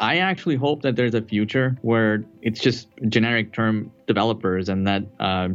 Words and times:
I 0.00 0.16
actually 0.16 0.56
hope 0.56 0.80
that 0.82 0.96
there's 0.96 1.14
a 1.14 1.20
future 1.20 1.76
where 1.82 2.24
it's 2.40 2.58
just 2.58 2.88
generic 3.08 3.52
term 3.52 3.92
developers 4.06 4.70
and 4.70 4.86
that, 4.86 5.04
uh, 5.20 5.50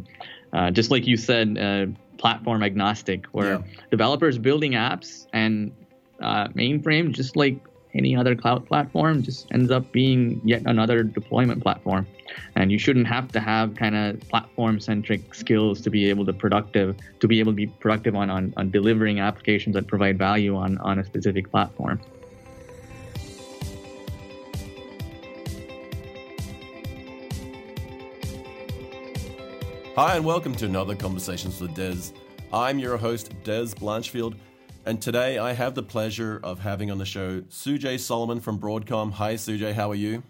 uh, 0.53 0.69
just 0.69 0.91
like 0.91 1.07
you 1.07 1.17
said, 1.17 1.57
uh, 1.57 1.87
platform 2.19 2.61
agnostic, 2.61 3.25
where 3.31 3.55
yeah. 3.55 3.61
developers 3.89 4.37
building 4.37 4.73
apps 4.73 5.25
and 5.33 5.71
uh, 6.21 6.47
mainframe, 6.49 7.11
just 7.11 7.35
like 7.35 7.57
any 7.95 8.15
other 8.15 8.35
cloud 8.35 8.67
platform, 8.67 9.23
just 9.23 9.47
ends 9.51 9.71
up 9.71 9.91
being 9.91 10.39
yet 10.43 10.61
another 10.65 11.01
deployment 11.01 11.63
platform. 11.63 12.05
And 12.55 12.71
you 12.71 12.77
shouldn't 12.77 13.07
have 13.07 13.31
to 13.31 13.39
have 13.39 13.75
kind 13.75 13.95
of 13.95 14.19
platform 14.29 14.79
centric 14.79 15.33
skills 15.33 15.81
to 15.81 15.89
be 15.89 16.09
able 16.09 16.25
to 16.25 16.33
productive 16.33 16.95
to 17.19 17.27
be 17.27 17.39
able 17.39 17.53
to 17.53 17.55
be 17.55 17.67
productive 17.67 18.15
on, 18.15 18.29
on, 18.29 18.53
on 18.57 18.69
delivering 18.69 19.19
applications 19.19 19.73
that 19.73 19.87
provide 19.87 20.19
value 20.19 20.55
on, 20.55 20.77
on 20.79 20.99
a 20.99 21.03
specific 21.03 21.49
platform. 21.49 21.99
Hi, 29.95 30.17
and 30.17 30.25
welcome 30.25 30.53
to 30.55 30.65
another 30.65 30.93
Conversations 30.93 31.61
with 31.61 31.73
Dez. 31.73 32.11
I'm 32.51 32.79
your 32.79 32.97
host, 32.97 33.31
Dez 33.45 33.73
Blanchfield, 33.73 34.35
and 34.85 35.01
today 35.01 35.37
I 35.37 35.53
have 35.53 35.73
the 35.73 35.83
pleasure 35.83 36.41
of 36.43 36.59
having 36.59 36.91
on 36.91 36.97
the 36.97 37.05
show 37.05 37.39
Sujay 37.43 37.97
Solomon 37.97 38.41
from 38.41 38.59
Broadcom. 38.59 39.13
Hi, 39.13 39.35
Sujay, 39.35 39.71
how 39.71 39.89
are 39.89 39.95
you? 39.95 40.21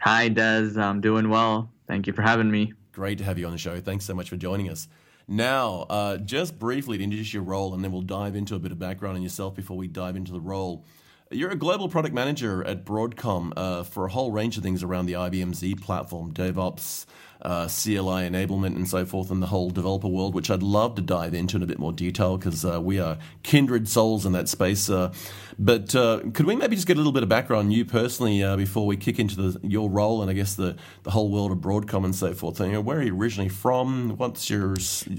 Hi, 0.00 0.28
Dez. 0.28 0.76
I'm 0.76 1.00
doing 1.00 1.30
well. 1.30 1.70
Thank 1.86 2.06
you 2.06 2.12
for 2.12 2.20
having 2.20 2.50
me. 2.50 2.74
Great 2.92 3.16
to 3.16 3.24
have 3.24 3.38
you 3.38 3.46
on 3.46 3.52
the 3.52 3.58
show. 3.58 3.80
Thanks 3.80 4.04
so 4.04 4.12
much 4.12 4.28
for 4.28 4.36
joining 4.36 4.68
us. 4.68 4.88
Now, 5.26 5.86
uh, 5.88 6.18
just 6.18 6.58
briefly 6.58 6.98
to 6.98 7.04
introduce 7.04 7.32
your 7.32 7.44
role, 7.44 7.72
and 7.72 7.82
then 7.82 7.92
we'll 7.92 8.02
dive 8.02 8.36
into 8.36 8.56
a 8.56 8.58
bit 8.58 8.72
of 8.72 8.78
background 8.78 9.16
on 9.16 9.22
yourself 9.22 9.54
before 9.54 9.78
we 9.78 9.88
dive 9.88 10.16
into 10.16 10.32
the 10.32 10.40
role. 10.40 10.84
You're 11.32 11.52
a 11.52 11.56
global 11.56 11.88
product 11.88 12.12
manager 12.12 12.64
at 12.64 12.84
Broadcom 12.84 13.52
uh, 13.56 13.84
for 13.84 14.04
a 14.04 14.10
whole 14.10 14.32
range 14.32 14.56
of 14.56 14.64
things 14.64 14.82
around 14.82 15.06
the 15.06 15.12
IBM 15.12 15.54
Z 15.54 15.76
platform, 15.76 16.34
DevOps, 16.34 17.06
uh, 17.42 17.68
CLI 17.68 18.28
enablement 18.28 18.74
and 18.74 18.88
so 18.88 19.06
forth 19.06 19.30
and 19.30 19.40
the 19.40 19.46
whole 19.46 19.70
developer 19.70 20.08
world, 20.08 20.34
which 20.34 20.50
I'd 20.50 20.60
love 20.60 20.96
to 20.96 21.02
dive 21.02 21.32
into 21.32 21.56
in 21.56 21.62
a 21.62 21.66
bit 21.66 21.78
more 21.78 21.92
detail 21.92 22.36
because 22.36 22.64
uh, 22.64 22.80
we 22.80 22.98
are 22.98 23.16
kindred 23.44 23.88
souls 23.88 24.26
in 24.26 24.32
that 24.32 24.48
space. 24.48 24.90
Uh, 24.90 25.12
but 25.56 25.94
uh, 25.94 26.20
could 26.34 26.46
we 26.46 26.56
maybe 26.56 26.74
just 26.74 26.88
get 26.88 26.96
a 26.96 26.98
little 26.98 27.12
bit 27.12 27.22
of 27.22 27.28
background 27.28 27.66
on 27.66 27.70
you 27.70 27.84
personally 27.84 28.42
uh, 28.42 28.56
before 28.56 28.84
we 28.84 28.96
kick 28.96 29.20
into 29.20 29.36
the, 29.36 29.60
your 29.62 29.88
role 29.88 30.22
and 30.22 30.32
I 30.32 30.34
guess 30.34 30.56
the, 30.56 30.76
the 31.04 31.12
whole 31.12 31.30
world 31.30 31.52
of 31.52 31.58
Broadcom 31.58 32.04
and 32.04 32.14
so 32.14 32.34
forth? 32.34 32.58
You 32.58 32.72
know, 32.72 32.80
where 32.80 32.98
are 32.98 33.02
you 33.02 33.16
originally 33.16 33.50
from? 33.50 34.16
What's 34.16 34.50
your 34.50 34.74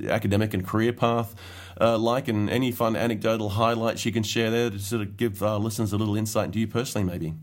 academic 0.10 0.54
and 0.54 0.68
career 0.68 0.92
path? 0.92 1.36
Uh, 1.82 1.98
like 1.98 2.28
and 2.28 2.48
any 2.50 2.72
fun 2.72 2.96
anecdotal 2.96 3.50
highlights 3.50 4.06
you 4.06 4.12
can 4.12 4.22
share 4.22 4.52
there 4.52 4.70
to 4.70 4.78
sort 4.78 5.02
of 5.02 5.18
give 5.18 5.42
our 5.42 5.58
listeners 5.58 5.92
a 5.92 5.98
little 5.98 6.16
insight 6.16 6.46
into 6.46 6.60
you 6.60 6.68
personally, 6.68 7.08
maybe. 7.08 7.34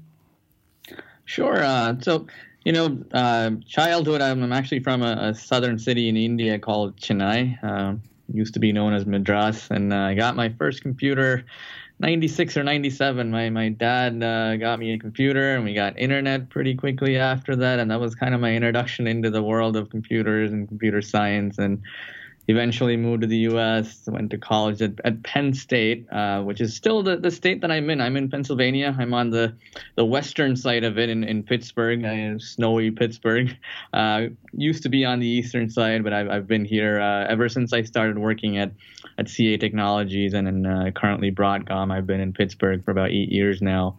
Sure. 1.25 1.63
Uh, 1.65 1.97
so 2.01 2.27
you 2.65 2.73
know, 2.73 3.03
uh, 3.13 3.51
childhood, 3.67 4.21
I'm, 4.21 4.43
I'm, 4.43 4.53
actually 4.53 4.81
from 4.81 5.03
a, 5.03 5.31
a, 5.31 5.35
southern 5.35 5.79
city 5.79 6.09
in 6.09 6.17
India 6.17 6.59
called 6.59 6.97
Chennai. 6.97 7.59
Uh, 7.63 7.97
used 8.33 8.55
to 8.55 8.61
be 8.61 8.73
known 8.73 8.93
as 8.93 9.07
Madras. 9.07 9.69
And 9.71 9.93
uh, 9.93 9.97
I 9.97 10.15
got 10.15 10.37
my 10.37 10.51
first 10.51 10.83
computer 10.83 11.45
96 12.01 12.57
or 12.57 12.65
97. 12.65 13.31
My, 13.31 13.51
my 13.51 13.71
dad 13.71 14.23
uh, 14.23 14.57
got 14.57 14.79
me 14.79 14.93
a 14.93 14.99
computer 14.99 15.55
and 15.55 15.65
we 15.65 15.75
got 15.75 15.99
internet 15.99 16.51
pretty 16.51 16.75
quickly 16.75 17.17
after 17.17 17.57
that. 17.57 17.79
And 17.79 17.91
that 17.91 18.01
was 18.01 18.15
kind 18.15 18.35
of 18.35 18.41
my 18.41 18.55
introduction 18.55 19.07
into 19.07 19.31
the 19.31 19.43
world 19.43 19.77
of 19.77 19.91
computers 19.91 20.53
and 20.53 20.69
computer 20.69 21.03
science. 21.03 21.59
And 21.59 21.83
eventually 22.49 22.97
moved 22.97 23.21
to 23.21 23.27
the 23.27 23.37
U.S. 23.51 24.03
Went 24.07 24.31
to 24.31 24.39
college 24.39 24.81
at, 24.83 24.93
at 25.05 25.23
Penn 25.23 25.53
State, 25.53 26.11
uh, 26.11 26.43
which 26.43 26.61
is 26.61 26.75
still 26.75 27.03
the, 27.03 27.17
the 27.17 27.31
state 27.31 27.61
that 27.61 27.71
I'm 27.71 27.89
in. 27.91 28.01
I'm 28.01 28.17
in 28.17 28.31
Pennsylvania. 28.31 28.97
I'm 28.99 29.15
on 29.15 29.31
the, 29.31 29.55
the 29.97 30.05
western 30.05 30.57
side 30.57 30.83
of 30.83 30.99
it 30.99 31.11
in, 31.11 31.25
in 31.25 31.43
Pittsburgh, 31.43 32.05
uh, 32.05 32.39
snowy 32.39 32.91
Pittsburgh. 32.91 33.57
Uh, 33.93 34.27
used 34.53 34.83
to 34.83 34.89
be 34.89 35.05
on 35.05 35.19
the 35.19 35.27
eastern 35.27 35.69
side, 35.71 36.05
but 36.05 36.13
I've, 36.13 36.29
I've 36.29 36.47
been 36.47 36.65
here 36.65 37.01
uh, 37.01 37.27
ever 37.29 37.49
since 37.49 37.73
I 37.73 37.83
started 37.83 38.19
working 38.19 38.59
at, 38.59 38.73
at 39.19 39.29
CA 39.29 39.57
Technologies 39.57 40.35
and 40.35 40.49
in, 40.49 40.67
uh, 40.67 40.91
currently 40.95 41.31
Broadcom. 41.31 41.93
I've 41.93 42.07
been 42.07 42.21
in 42.21 42.33
Pittsburgh 42.33 42.85
for 42.85 42.91
about 42.91 43.11
eight 43.11 43.31
years 43.31 43.63
now. 43.63 43.99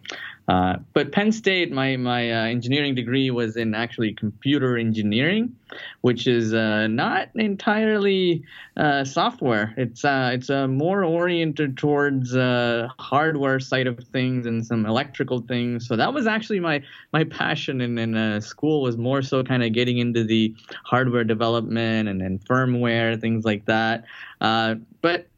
Uh, 0.50 0.78
but 0.94 1.12
Penn 1.12 1.30
State, 1.30 1.70
my 1.70 1.96
my 1.96 2.28
uh, 2.32 2.44
engineering 2.46 2.96
degree 2.96 3.30
was 3.30 3.56
in 3.56 3.72
actually 3.72 4.12
computer 4.14 4.76
engineering, 4.76 5.54
which 6.00 6.26
is 6.26 6.52
uh, 6.52 6.88
not 6.88 7.28
entirely 7.36 8.42
uh, 8.76 9.04
software. 9.04 9.72
It's 9.76 10.04
uh, 10.04 10.30
it's 10.32 10.50
more 10.50 11.04
oriented 11.04 11.76
towards 11.76 12.32
hardware 12.32 13.60
side 13.60 13.86
of 13.86 14.00
things 14.08 14.44
and 14.44 14.66
some 14.66 14.86
electrical 14.86 15.38
things. 15.42 15.86
So 15.86 15.94
that 15.94 16.12
was 16.12 16.26
actually 16.26 16.58
my 16.58 16.82
my 17.12 17.22
passion 17.22 17.80
in, 17.80 17.96
in 17.96 18.40
school 18.40 18.82
was 18.82 18.96
more 18.96 19.22
so 19.22 19.44
kind 19.44 19.62
of 19.62 19.72
getting 19.72 19.98
into 19.98 20.24
the 20.24 20.52
hardware 20.84 21.22
development 21.22 22.08
and, 22.08 22.20
and 22.20 22.44
firmware 22.44 23.20
things 23.20 23.44
like 23.44 23.66
that. 23.66 24.02
but 24.40 25.29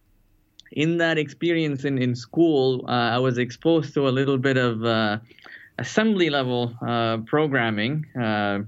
in 0.72 0.98
that 0.98 1.18
experience 1.18 1.84
in, 1.84 1.98
in 1.98 2.14
school, 2.14 2.84
uh, 2.88 2.90
I 2.90 3.18
was 3.18 3.38
exposed 3.38 3.94
to 3.94 4.08
a 4.08 4.10
little 4.10 4.38
bit 4.38 4.56
of 4.56 4.84
uh, 4.84 5.18
assembly 5.78 6.30
level 6.30 6.74
uh, 6.86 7.18
programming. 7.18 8.06
Uh, 8.18 8.60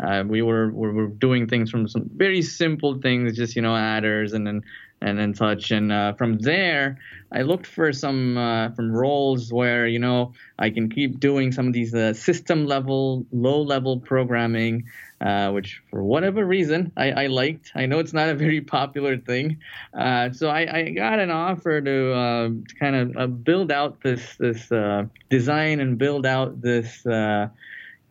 uh, 0.00 0.24
we 0.26 0.42
were, 0.42 0.70
we 0.70 0.90
were 0.90 1.06
doing 1.06 1.46
things 1.46 1.70
from 1.70 1.86
some 1.86 2.10
very 2.16 2.42
simple 2.42 3.00
things, 3.00 3.36
just 3.36 3.54
you 3.54 3.62
know 3.62 3.76
adders 3.76 4.32
and 4.32 4.48
and 4.48 4.64
and, 5.00 5.20
and 5.20 5.36
such. 5.36 5.70
And 5.70 5.92
uh, 5.92 6.14
from 6.14 6.38
there, 6.38 6.98
I 7.30 7.42
looked 7.42 7.66
for 7.66 7.92
some 7.92 8.34
from 8.74 8.90
roles 8.90 9.52
where 9.52 9.86
you 9.86 9.98
know 9.98 10.32
I 10.58 10.70
can 10.70 10.88
keep 10.90 11.20
doing 11.20 11.52
some 11.52 11.68
of 11.68 11.72
these 11.72 11.92
system 12.18 12.66
level, 12.66 13.24
low 13.30 13.62
level 13.62 14.00
programming 14.00 14.84
uh, 15.24 15.50
which 15.50 15.82
for 15.90 16.04
whatever 16.04 16.44
reason 16.44 16.92
I, 16.96 17.10
I, 17.10 17.26
liked. 17.28 17.72
I 17.74 17.86
know 17.86 17.98
it's 17.98 18.12
not 18.12 18.28
a 18.28 18.34
very 18.34 18.60
popular 18.60 19.16
thing, 19.16 19.58
uh, 19.94 20.30
so 20.32 20.48
I, 20.48 20.78
I, 20.78 20.90
got 20.90 21.18
an 21.18 21.30
offer 21.30 21.80
to, 21.80 22.12
uh, 22.12 22.48
to 22.48 22.74
kind 22.78 22.94
of 22.94 23.16
uh, 23.16 23.26
build 23.26 23.72
out 23.72 24.02
this 24.02 24.36
this 24.38 24.70
uh, 24.70 25.04
design 25.30 25.80
and 25.80 25.96
build 25.96 26.26
out 26.26 26.60
this 26.60 27.06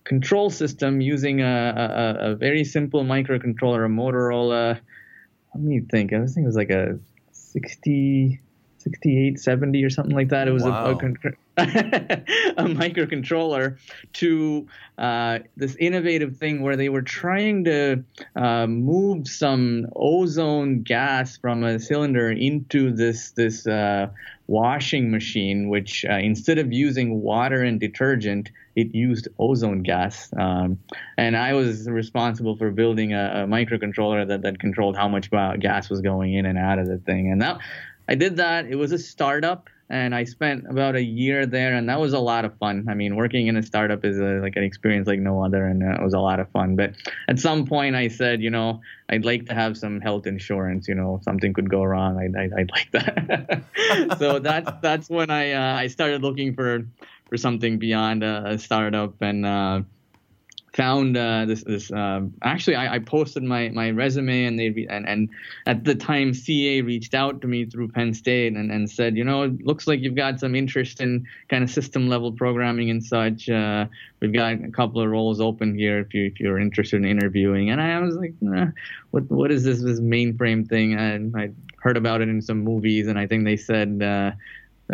control 0.05 0.49
system 0.49 0.99
using 0.99 1.41
a, 1.41 1.45
a, 1.45 2.31
a, 2.31 2.35
very 2.35 2.65
simple 2.65 3.05
microcontroller, 3.05 3.85
a 3.85 3.89
Motorola. 3.89 4.79
Let 5.55 5.63
me 5.63 5.79
think. 5.79 6.11
I 6.11 6.25
think 6.25 6.43
it 6.43 6.45
was 6.45 6.57
like 6.57 6.71
a 6.71 6.99
60 7.31 8.41
68, 8.83 9.39
70 9.39 9.83
or 9.83 9.89
something 9.89 10.15
like 10.15 10.29
that. 10.29 10.47
It 10.47 10.51
was 10.51 10.63
wow. 10.63 10.85
a, 10.85 10.91
a, 10.91 10.97
a, 11.57 12.65
microcontroller 12.65 13.77
to 14.13 14.67
uh, 14.97 15.39
this 15.55 15.75
innovative 15.75 16.37
thing 16.37 16.61
where 16.61 16.75
they 16.75 16.89
were 16.89 17.01
trying 17.01 17.63
to 17.65 18.03
uh, 18.35 18.67
move 18.67 19.27
some 19.27 19.87
ozone 19.95 20.81
gas 20.81 21.37
from 21.37 21.63
a 21.63 21.79
cylinder 21.79 22.31
into 22.31 22.91
this 22.91 23.31
this 23.31 23.67
uh, 23.67 24.07
washing 24.47 25.11
machine, 25.11 25.69
which 25.69 26.05
uh, 26.09 26.13
instead 26.13 26.57
of 26.57 26.73
using 26.73 27.21
water 27.21 27.61
and 27.61 27.79
detergent, 27.79 28.49
it 28.75 28.93
used 28.93 29.27
ozone 29.39 29.83
gas. 29.83 30.33
Um, 30.37 30.79
and 31.17 31.37
I 31.37 31.53
was 31.53 31.87
responsible 31.87 32.57
for 32.57 32.71
building 32.71 33.13
a, 33.13 33.43
a, 33.43 33.47
microcontroller 33.47 34.27
that, 34.27 34.41
that 34.41 34.59
controlled 34.59 34.97
how 34.97 35.07
much 35.07 35.29
gas 35.29 35.89
was 35.89 36.01
going 36.01 36.33
in 36.33 36.45
and 36.45 36.57
out 36.57 36.79
of 36.79 36.87
the 36.87 36.97
thing. 36.97 37.31
And 37.31 37.41
that 37.41 37.59
I 38.07 38.15
did 38.15 38.37
that. 38.37 38.65
It 38.65 38.75
was 38.75 38.91
a 38.91 38.97
startup, 38.97 39.69
and 39.89 40.13
I 40.13 40.23
spent 40.23 40.65
about 40.69 40.95
a 40.95 41.01
year 41.01 41.45
there, 41.45 41.73
and 41.73 41.87
that 41.89 41.99
was 41.99 42.13
a 42.13 42.19
lot 42.19 42.45
of 42.45 42.57
fun. 42.57 42.87
I 42.89 42.93
mean, 42.93 43.15
working 43.15 43.47
in 43.47 43.57
a 43.57 43.63
startup 43.63 44.03
is 44.03 44.19
a, 44.19 44.39
like 44.41 44.55
an 44.55 44.63
experience 44.63 45.07
like 45.07 45.19
no 45.19 45.43
other, 45.43 45.65
and 45.65 45.81
it 45.81 46.01
was 46.01 46.13
a 46.13 46.19
lot 46.19 46.39
of 46.39 46.49
fun. 46.51 46.75
But 46.75 46.93
at 47.27 47.39
some 47.39 47.65
point, 47.65 47.95
I 47.95 48.07
said, 48.07 48.41
you 48.41 48.49
know, 48.49 48.81
I'd 49.09 49.25
like 49.25 49.45
to 49.47 49.53
have 49.53 49.77
some 49.77 50.01
health 50.01 50.27
insurance. 50.27 50.87
You 50.87 50.95
know, 50.95 51.21
something 51.23 51.53
could 51.53 51.69
go 51.69 51.83
wrong. 51.83 52.17
I'd, 52.17 52.35
I'd, 52.35 52.53
I'd 52.53 52.71
like 52.71 52.91
that. 52.91 54.17
so 54.19 54.39
that's 54.39 54.71
that's 54.81 55.09
when 55.09 55.29
I 55.29 55.51
uh, 55.51 55.75
I 55.75 55.87
started 55.87 56.21
looking 56.21 56.55
for 56.55 56.85
for 57.29 57.37
something 57.37 57.79
beyond 57.79 58.23
a, 58.23 58.51
a 58.51 58.59
startup, 58.59 59.21
and 59.21 59.45
uh, 59.45 59.81
found 60.73 61.15
uh, 61.15 61.45
this 61.45 61.63
this 61.63 61.91
um, 61.91 62.33
actually 62.41 62.75
I, 62.75 62.95
I, 62.95 62.99
posted 62.99 63.43
my, 63.43 63.69
my 63.69 63.91
resume 63.91 64.45
and 64.45 64.57
they 64.57 64.71
re- 64.71 64.87
and, 64.89 65.07
and 65.07 65.29
at 65.67 65.83
the 65.83 65.93
time 65.93 66.33
CA 66.33 66.81
reached 66.81 67.13
out 67.13 67.41
to 67.41 67.47
me 67.47 67.65
through 67.65 67.89
Penn 67.89 68.13
State 68.13 68.53
and, 68.53 68.71
and 68.71 68.89
said 68.89 69.15
you 69.15 69.23
know 69.23 69.43
it 69.43 69.63
looks 69.63 69.85
like 69.85 69.99
you've 69.99 70.15
got 70.15 70.39
some 70.39 70.55
interest 70.55 70.99
in 70.99 71.27
kind 71.47 71.63
of 71.63 71.69
system 71.69 72.09
level 72.09 72.31
programming 72.31 72.89
and 72.89 73.03
such 73.03 73.49
uh, 73.49 73.85
we've 74.19 74.33
got 74.33 74.53
a 74.53 74.71
couple 74.71 74.99
of 74.99 75.09
roles 75.09 75.39
open 75.39 75.77
here 75.77 75.99
if 75.99 76.13
you 76.13 76.25
if 76.25 76.39
you're 76.39 76.59
interested 76.59 76.97
in 76.97 77.05
interviewing 77.05 77.69
and 77.69 77.79
I 77.79 77.99
was 77.99 78.15
like 78.15 78.33
nah, 78.41 78.67
what 79.11 79.29
what 79.29 79.51
is 79.51 79.63
this 79.63 79.81
this 79.81 79.99
mainframe 79.99 80.67
thing 80.67 80.95
and 80.95 81.35
I 81.37 81.51
heard 81.81 81.97
about 81.97 82.21
it 82.21 82.29
in 82.29 82.41
some 82.41 82.63
movies 82.63 83.07
and 83.07 83.19
I 83.19 83.27
think 83.27 83.45
they 83.45 83.57
said 83.57 84.01
uh, 84.01 84.31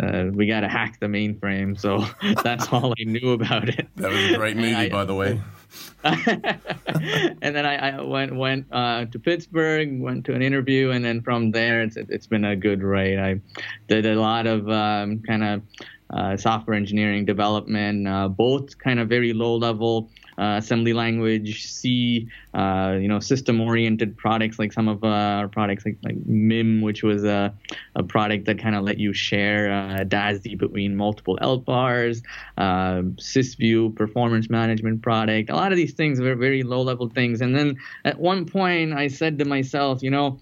uh, 0.00 0.26
we 0.32 0.46
got 0.46 0.60
to 0.60 0.68
hack 0.68 0.98
the 1.00 1.06
mainframe. 1.06 1.78
So 1.78 2.06
that's 2.42 2.68
all 2.68 2.94
I 2.98 3.04
knew 3.04 3.32
about 3.32 3.68
it. 3.68 3.88
That 3.96 4.10
was 4.10 4.32
a 4.32 4.36
great 4.36 4.56
movie, 4.56 4.74
I, 4.74 4.88
by 4.88 5.04
the 5.04 5.14
way. 5.14 5.40
and 6.04 7.54
then 7.54 7.66
I, 7.66 7.90
I 7.90 8.00
went 8.02 8.34
went 8.34 8.66
uh, 8.72 9.04
to 9.06 9.18
Pittsburgh, 9.18 10.00
went 10.00 10.24
to 10.26 10.34
an 10.34 10.42
interview, 10.42 10.90
and 10.90 11.04
then 11.04 11.22
from 11.22 11.50
there, 11.50 11.82
it's 11.82 11.96
it's 11.96 12.26
been 12.26 12.44
a 12.44 12.56
good 12.56 12.82
ride. 12.82 13.18
I 13.18 13.40
did 13.88 14.06
a 14.06 14.14
lot 14.14 14.46
of 14.46 14.68
um, 14.68 15.20
kind 15.20 15.44
of 15.44 15.62
uh, 16.10 16.36
software 16.36 16.76
engineering 16.76 17.24
development, 17.24 18.08
uh, 18.08 18.28
both 18.28 18.78
kind 18.78 18.98
of 18.98 19.08
very 19.08 19.32
low 19.32 19.56
level 19.56 20.10
uh, 20.40 20.56
assembly 20.56 20.94
language, 20.94 21.66
C, 21.66 22.28
uh, 22.54 22.96
you 22.98 23.08
know, 23.08 23.20
system 23.20 23.60
oriented 23.60 24.16
products 24.16 24.58
like 24.58 24.72
some 24.72 24.88
of 24.88 25.04
our 25.04 25.48
products 25.48 25.84
like, 25.84 25.98
like 26.02 26.16
MIM, 26.24 26.80
which 26.80 27.02
was 27.02 27.24
a, 27.24 27.52
a 27.94 28.02
product 28.02 28.46
that 28.46 28.58
kind 28.58 28.74
of 28.74 28.82
let 28.82 28.96
you 28.98 29.12
share 29.12 29.70
uh, 29.70 30.04
DASD 30.04 30.56
between 30.56 30.96
multiple 30.96 31.38
LPARs, 31.42 32.22
uh, 32.56 33.02
SysView 33.20 33.94
performance 33.94 34.48
management 34.48 35.02
product. 35.02 35.50
A 35.50 35.54
lot 35.54 35.72
of 35.72 35.76
these 35.76 35.92
things 35.92 36.20
were 36.20 36.34
very 36.34 36.62
low 36.62 36.80
level 36.80 37.10
things. 37.10 37.42
And 37.42 37.54
then 37.54 37.76
at 38.06 38.18
one 38.18 38.46
point, 38.46 38.94
I 38.94 39.08
said 39.08 39.38
to 39.40 39.44
myself, 39.44 40.02
you 40.02 40.10
know, 40.10 40.38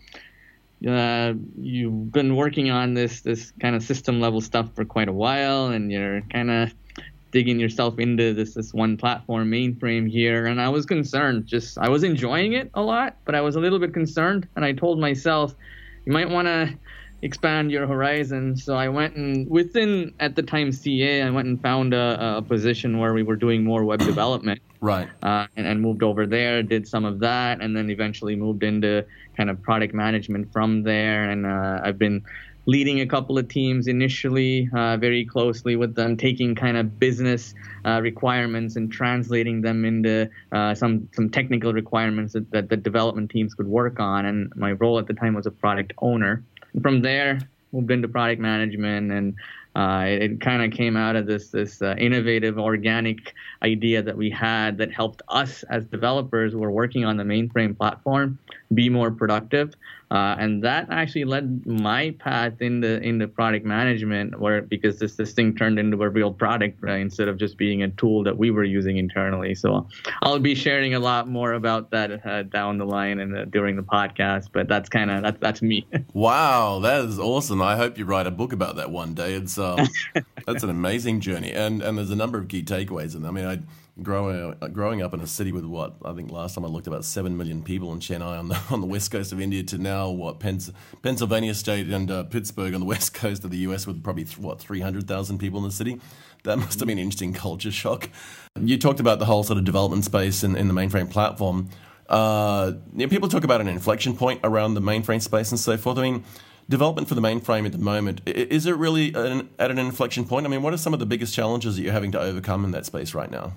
uh, 0.87 1.35
you've 1.61 2.13
been 2.13 2.37
working 2.37 2.71
on 2.71 2.95
this 2.95 3.23
this 3.23 3.53
kind 3.61 3.75
of 3.75 3.83
system 3.83 4.21
level 4.21 4.41
stuff 4.41 4.73
for 4.77 4.85
quite 4.85 5.09
a 5.09 5.13
while, 5.13 5.67
and 5.67 5.91
you're 5.91 6.21
kind 6.31 6.53
of 6.53 6.73
digging 7.31 7.61
yourself 7.61 7.99
into 7.99 8.33
this 8.33 8.55
this 8.55 8.73
one 8.73 8.97
platform 8.97 9.51
mainframe 9.51 10.11
here. 10.11 10.47
And 10.47 10.61
I 10.61 10.69
was 10.69 10.87
concerned. 10.87 11.47
Just 11.47 11.79
I 11.79 11.89
was 11.89 12.03
enjoying 12.03 12.55
it 12.55 12.71
a 12.75 12.83
lot, 12.83 13.17
but 13.25 13.35
I 13.35 13.41
was 13.41 13.57
a 13.57 13.61
little 13.61 13.79
bit 13.79 13.93
concerned. 13.93 14.49
And 14.57 14.65
I 14.65 14.73
told 14.73 14.99
myself, 14.99 15.55
you 16.05 16.13
might 16.13 16.29
want 16.29 16.47
to 16.47 16.75
expand 17.23 17.71
your 17.71 17.87
horizon. 17.87 18.57
So 18.57 18.77
I 18.77 18.89
went 18.89 19.17
and 19.17 19.49
within 19.51 20.15
at 20.21 20.37
the 20.37 20.43
time 20.43 20.71
CA, 20.71 21.23
I 21.23 21.31
went 21.31 21.49
and 21.49 21.61
found 21.61 21.93
a, 21.93 22.37
a 22.39 22.43
position 22.43 22.99
where 22.99 23.13
we 23.13 23.23
were 23.23 23.37
doing 23.37 23.65
more 23.65 23.85
web 23.85 24.01
development. 24.01 24.61
Right. 24.81 25.09
Uh, 25.25 25.49
and, 25.57 25.67
and 25.67 25.81
moved 25.81 26.05
over 26.05 26.25
there, 26.25 26.63
did 26.63 26.87
some 26.87 27.05
of 27.05 27.19
that, 27.19 27.61
and 27.61 27.77
then 27.77 27.91
eventually 27.91 28.37
moved 28.37 28.63
into 28.63 29.05
kind 29.37 29.51
of 29.51 29.61
product 29.61 29.93
management 29.93 30.53
from 30.53 30.85
there. 30.85 31.29
And 31.31 31.45
uh, 31.45 31.81
I've 31.83 31.99
been 31.99 32.23
leading 32.69 33.01
a 33.01 33.07
couple 33.07 33.39
of 33.39 33.49
teams 33.49 33.87
initially 33.87 34.69
uh, 34.75 34.99
very 34.99 35.25
closely 35.25 35.75
with 35.75 35.95
them, 35.95 36.19
taking 36.19 36.55
kind 36.55 36.77
of 36.77 36.99
business 36.99 37.55
uh, 37.87 37.99
requirements 38.03 38.77
and 38.77 38.93
translating 38.93 39.63
them 39.63 39.87
into 39.87 40.29
uh, 40.53 40.75
some 40.75 41.09
some 41.15 41.31
technical 41.31 41.73
requirements 41.73 42.35
that, 42.35 42.49
that 42.51 42.69
the 42.69 42.77
development 42.77 43.31
teams 43.31 43.55
could 43.55 43.67
work 43.67 43.99
on. 43.99 44.27
And 44.27 44.53
my 44.55 44.73
role 44.73 44.99
at 44.99 45.07
the 45.07 45.15
time 45.15 45.35
was 45.35 45.47
a 45.47 45.51
product 45.51 45.95
owner. 45.99 46.45
And 46.75 46.83
from 46.83 47.01
there, 47.01 47.41
moved 47.73 47.91
into 47.91 48.07
product 48.07 48.41
management 48.41 49.13
and 49.13 49.35
uh, 49.75 50.05
it, 50.07 50.23
it 50.23 50.41
kind 50.41 50.63
of 50.63 50.77
came 50.77 50.97
out 50.97 51.17
of 51.17 51.27
this 51.27 51.51
this 51.51 51.81
uh, 51.81 51.95
innovative 51.99 52.59
organic 52.59 53.35
idea 53.63 54.03
that 54.03 54.17
we 54.17 54.29
had 54.29 54.77
that 54.79 54.93
helped 54.93 55.23
us 55.29 55.63
as 55.71 55.85
developers 55.87 56.53
who 56.53 56.59
were 56.59 56.71
working 56.71 57.05
on 57.05 57.17
the 57.17 57.25
mainframe 57.25 57.77
platform 57.77 58.39
be 58.75 58.89
more 58.89 59.11
productive. 59.11 59.75
Uh, 60.11 60.35
and 60.39 60.65
that 60.65 60.87
actually 60.91 61.25
led 61.25 61.67
my 61.67 62.15
path 62.19 62.55
in 62.61 62.81
the 62.81 62.99
in 63.03 63.19
the 63.19 63.29
product 63.29 63.67
management, 63.67 64.41
where 64.41 64.63
because 64.63 64.99
this 64.99 65.17
this 65.17 65.33
thing 65.33 65.55
turned 65.55 65.79
into 65.79 66.03
a 66.03 66.09
real 66.09 66.33
product 66.33 66.79
right, 66.81 67.01
instead 67.01 67.29
of 67.29 67.37
just 67.37 67.59
being 67.59 67.83
a 67.83 67.89
tool 67.91 68.23
that 68.23 68.37
we 68.37 68.51
were 68.51 68.65
using 68.65 68.97
internally. 68.97 69.55
So 69.55 69.87
I'll 70.23 70.39
be 70.39 70.55
sharing 70.55 70.95
a 70.95 70.99
lot 70.99 71.29
more 71.29 71.53
about 71.53 71.91
that 71.91 72.27
uh, 72.27 72.45
down 72.45 72.79
the 72.79 72.87
line 72.87 73.21
and 73.21 73.37
uh, 73.37 73.45
during 73.47 73.77
the 73.77 73.83
podcast. 73.83 74.49
But 74.51 74.67
that's 74.67 74.89
kind 74.89 75.11
of 75.11 75.23
that's 75.23 75.39
that's 75.41 75.61
me. 75.61 75.87
wow, 76.15 76.79
that 76.79 77.05
is 77.05 77.19
awesome. 77.19 77.61
I 77.61 77.77
hope 77.77 77.99
you 77.99 78.07
write 78.07 78.27
a 78.27 78.31
book 78.31 78.55
about 78.55 78.77
that 78.77 78.91
one 78.91 79.13
day. 79.13 79.35
It's 79.35 79.59
um, 79.59 79.87
that's 80.47 80.63
an 80.63 80.71
amazing 80.71 81.21
journey, 81.21 81.53
and 81.53 81.83
and 81.83 81.99
there's 81.99 82.11
a 82.11 82.17
number 82.17 82.39
of 82.39 82.49
key 82.49 82.63
takeaways. 82.63 83.15
And 83.15 83.27
I 83.27 83.31
mean, 83.31 83.45
I 83.45 83.59
growing 84.03 84.57
uh, 84.61 84.69
growing 84.69 85.03
up 85.03 85.15
in 85.15 85.21
a 85.21 85.27
city 85.27 85.53
with 85.53 85.65
what 85.65 85.95
I 86.05 86.13
think 86.13 86.31
last 86.31 86.55
time 86.55 86.65
I 86.65 86.69
looked 86.69 86.87
about 86.87 87.05
seven 87.05 87.37
million 87.37 87.63
people 87.63 87.93
in 87.93 88.01
Chennai 88.01 88.39
on 88.39 88.49
the 88.49 88.61
on 88.71 88.81
the 88.81 88.87
west 88.87 89.11
coast 89.11 89.33
of 89.33 89.41
India 89.41 89.63
to 89.65 89.79
now 89.79 90.11
what 90.11 90.41
Pens- 90.41 90.73
Pennsylvania 91.03 91.55
state 91.55 91.89
and 91.89 92.11
uh, 92.11 92.25
Pittsburgh 92.25 92.75
on 92.75 92.81
the 92.81 92.87
west 92.95 93.15
coast 93.15 93.45
of 93.45 93.51
the 93.51 93.59
U.S. 93.59 93.87
with 93.87 94.03
probably 94.03 94.25
what 94.25 94.61
three 94.61 94.81
hundred 94.81 95.09
thousand 95.09 95.39
people 95.39 95.59
in 95.59 95.65
the 95.65 95.73
city. 95.75 96.01
That 96.45 96.59
must 96.59 96.79
have 96.79 96.87
been 96.87 96.99
an 96.99 97.05
interesting 97.05 97.33
culture 97.33 97.73
shock. 97.73 98.09
You 98.59 98.79
talked 98.79 99.01
about 99.01 99.19
the 99.19 99.25
whole 99.25 99.43
sort 99.43 99.59
of 99.59 99.65
development 99.65 100.05
space 100.05 100.45
in, 100.45 100.57
in 100.57 100.69
the 100.69 100.75
mainframe 100.75 101.11
platform. 101.11 101.69
Uh, 102.09 102.73
you 102.95 103.07
know, 103.07 103.09
people 103.09 103.29
talk 103.29 103.45
about 103.45 103.61
an 103.61 103.69
inflection 103.69 104.17
point 104.17 104.41
around 104.45 104.75
the 104.75 104.81
mainframe 104.81 105.21
space 105.21 105.51
and 105.51 105.59
so 105.61 105.77
forth. 105.77 105.99
I 105.99 106.03
mean 106.03 106.25
development 106.69 107.09
for 107.09 107.15
the 107.15 107.21
mainframe 107.21 107.65
at 107.65 107.73
the 107.73 107.79
moment 107.79 108.21
is 108.27 108.67
it 108.67 108.77
really 108.77 109.13
an, 109.15 109.49
at 109.59 109.71
an 109.71 109.79
inflection 109.79 110.27
point? 110.27 110.45
I 110.45 110.51
mean, 110.51 110.61
what 110.61 110.75
are 110.75 110.77
some 110.77 110.93
of 110.93 111.01
the 111.01 111.07
biggest 111.07 111.35
challenges 111.35 111.77
that 111.77 111.83
you're 111.83 111.95
having 111.95 112.13
to 112.13 112.21
overcome 112.21 112.63
in 112.65 112.73
that 112.73 112.85
space 112.85 113.15
right 113.15 113.31
now? 113.31 113.55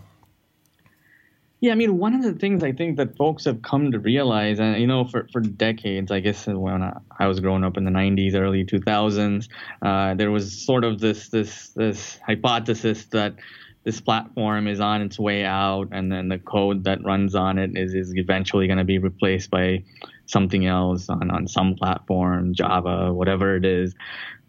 Yeah, 1.61 1.73
I 1.73 1.75
mean, 1.75 1.99
one 1.99 2.15
of 2.15 2.23
the 2.23 2.33
things 2.33 2.63
I 2.63 2.71
think 2.71 2.97
that 2.97 3.15
folks 3.15 3.45
have 3.45 3.61
come 3.61 3.91
to 3.91 3.99
realize, 3.99 4.59
and 4.59 4.81
you 4.81 4.87
know, 4.87 5.05
for, 5.05 5.27
for 5.31 5.41
decades, 5.41 6.11
I 6.11 6.19
guess 6.19 6.47
when 6.47 6.81
I 7.19 7.27
was 7.27 7.39
growing 7.39 7.63
up 7.63 7.77
in 7.77 7.85
the 7.85 7.91
'90s, 7.91 8.33
early 8.33 8.65
2000s, 8.65 9.47
uh, 9.83 10.15
there 10.15 10.31
was 10.31 10.65
sort 10.65 10.83
of 10.83 10.99
this 10.99 11.29
this 11.29 11.69
this 11.69 12.17
hypothesis 12.25 13.05
that 13.11 13.35
this 13.83 14.01
platform 14.01 14.67
is 14.67 14.79
on 14.79 15.03
its 15.03 15.19
way 15.19 15.45
out, 15.45 15.89
and 15.91 16.11
then 16.11 16.29
the 16.29 16.39
code 16.39 16.83
that 16.85 17.03
runs 17.03 17.35
on 17.35 17.59
it 17.59 17.77
is 17.77 17.93
is 17.93 18.11
eventually 18.15 18.65
going 18.65 18.79
to 18.79 18.83
be 18.83 18.97
replaced 18.97 19.51
by 19.51 19.83
something 20.25 20.65
else 20.65 21.09
on 21.09 21.29
on 21.29 21.47
some 21.47 21.75
platform, 21.75 22.55
Java, 22.55 23.13
whatever 23.13 23.55
it 23.55 23.65
is. 23.65 23.93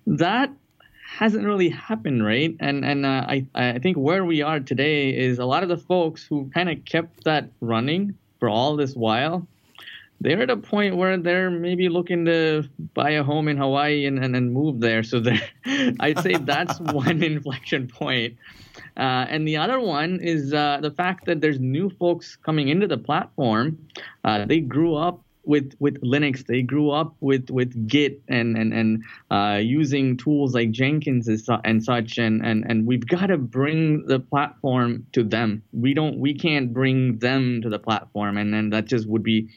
That 0.07 0.51
hasn't 1.23 1.47
really 1.47 1.69
happened, 1.69 2.25
right? 2.25 2.57
And 2.59 2.85
and 2.85 3.07
uh, 3.07 3.25
I 3.29 3.47
I 3.55 3.79
think 3.79 3.97
where 3.97 4.25
we 4.25 4.43
are 4.43 4.59
today 4.59 5.17
is 5.17 5.39
a 5.39 5.45
lot 5.45 5.63
of 5.63 5.69
the 5.69 5.77
folks 5.79 6.27
who 6.27 6.51
kind 6.53 6.69
of 6.69 6.85
kept 6.85 7.23
that 7.25 7.49
running 7.61 8.19
for 8.41 8.49
all 8.49 8.75
this 8.75 8.95
while. 8.95 9.47
They're 10.21 10.43
at 10.43 10.51
a 10.51 10.57
point 10.57 10.97
where 10.97 11.17
they're 11.17 11.51
maybe 11.51 11.89
looking 11.89 12.25
to 12.27 12.65
buy 12.95 13.11
a 13.11 13.23
home 13.25 13.49
in 13.49 13.57
Hawaii 13.57 14.07
and, 14.07 14.19
and, 14.23 14.37
and 14.37 14.53
move 14.53 14.79
there. 14.81 15.03
So 15.03 15.21
I'd 16.01 16.19
say 16.21 16.35
that's 16.35 16.79
one 17.03 17.23
inflection 17.23 17.89
point. 17.89 18.37
Uh, 18.97 19.27
and 19.29 19.47
the 19.47 19.57
other 19.57 19.81
one 19.81 20.21
is 20.21 20.55
uh, 20.55 20.79
the 20.81 20.93
fact 20.93 21.27
that 21.27 21.41
there's 21.41 21.59
new 21.59 21.91
folks 21.91 22.37
coming 22.37 22.69
into 22.69 22.87
the 22.87 22.99
platform. 22.99 23.79
Uh, 24.25 24.45
they 24.45 24.61
grew 24.61 24.95
up 24.95 25.21
with 25.45 25.75
with 25.79 26.01
Linux. 26.03 26.47
They 26.47 26.63
grew 26.63 26.91
up 26.91 27.15
with 27.21 27.51
with 27.51 27.89
Git 27.89 28.21
and 28.29 28.57
and 28.57 28.73
and 28.73 29.03
uh, 29.31 29.59
using 29.63 30.17
tools 30.17 30.55
like 30.55 30.71
Jenkins 30.71 31.29
and 31.29 31.83
such. 31.85 32.19
And 32.19 32.45
and 32.45 32.65
and 32.69 32.87
we've 32.87 33.07
got 33.07 33.27
to 33.27 33.39
bring 33.39 34.07
the 34.07 34.21
platform 34.21 35.07
to 35.13 35.23
them. 35.25 35.63
We 35.73 35.95
don't. 35.95 36.19
We 36.19 36.35
can't 36.35 36.73
bring 36.73 37.19
them 37.19 37.63
to 37.63 37.69
the 37.69 37.79
platform, 37.79 38.37
and 38.37 38.53
then 38.53 38.71
that 38.71 38.87
just 38.87 39.07
would 39.07 39.23
be 39.23 39.49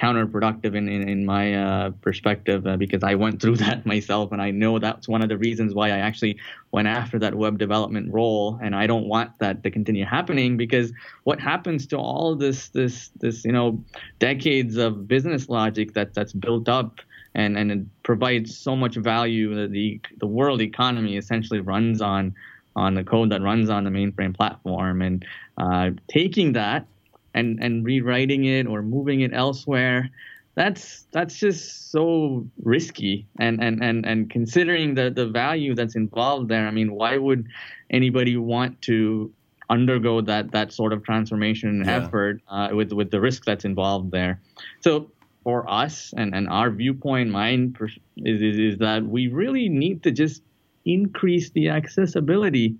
counterproductive 0.00 0.74
in, 0.74 0.88
in, 0.88 1.08
in 1.08 1.24
my 1.24 1.54
uh, 1.54 1.90
perspective 2.00 2.66
uh, 2.66 2.76
because 2.76 3.02
I 3.02 3.14
went 3.14 3.40
through 3.40 3.56
that 3.64 3.86
myself 3.86 4.32
and 4.32 4.42
I 4.42 4.50
know 4.50 4.78
that's 4.78 5.08
one 5.08 5.22
of 5.22 5.28
the 5.28 5.38
reasons 5.38 5.74
why 5.74 5.88
I 5.88 5.98
actually 5.98 6.38
went 6.72 6.88
after 6.88 7.18
that 7.20 7.34
web 7.34 7.58
development 7.58 8.12
role 8.12 8.58
and 8.62 8.74
I 8.74 8.86
don't 8.86 9.06
want 9.06 9.38
that 9.38 9.62
to 9.62 9.70
continue 9.70 10.04
happening 10.04 10.56
because 10.56 10.92
what 11.22 11.40
happens 11.40 11.86
to 11.88 11.96
all 11.96 12.34
this 12.34 12.68
this 12.70 13.10
this 13.20 13.44
you 13.44 13.52
know 13.52 13.82
decades 14.18 14.76
of 14.76 15.06
business 15.06 15.48
logic 15.48 15.94
that 15.94 16.14
that's 16.14 16.32
built 16.32 16.68
up 16.68 17.00
and 17.34 17.56
and 17.56 17.70
it 17.70 18.02
provides 18.02 18.56
so 18.56 18.74
much 18.74 18.96
value 18.96 19.54
that 19.54 19.70
the 19.70 20.00
the 20.18 20.26
world 20.26 20.60
economy 20.60 21.16
essentially 21.16 21.60
runs 21.60 22.00
on 22.00 22.34
on 22.76 22.94
the 22.94 23.04
code 23.04 23.30
that 23.30 23.40
runs 23.40 23.70
on 23.70 23.84
the 23.84 23.90
mainframe 23.90 24.34
platform 24.34 25.00
and 25.00 25.24
uh, 25.58 25.90
taking 26.08 26.52
that 26.52 26.86
and 27.34 27.62
and 27.62 27.84
rewriting 27.84 28.44
it 28.44 28.66
or 28.66 28.82
moving 28.82 29.20
it 29.20 29.32
elsewhere 29.34 30.10
that's 30.54 31.06
that's 31.10 31.38
just 31.38 31.90
so 31.90 32.46
risky 32.62 33.26
and 33.38 33.62
and 33.62 33.82
and 33.82 34.06
and 34.06 34.30
considering 34.30 34.94
the 34.94 35.10
the 35.10 35.26
value 35.26 35.74
that's 35.74 35.96
involved 35.96 36.48
there 36.48 36.66
i 36.66 36.70
mean 36.70 36.92
why 36.94 37.16
would 37.16 37.46
anybody 37.90 38.36
want 38.36 38.80
to 38.82 39.32
undergo 39.70 40.20
that 40.20 40.52
that 40.52 40.72
sort 40.72 40.92
of 40.92 41.02
transformation 41.02 41.82
yeah. 41.84 41.96
effort 41.96 42.40
uh, 42.48 42.68
with 42.72 42.92
with 42.92 43.10
the 43.10 43.20
risk 43.20 43.44
that's 43.44 43.64
involved 43.64 44.10
there 44.10 44.40
so 44.80 45.10
for 45.42 45.68
us 45.70 46.12
and 46.16 46.34
and 46.34 46.48
our 46.48 46.70
viewpoint 46.70 47.30
mine 47.30 47.74
is, 48.18 48.40
is 48.40 48.58
is 48.58 48.78
that 48.78 49.04
we 49.04 49.28
really 49.28 49.68
need 49.68 50.02
to 50.02 50.10
just 50.10 50.42
increase 50.84 51.50
the 51.50 51.68
accessibility 51.68 52.74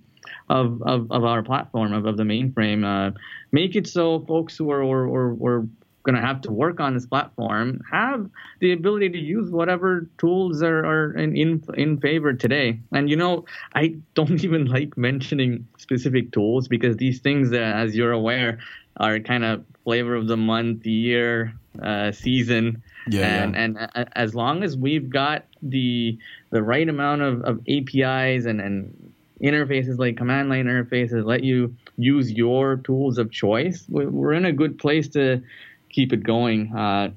of, 0.49 0.81
of, 0.83 1.11
of 1.11 1.23
our 1.23 1.43
platform 1.43 1.93
of, 1.93 2.05
of 2.05 2.17
the 2.17 2.23
mainframe. 2.23 2.83
Uh, 2.85 3.17
make 3.51 3.75
it 3.75 3.87
so 3.87 4.19
folks 4.21 4.57
who 4.57 4.71
are 4.71 4.83
or, 4.83 5.05
or, 5.07 5.37
or 5.39 5.67
going 6.05 6.15
to 6.15 6.21
have 6.21 6.39
to 6.41 6.51
work 6.51 6.79
on 6.79 6.93
this 6.93 7.05
platform 7.05 7.81
have 7.91 8.29
the 8.59 8.71
ability 8.71 9.09
to 9.09 9.17
use 9.17 9.49
whatever 9.49 10.07
tools 10.17 10.61
are, 10.61 10.85
are 10.85 11.17
in, 11.17 11.35
in, 11.35 11.63
in 11.73 11.99
favor 11.99 12.31
today. 12.31 12.79
And 12.91 13.09
you 13.09 13.15
know, 13.15 13.45
I 13.73 13.95
don't 14.13 14.43
even 14.43 14.65
like 14.65 14.97
mentioning 14.97 15.67
specific 15.77 16.31
tools 16.31 16.67
because 16.67 16.97
these 16.97 17.19
things, 17.19 17.51
uh, 17.51 17.57
as 17.57 17.95
you're 17.95 18.13
aware, 18.13 18.59
are 18.97 19.19
kind 19.19 19.43
of 19.43 19.65
flavor 19.83 20.15
of 20.15 20.27
the 20.27 20.37
month, 20.37 20.85
year, 20.85 21.53
uh, 21.81 22.11
season. 22.11 22.81
Yeah, 23.07 23.43
and 23.43 23.53
yeah. 23.53 23.61
and 23.61 23.77
uh, 23.95 24.05
as 24.15 24.33
long 24.33 24.63
as 24.63 24.77
we've 24.77 25.09
got 25.09 25.45
the 25.61 26.17
the 26.51 26.63
right 26.63 26.87
amount 26.87 27.21
of, 27.21 27.41
of 27.41 27.61
APIs 27.67 28.45
and, 28.45 28.61
and 28.61 29.13
interfaces 29.45 29.97
like 29.97 30.17
command 30.17 30.49
line 30.49 30.65
interfaces 30.65 31.25
let 31.25 31.43
you 31.43 31.75
use 31.97 32.31
your 32.31 32.77
tools 32.77 33.17
of 33.17 33.31
choice, 33.31 33.85
we're 33.87 34.33
in 34.33 34.45
a 34.45 34.51
good 34.51 34.77
place 34.77 35.07
to 35.09 35.41
keep 35.89 36.11
it 36.11 36.23
going. 36.23 36.75
Uh, 36.75 37.11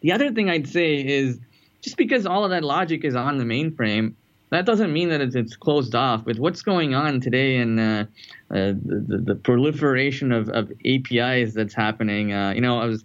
the 0.00 0.12
other 0.12 0.32
thing 0.32 0.48
I'd 0.48 0.68
say 0.68 0.96
is 0.96 1.38
just 1.80 1.96
because 1.96 2.26
all 2.26 2.44
of 2.44 2.50
that 2.50 2.64
logic 2.64 3.04
is 3.04 3.16
on 3.16 3.38
the 3.38 3.44
mainframe, 3.44 4.14
that 4.50 4.64
doesn't 4.64 4.92
mean 4.92 5.10
that 5.10 5.20
it's, 5.20 5.34
it's 5.34 5.56
closed 5.56 5.94
off. 5.94 6.24
With 6.24 6.38
what's 6.38 6.62
going 6.62 6.94
on 6.94 7.20
today 7.20 7.56
and 7.56 7.78
uh, 7.78 8.04
uh, 8.50 8.72
the, 8.84 9.22
the, 9.24 9.34
proliferation 9.34 10.32
of, 10.32 10.48
of 10.48 10.72
APIs 10.86 11.52
that's 11.52 11.74
happening, 11.74 12.32
uh, 12.32 12.52
you 12.54 12.60
know, 12.60 12.78
I 12.78 12.86
was 12.86 13.04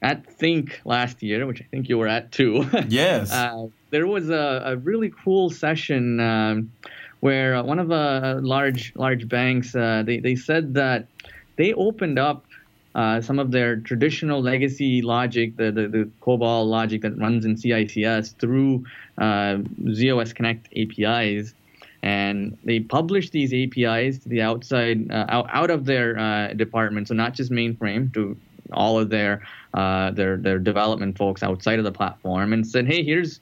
at 0.00 0.26
Think 0.26 0.80
last 0.84 1.22
year, 1.22 1.46
which 1.46 1.60
I 1.60 1.66
think 1.70 1.88
you 1.88 1.98
were 1.98 2.08
at 2.08 2.32
too. 2.32 2.68
Yes. 2.88 3.32
Uh, 3.32 3.68
there 3.90 4.06
was 4.06 4.30
a, 4.30 4.62
a, 4.64 4.76
really 4.76 5.12
cool 5.24 5.50
session 5.50 6.20
um, 6.20 6.72
where 7.20 7.56
uh, 7.56 7.62
one 7.62 7.78
of 7.78 7.88
the 7.88 7.94
uh, 7.94 8.40
large 8.42 8.92
large 8.94 9.28
banks 9.28 9.72
they 9.72 10.20
they 10.22 10.36
said 10.36 10.74
that 10.74 11.06
they 11.56 11.72
opened 11.74 12.18
up 12.18 12.44
uh, 12.94 13.20
some 13.20 13.38
of 13.38 13.52
their 13.52 13.76
traditional 13.76 14.42
legacy 14.42 15.02
logic, 15.02 15.56
the, 15.56 15.70
the, 15.70 15.86
the, 15.86 16.10
COBOL 16.20 16.66
logic 16.66 17.02
that 17.02 17.16
runs 17.16 17.44
in 17.44 17.54
CICS 17.54 18.34
through 18.38 18.84
uh, 19.18 19.58
z/OS 19.92 20.32
Connect 20.32 20.68
APIs. 20.76 21.54
And 22.02 22.58
they 22.64 22.80
publish 22.80 23.30
these 23.30 23.52
APIs 23.52 24.18
to 24.18 24.28
the 24.28 24.42
outside, 24.42 25.10
uh, 25.12 25.26
out, 25.28 25.46
out 25.50 25.70
of 25.70 25.84
their 25.84 26.18
uh, 26.18 26.54
department, 26.54 27.08
so 27.08 27.14
not 27.14 27.34
just 27.34 27.52
mainframe, 27.52 28.12
to 28.14 28.36
all 28.72 28.98
of 28.98 29.10
their 29.10 29.46
uh, 29.74 30.10
their 30.12 30.36
their 30.36 30.58
development 30.58 31.18
folks 31.18 31.42
outside 31.42 31.78
of 31.78 31.84
the 31.84 31.92
platform, 31.92 32.52
and 32.52 32.66
said, 32.66 32.86
"Hey, 32.86 33.02
here's 33.02 33.40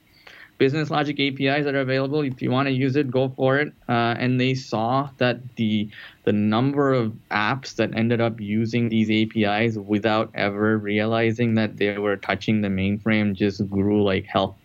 business 0.57 0.89
logic 0.89 1.19
APIs 1.19 1.65
that 1.65 1.75
are 1.75 1.81
available. 1.81 2.21
If 2.21 2.41
you 2.41 2.51
want 2.51 2.67
to 2.67 2.73
use 2.73 2.95
it, 2.95 3.11
go 3.11 3.29
for 3.29 3.57
it. 3.59 3.73
Uh, 3.87 4.15
and 4.17 4.39
they 4.39 4.53
saw 4.53 5.09
that 5.17 5.55
the 5.55 5.89
the 6.23 6.33
number 6.33 6.93
of 6.93 7.13
apps 7.31 7.75
that 7.75 7.95
ended 7.95 8.19
up 8.19 8.39
using 8.39 8.89
these 8.89 9.09
APIs 9.09 9.77
without 9.77 10.29
ever 10.33 10.77
realizing 10.77 11.55
that 11.55 11.77
they 11.77 11.97
were 11.97 12.17
touching 12.17 12.61
the 12.61 12.67
mainframe 12.67 13.33
just 13.33 13.67
grew 13.69 14.03
like 14.03 14.25
hell. 14.25 14.57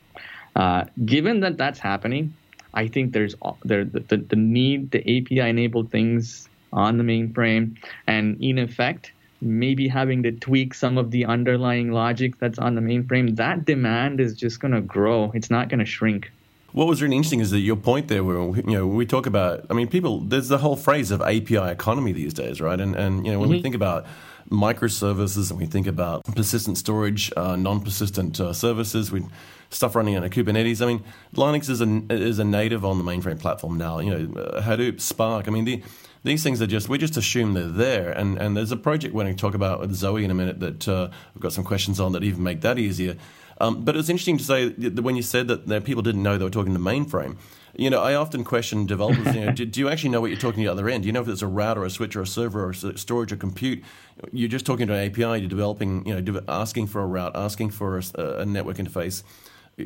Uh, 0.57 0.85
given 1.05 1.41
that 1.41 1.57
that's 1.57 1.79
happening, 1.79 2.35
I 2.75 2.89
think 2.89 3.13
there's 3.13 3.35
there 3.65 3.85
the, 3.85 4.01
the, 4.01 4.17
the 4.17 4.37
need 4.37 4.91
the 4.91 5.01
API 5.01 5.49
enabled 5.49 5.91
things 5.91 6.49
on 6.73 6.97
the 6.97 7.05
mainframe, 7.05 7.77
and 8.07 8.43
in 8.43 8.59
effect 8.59 9.13
maybe 9.43 9.89
having 9.89 10.23
to 10.23 10.33
tweak 10.33 10.73
some 10.73 10.97
of 10.97 11.11
the 11.11 11.25
underlying 11.27 11.91
logic 11.91 12.39
that's 12.39 12.59
on 12.59 12.75
the 12.75 12.81
mainframe, 12.81 13.37
that 13.37 13.65
demand 13.65 14.21
is 14.21 14.35
just 14.35 14.61
going 14.61 14.73
to 14.73 14.81
grow. 14.81 15.31
It's 15.35 15.51
not 15.51 15.69
going 15.69 15.81
to 15.81 15.87
shrink. 15.87 16.31
What 16.73 16.87
was 16.87 17.03
really 17.03 17.17
interesting 17.17 17.41
is 17.41 17.51
that 17.51 17.59
your 17.59 17.77
point 17.77 18.09
there, 18.09 18.25
where 18.25 18.37
you 18.37 18.63
know 18.73 18.87
we 18.87 19.05
talk 19.05 19.27
about, 19.27 19.67
I 19.69 19.75
mean, 19.75 19.89
people. 19.89 20.21
There's 20.21 20.49
the 20.49 20.57
whole 20.57 20.77
phrase 20.77 21.11
of 21.11 21.21
API 21.21 21.57
economy 21.57 22.13
these 22.13 22.33
days, 22.33 22.63
right? 22.63 22.81
And 22.81 22.97
and 22.97 23.27
you 23.27 23.33
know 23.33 23.41
when 23.41 23.49
mm-hmm. 23.49 23.57
we 23.57 23.63
think 23.63 23.75
about 23.75 24.07
microservices 24.51 25.51
and 25.51 25.61
we 25.61 25.67
think 25.67 25.87
about 25.87 26.25
persistent 26.25 26.79
storage, 26.79 27.31
uh, 27.37 27.57
non-persistent 27.57 28.41
uh, 28.41 28.53
services, 28.55 29.13
we 29.13 29.23
stuff 29.69 29.95
running 29.95 30.17
on 30.17 30.25
a 30.25 30.31
Kubernetes. 30.31 30.81
I 30.83 30.87
mean, 30.87 31.05
Linux 31.35 31.69
is 31.69 31.83
a 31.83 32.03
is 32.11 32.39
a 32.39 32.45
native 32.45 32.87
on 32.87 32.97
the 32.97 33.05
mainframe 33.05 33.39
platform 33.39 33.77
now. 33.77 33.99
You 33.99 34.11
know, 34.11 34.41
uh, 34.41 34.63
Hadoop, 34.63 35.01
Spark. 35.01 35.49
I 35.49 35.51
mean, 35.51 35.67
the 35.67 35.83
these 36.25 36.43
things 36.43 36.63
are 36.63 36.67
just 36.67 36.89
we 36.89 36.99
just 36.99 37.17
assume 37.17 37.55
they're 37.55 37.67
there. 37.67 38.11
And 38.11 38.39
and 38.39 38.57
there's 38.57 38.73
a 38.73 38.77
project 38.77 39.15
we're 39.15 39.25
going 39.25 39.35
to 39.35 39.41
talk 39.41 39.55
about 39.55 39.81
with 39.81 39.93
Zowe 39.93 40.23
in 40.23 40.31
a 40.31 40.35
minute 40.35 40.61
that 40.61 40.89
uh, 40.89 41.09
we've 41.35 41.43
got 41.43 41.53
some 41.53 41.65
questions 41.65 42.01
on 42.01 42.13
that 42.13 42.23
even 42.23 42.43
make 42.43 42.61
that 42.61 42.79
easier. 42.79 43.17
Um, 43.61 43.85
but 43.85 43.97
it's 43.97 44.09
interesting 44.09 44.39
to 44.39 44.45
say 44.45 44.69
that 44.71 45.03
when 45.03 45.15
you 45.15 45.23
said 45.23 45.47
that, 45.49 45.85
people 45.85 46.03
didn't 46.03 46.23
know 46.23 46.37
they 46.37 46.45
were 46.45 46.51
talking 46.51 46.73
to 46.73 46.81
mainframe. 46.81 47.37
You 47.77 47.91
know, 47.91 48.03
I 48.03 48.15
often 48.15 48.45
question 48.45 48.87
developers. 48.87 49.35
You 49.35 49.47
know, 49.47 49.53
do, 49.55 49.65
do, 49.65 49.81
you 49.81 49.89
actually 49.89 50.11
know 50.11 50.21
what 50.21 50.31
you're 50.31 50.41
talking 50.41 50.63
to 50.63 50.69
the 50.69 50.73
other 50.73 50.89
end? 50.89 51.05
Do 51.05 51.07
you 51.07 51.13
know 51.13 51.23
if 51.23 51.29
it's 51.29 51.43
a 51.43 51.47
router, 51.47 51.85
a 51.85 51.91
switch, 51.91 52.17
or 52.17 52.23
a 52.23 52.27
server, 52.27 52.69
or 52.69 52.73
storage, 52.73 53.33
or 53.33 53.37
compute? 53.37 53.85
You're 54.33 54.49
just 54.49 54.67
talking 54.67 54.89
to 54.89 54.95
an 54.95 55.11
API. 55.11 55.41
You're 55.41 55.49
developing, 55.49 56.07
you 56.07 56.21
know, 56.21 56.41
asking 56.49 56.89
for 56.89 57.03
a 57.03 57.07
route, 57.07 57.33
asking 57.37 57.71
for 57.71 57.99
a, 57.99 58.21
a 58.41 58.47
network 58.47 58.79
interface 58.79 59.23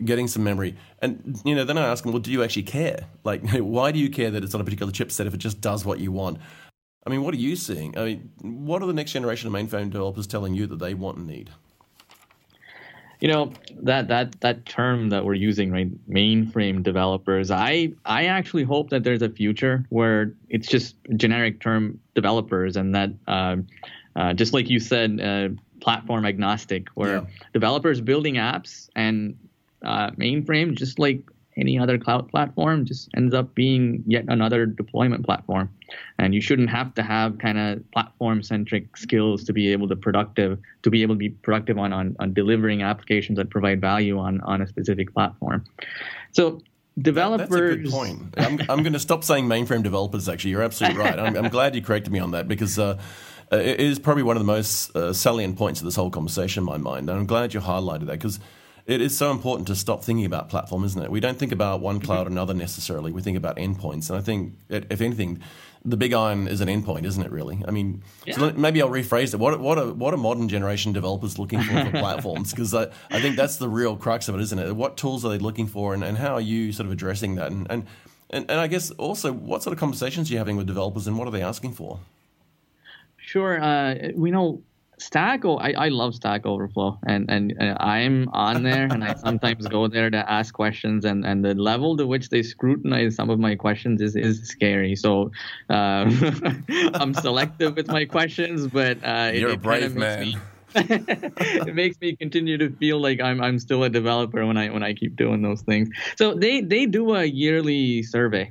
getting 0.05 0.29
some 0.29 0.45
memory. 0.45 0.77
And 1.01 1.41
you 1.45 1.55
know, 1.55 1.65
then 1.65 1.79
I 1.79 1.87
ask 1.87 2.03
them, 2.03 2.13
well, 2.13 2.21
do 2.21 2.31
you 2.31 2.43
actually 2.43 2.65
care? 2.65 3.07
Like, 3.25 3.49
why 3.53 3.93
do 3.93 3.99
you 3.99 4.11
care 4.11 4.31
that 4.31 4.45
it's 4.45 4.55
on 4.55 4.61
a 4.61 4.65
particular 4.65 4.93
chipset 4.93 5.27
if 5.27 5.35
it 5.35 5.39
just 5.39 5.61
does 5.61 5.85
what 5.85 6.01
you 6.01 6.13
want? 6.13 6.39
I 7.07 7.11
mean, 7.11 7.23
what 7.23 7.35
are 7.35 7.39
you 7.39 7.55
seeing? 7.55 7.97
I 7.97 8.05
mean, 8.05 8.31
what 8.43 8.83
are 8.83 8.87
the 8.87 8.93
next 8.93 9.13
generation 9.13 9.47
of 9.47 9.53
mainframe 9.55 9.91
developers 9.91 10.27
telling 10.27 10.55
you 10.55 10.67
that 10.67 10.81
they 10.81 10.95
want 10.95 11.19
and 11.19 11.27
need? 11.27 11.51
You 13.21 13.29
know 13.29 13.53
that 13.83 14.09
that 14.09 14.41
that 14.43 14.67
term 14.67 15.09
that 15.09 15.25
we're 15.25 15.35
using, 15.35 15.71
right? 15.71 15.89
Mainframe 16.07 16.83
developers. 16.83 17.51
I 17.51 17.93
I 18.05 18.27
actually 18.27 18.65
hope 18.65 18.91
that 18.91 19.05
there's 19.05 19.23
a 19.23 19.31
future 19.31 19.87
where 19.89 20.35
it's 20.51 20.69
just 20.69 20.97
generic 21.17 21.61
term 21.61 21.99
developers, 22.15 22.77
and 22.77 22.95
that 22.95 23.11
uh, 23.27 23.57
uh, 24.17 24.35
just 24.35 24.53
like 24.53 24.69
you 24.69 24.79
said, 24.79 25.19
uh, 25.19 25.49
platform 25.81 26.27
agnostic, 26.27 26.89
where 26.89 27.17
yeah. 27.17 27.25
developers 27.55 28.03
building 28.03 28.35
apps 28.35 28.91
and 28.95 29.39
uh, 29.87 30.11
mainframe, 30.11 30.75
just 30.75 30.99
like 30.99 31.21
any 31.57 31.79
other 31.79 31.99
cloud 31.99 32.29
platform, 32.29 32.85
just 32.85 33.09
ends 33.17 33.35
up 33.35 33.55
being 33.55 34.05
yet 34.07 34.25
another 34.29 34.67
deployment 34.67 35.25
platform. 35.25 35.71
And 36.19 36.35
you 36.35 36.41
shouldn't 36.41 36.69
have 36.71 36.95
to 36.97 37.03
have 37.03 37.39
kind 37.39 37.59
of 37.59 37.91
platform 37.93 38.43
centric 38.43 38.97
skills 38.97 39.45
to 39.45 39.53
be 39.53 39.73
able 39.73 39.89
to 39.89 39.97
productive 39.97 40.59
to 40.83 40.91
be 40.91 41.03
able 41.03 41.15
to 41.15 41.19
be 41.19 41.31
productive 41.31 41.79
on, 41.79 41.93
on, 41.93 42.17
on 42.19 42.35
delivering 42.35 42.83
applications 42.83 43.39
that 43.39 43.49
provide 43.49 43.81
value 43.81 44.19
on, 44.19 44.41
on 44.43 44.61
a 44.61 44.67
specific 44.67 45.15
platform. 45.15 45.65
So 46.33 46.61
developers. 47.01 47.49
That's 47.49 47.61
a 47.61 47.77
good 47.77 47.91
point. 47.91 48.35
I'm, 48.37 48.61
I'm 48.69 48.83
going 48.83 48.93
to 48.93 48.99
stop 48.99 49.25
saying 49.25 49.47
mainframe 49.47 49.83
developers. 49.83 50.29
Actually, 50.29 50.51
you're 50.51 50.63
absolutely 50.63 50.99
right. 50.99 51.19
I'm, 51.19 51.37
I'm 51.37 51.49
glad 51.49 51.75
you 51.75 51.83
corrected 51.83 52.13
me 52.13 52.19
on 52.19 52.33
that 52.33 52.49
because. 52.49 52.79
Uh, 52.79 52.99
it 53.53 53.79
is 53.79 54.01
probably 54.01 54.25
one 54.25 54.37
of 54.37 54.41
the 54.41 54.47
most 54.47 54.97
uh, 54.97 55.13
salient 55.13 55.57
points 55.57 55.79
of 55.81 55.85
this 55.85 55.95
whole 55.95 56.11
conversation 56.11 56.63
in 56.63 56.65
my 56.65 56.79
mind. 56.79 57.09
And 57.09 57.17
I'm 57.17 57.27
glad 57.27 57.55
you 57.55 57.61
highlighted 57.61 58.07
that 58.07 58.19
because 58.19 58.41
it 58.87 59.01
is 59.01 59.17
so 59.17 59.33
important 59.33 59.67
to 59.67 59.75
stop 59.75 60.05
thinking 60.05 60.25
about 60.25 60.49
platform, 60.49 60.85
isn't 60.85 61.03
it? 61.03 61.11
We 61.11 61.19
don't 61.19 61.39
think 61.39 61.51
about 61.51 61.81
one 61.81 62.01
cloud 62.01 62.29
or 62.29 62.31
another 62.31 62.55
necessarily. 62.55 63.11
We 63.11 63.21
think 63.21 63.37
about 63.37 63.57
endpoints, 63.57 64.09
and 64.09 64.19
I 64.19 64.23
think, 64.23 64.55
if 64.69 65.01
anything, 65.01 65.41
the 65.85 65.97
big 65.97 66.13
iron 66.13 66.47
is 66.47 66.61
an 66.61 66.69
endpoint, 66.69 67.05
isn't 67.05 67.23
it? 67.23 67.33
Really, 67.33 67.63
I 67.67 67.73
mean, 67.73 68.05
yeah. 68.25 68.37
so 68.37 68.53
maybe 68.53 68.81
I'll 68.81 68.89
rephrase 68.89 69.35
it. 69.35 69.39
What 69.39 69.59
what 69.59 69.77
are 69.79 69.93
what 69.93 70.15
are 70.15 70.17
modern 70.17 70.49
generation 70.49 70.93
developers 70.93 71.37
looking 71.37 71.61
for 71.63 71.85
for 71.85 71.91
platforms? 71.99 72.53
Because 72.53 72.75
I, 72.75 72.85
I 73.11 73.21
think 73.21 73.37
that's 73.37 73.57
the 73.57 73.69
real 73.69 73.97
crux 73.97 74.29
of 74.29 74.37
it, 74.37 74.41
isn't 74.41 74.59
it? 74.59 74.73
What 74.75 74.97
tools 74.97 75.25
are 75.25 75.31
they 75.31 75.39
looking 75.39 75.67
for, 75.67 75.93
and, 75.93 76.05
and 76.05 76.19
how 76.19 76.35
are 76.35 76.41
you 76.41 76.73
sort 76.73 76.87
of 76.87 76.93
addressing 76.93 77.35
that? 77.37 77.51
And, 77.51 77.67
and 77.69 77.87
and 78.31 78.49
and 78.49 78.61
I 78.61 78.69
guess 78.69 78.93
also, 78.93 79.33
what 79.33 79.65
sort 79.65 79.73
of 79.73 79.81
conversations 79.81 80.31
are 80.31 80.33
you 80.33 80.39
having 80.39 80.57
with 80.57 80.67
developers, 80.67 81.09
and 81.09 81.19
what 81.19 81.27
are 81.27 81.33
they 81.33 81.43
asking 81.43 81.73
for? 81.73 81.99
Sure, 83.17 83.61
uh, 83.61 84.13
we 84.15 84.31
know 84.31 84.63
Stack, 84.99 85.45
oh, 85.45 85.59
I, 85.59 85.73
I 85.73 85.89
love 85.89 86.15
Stack 86.15 86.47
Overflow, 86.47 86.99
and, 87.07 87.31
and, 87.31 87.55
and 87.59 87.77
I'm 87.81 88.31
on 88.31 88.63
there, 88.63 88.85
and 88.85 89.05
I 89.05 89.15
sometimes 89.15 89.67
go 89.67 89.89
there 89.89 90.09
to 90.09 90.31
ask 90.31 90.55
questions, 90.55 91.05
and, 91.05 91.27
and 91.27 91.45
the 91.45 91.55
level 91.55 91.99
to 91.99 92.07
which 92.07 92.31
they 92.31 92.43
scrutinize 92.43 93.15
some 93.15 93.29
of 93.29 93.39
my 93.39 93.57
questions 93.57 94.01
is, 94.01 94.17
is 94.17 94.43
scary. 94.49 94.97
So 94.97 95.33
uh, 95.69 96.11
I'm 96.95 97.13
selective 97.13 97.77
with 97.77 97.89
my 97.89 98.07
questions, 98.07 98.69
but 98.69 98.97
uh, 99.05 99.33
you're 99.35 99.51
it, 99.51 99.57
a 99.57 99.59
brave 99.59 99.95
man. 99.95 100.21
Me, 100.21 100.37
it 100.77 101.75
makes 101.75 102.01
me 102.01 102.17
continue 102.17 102.59
to 102.59 102.71
feel 102.71 103.01
like 103.01 103.21
I'm 103.21 103.41
I'm 103.41 103.59
still 103.59 103.85
a 103.85 103.91
developer 103.91 104.45
when 104.47 104.57
I 104.57 104.69
when 104.71 104.83
I 104.83 104.93
keep 104.95 105.17
doing 105.17 105.43
those 105.43 105.63
things. 105.63 105.89
So 106.17 106.35
they 106.35 106.61
they 106.61 106.87
do 106.87 107.15
a 107.15 107.25
yearly 107.25 108.03
survey, 108.03 108.51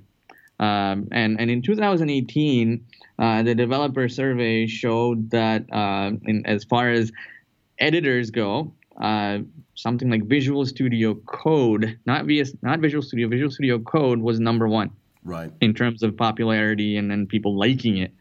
um, 0.60 1.08
and 1.12 1.40
and 1.40 1.52
in 1.52 1.62
2018 1.62 2.86
uh, 3.18 3.44
the 3.44 3.56
developer 3.56 4.10
survey 4.10 4.68
showed 4.68 5.30
that 5.32 5.66
uh, 5.72 6.12
in, 6.26 6.46
as 6.46 6.64
far 6.64 6.90
as 6.90 7.12
editors 7.80 8.30
go, 8.32 8.74
uh, 9.00 9.40
something 9.76 10.10
like 10.10 10.24
Visual 10.26 10.66
Studio 10.66 11.16
Code, 11.16 11.98
not 12.06 12.26
VS, 12.26 12.54
not 12.62 12.80
Visual 12.80 13.02
Studio, 13.02 13.28
Visual 13.28 13.52
Studio 13.52 13.80
Code 13.80 14.20
was 14.20 14.40
number 14.40 14.68
one, 14.68 14.92
right, 15.24 15.52
in 15.62 15.74
terms 15.74 16.04
of 16.04 16.16
popularity 16.16 16.98
and 16.98 17.12
and 17.12 17.28
people 17.30 17.58
liking 17.58 17.98
it. 17.98 18.12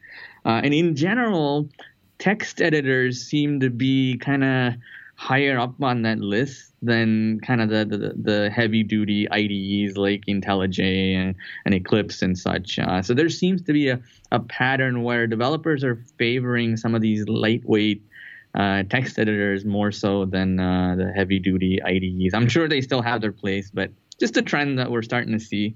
Uh, 0.45 0.61
and 0.63 0.75
in 0.75 0.95
general, 0.95 1.69
text 2.19 2.61
editors 2.61 3.23
seem 3.23 3.61
to 3.61 3.71
be 3.71 4.17
kind 4.19 4.45
of 4.45 4.75
higher 5.16 5.59
up 5.59 5.80
on 5.83 6.02
that 6.02 6.18
list 6.18 6.73
than 6.83 7.40
kind 7.40 7.61
of 7.61 7.68
the, 7.68 7.85
the, 7.85 8.14
the 8.16 8.50
heavy 8.50 8.83
duty 8.83 9.28
IDEs 9.30 9.97
like 9.97 10.25
IntelliJ 10.26 11.14
and, 11.14 11.35
and 11.64 11.75
Eclipse 11.75 12.21
and 12.21 12.38
such. 12.38 12.78
Uh, 12.78 13.00
so 13.00 13.14
there 13.14 13.28
seems 13.28 13.62
to 13.62 13.73
be 13.73 13.88
a, 13.88 14.00
a 14.33 14.40
pattern 14.40 15.02
where 15.02 15.26
developers 15.26 15.85
are 15.85 15.97
favoring 16.18 16.76
some 16.76 16.94
of 16.94 17.00
these 17.00 17.26
lightweight 17.28 18.02
uh, 18.54 18.83
text 18.85 19.18
editors 19.18 19.64
more 19.64 19.90
so 19.90 20.25
than 20.25 20.61
uh, 20.61 20.94
the 20.97 21.12
heavy 21.12 21.38
duty 21.38 21.80
IDEs. 21.83 22.35
I'm 22.35 22.49
sure 22.49 22.68
they 22.68 22.80
still 22.80 23.02
have 23.02 23.21
their 23.21 23.33
place, 23.33 23.71
but 23.73 23.90
just 24.21 24.37
a 24.37 24.42
trend 24.42 24.78
that 24.78 24.90
we're 24.90 25.02
starting 25.02 25.33
to 25.33 25.40
see. 25.40 25.75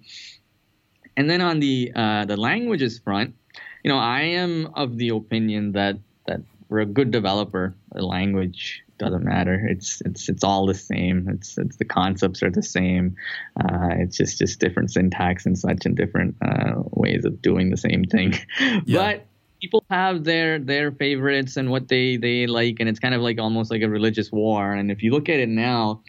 And 1.16 1.28
then 1.28 1.40
on 1.40 1.58
the 1.58 1.90
uh, 1.96 2.24
the 2.26 2.36
languages 2.36 3.00
front, 3.00 3.34
you 3.82 3.90
know, 3.90 3.98
I 3.98 4.20
am 4.20 4.70
of 4.74 4.96
the 4.96 5.08
opinion 5.08 5.72
that 5.72 5.98
that 6.26 6.40
for 6.68 6.78
a 6.78 6.86
good 6.86 7.10
developer, 7.10 7.74
a 7.92 8.02
language 8.02 8.84
doesn't 8.98 9.24
matter. 9.24 9.66
It's 9.68 10.02
it's 10.04 10.28
it's 10.28 10.44
all 10.44 10.66
the 10.66 10.74
same. 10.74 11.28
It's 11.28 11.56
it's 11.58 11.76
the 11.76 11.84
concepts 11.84 12.42
are 12.42 12.50
the 12.50 12.62
same. 12.62 13.16
Uh, 13.58 13.90
it's 13.98 14.16
just 14.16 14.38
just 14.38 14.60
different 14.60 14.90
syntax 14.90 15.46
and 15.46 15.58
such 15.58 15.86
and 15.86 15.96
different 15.96 16.36
uh, 16.42 16.74
ways 16.90 17.24
of 17.24 17.40
doing 17.40 17.70
the 17.70 17.76
same 17.76 18.04
thing. 18.04 18.34
Yeah. 18.84 18.98
But 18.98 19.26
people 19.60 19.84
have 19.90 20.24
their 20.24 20.58
their 20.58 20.92
favorites 20.92 21.56
and 21.56 21.70
what 21.70 21.88
they 21.88 22.16
they 22.16 22.46
like, 22.46 22.76
and 22.80 22.88
it's 22.88 22.98
kind 22.98 23.14
of 23.14 23.22
like 23.22 23.38
almost 23.38 23.70
like 23.70 23.82
a 23.82 23.88
religious 23.88 24.30
war. 24.30 24.72
And 24.72 24.90
if 24.90 25.02
you 25.02 25.12
look 25.12 25.28
at 25.28 25.40
it 25.40 25.48
now, 25.48 26.02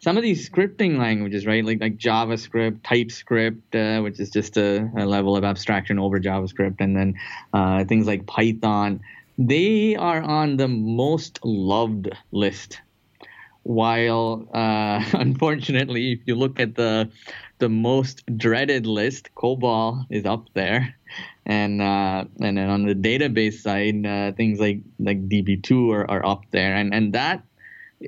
some 0.00 0.16
of 0.16 0.22
these 0.22 0.48
scripting 0.48 0.98
languages, 0.98 1.46
right, 1.46 1.64
like 1.64 1.80
like 1.80 1.96
JavaScript, 1.96 2.82
TypeScript, 2.82 3.74
uh, 3.74 4.00
which 4.00 4.20
is 4.20 4.30
just 4.30 4.56
a, 4.56 4.90
a, 4.96 5.06
level 5.06 5.36
of 5.36 5.44
abstraction 5.44 5.98
over 5.98 6.20
JavaScript, 6.20 6.76
and 6.80 6.96
then 6.96 7.14
uh, 7.52 7.84
things 7.84 8.06
like 8.06 8.26
Python, 8.26 9.00
they 9.38 9.96
are 9.96 10.22
on 10.22 10.56
the 10.56 10.68
most 10.68 11.40
loved 11.44 12.10
list. 12.30 12.80
While 13.62 14.48
uh, 14.52 15.02
unfortunately, 15.14 16.12
if 16.12 16.20
you 16.26 16.34
look 16.34 16.60
at 16.60 16.74
the 16.74 17.10
the 17.58 17.68
most 17.68 18.22
dreaded 18.36 18.86
list, 18.86 19.30
COBOL 19.36 20.04
is 20.10 20.26
up 20.26 20.46
there, 20.54 20.94
and 21.46 21.80
uh, 21.80 22.24
and 22.40 22.58
then 22.58 22.68
on 22.68 22.84
the 22.84 22.94
database 22.94 23.60
side, 23.62 24.04
uh, 24.04 24.32
things 24.32 24.60
like 24.60 24.80
like 24.98 25.28
DB2 25.28 25.92
are, 25.92 26.10
are 26.10 26.26
up 26.26 26.42
there, 26.50 26.74
and 26.74 26.94
and 26.94 27.12
that 27.14 27.42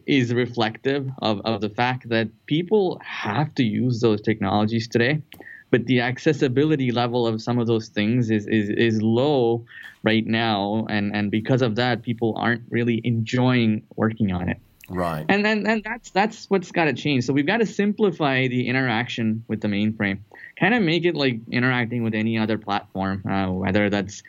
is 0.06 0.34
reflective 0.34 1.08
of, 1.22 1.40
of 1.44 1.60
the 1.60 1.70
fact 1.70 2.08
that 2.10 2.28
people 2.46 3.00
have 3.02 3.54
to 3.54 3.62
use 3.62 4.00
those 4.00 4.20
technologies 4.20 4.86
today 4.86 5.22
but 5.70 5.86
the 5.86 6.00
accessibility 6.00 6.90
level 6.90 7.26
of 7.26 7.42
some 7.42 7.58
of 7.58 7.66
those 7.66 7.88
things 7.88 8.30
is, 8.30 8.46
is, 8.46 8.68
is 8.70 9.02
low 9.02 9.64
right 10.02 10.26
now. 10.26 10.86
And, 10.88 11.14
and 11.14 11.30
because 11.30 11.62
of 11.62 11.74
that 11.76 12.02
people 12.02 12.34
aren't 12.36 12.62
really 12.70 13.00
enjoying 13.04 13.82
working 13.96 14.32
on 14.32 14.48
it. 14.48 14.58
Right. 14.88 15.26
And 15.28 15.44
then 15.44 15.66
and 15.66 15.82
that's 15.82 16.10
that's 16.10 16.48
what's 16.48 16.70
got 16.70 16.84
to 16.84 16.92
change. 16.92 17.24
So 17.24 17.32
we've 17.32 17.46
got 17.46 17.56
to 17.56 17.66
simplify 17.66 18.46
the 18.46 18.68
interaction 18.68 19.44
with 19.48 19.60
the 19.60 19.68
mainframe. 19.68 20.20
Kind 20.60 20.74
of 20.74 20.82
make 20.82 21.04
it 21.04 21.16
like 21.16 21.40
interacting 21.50 22.04
with 22.04 22.14
any 22.14 22.38
other 22.38 22.56
platform 22.56 23.24
uh, 23.28 23.50
whether 23.50 23.90
that's 23.90 24.22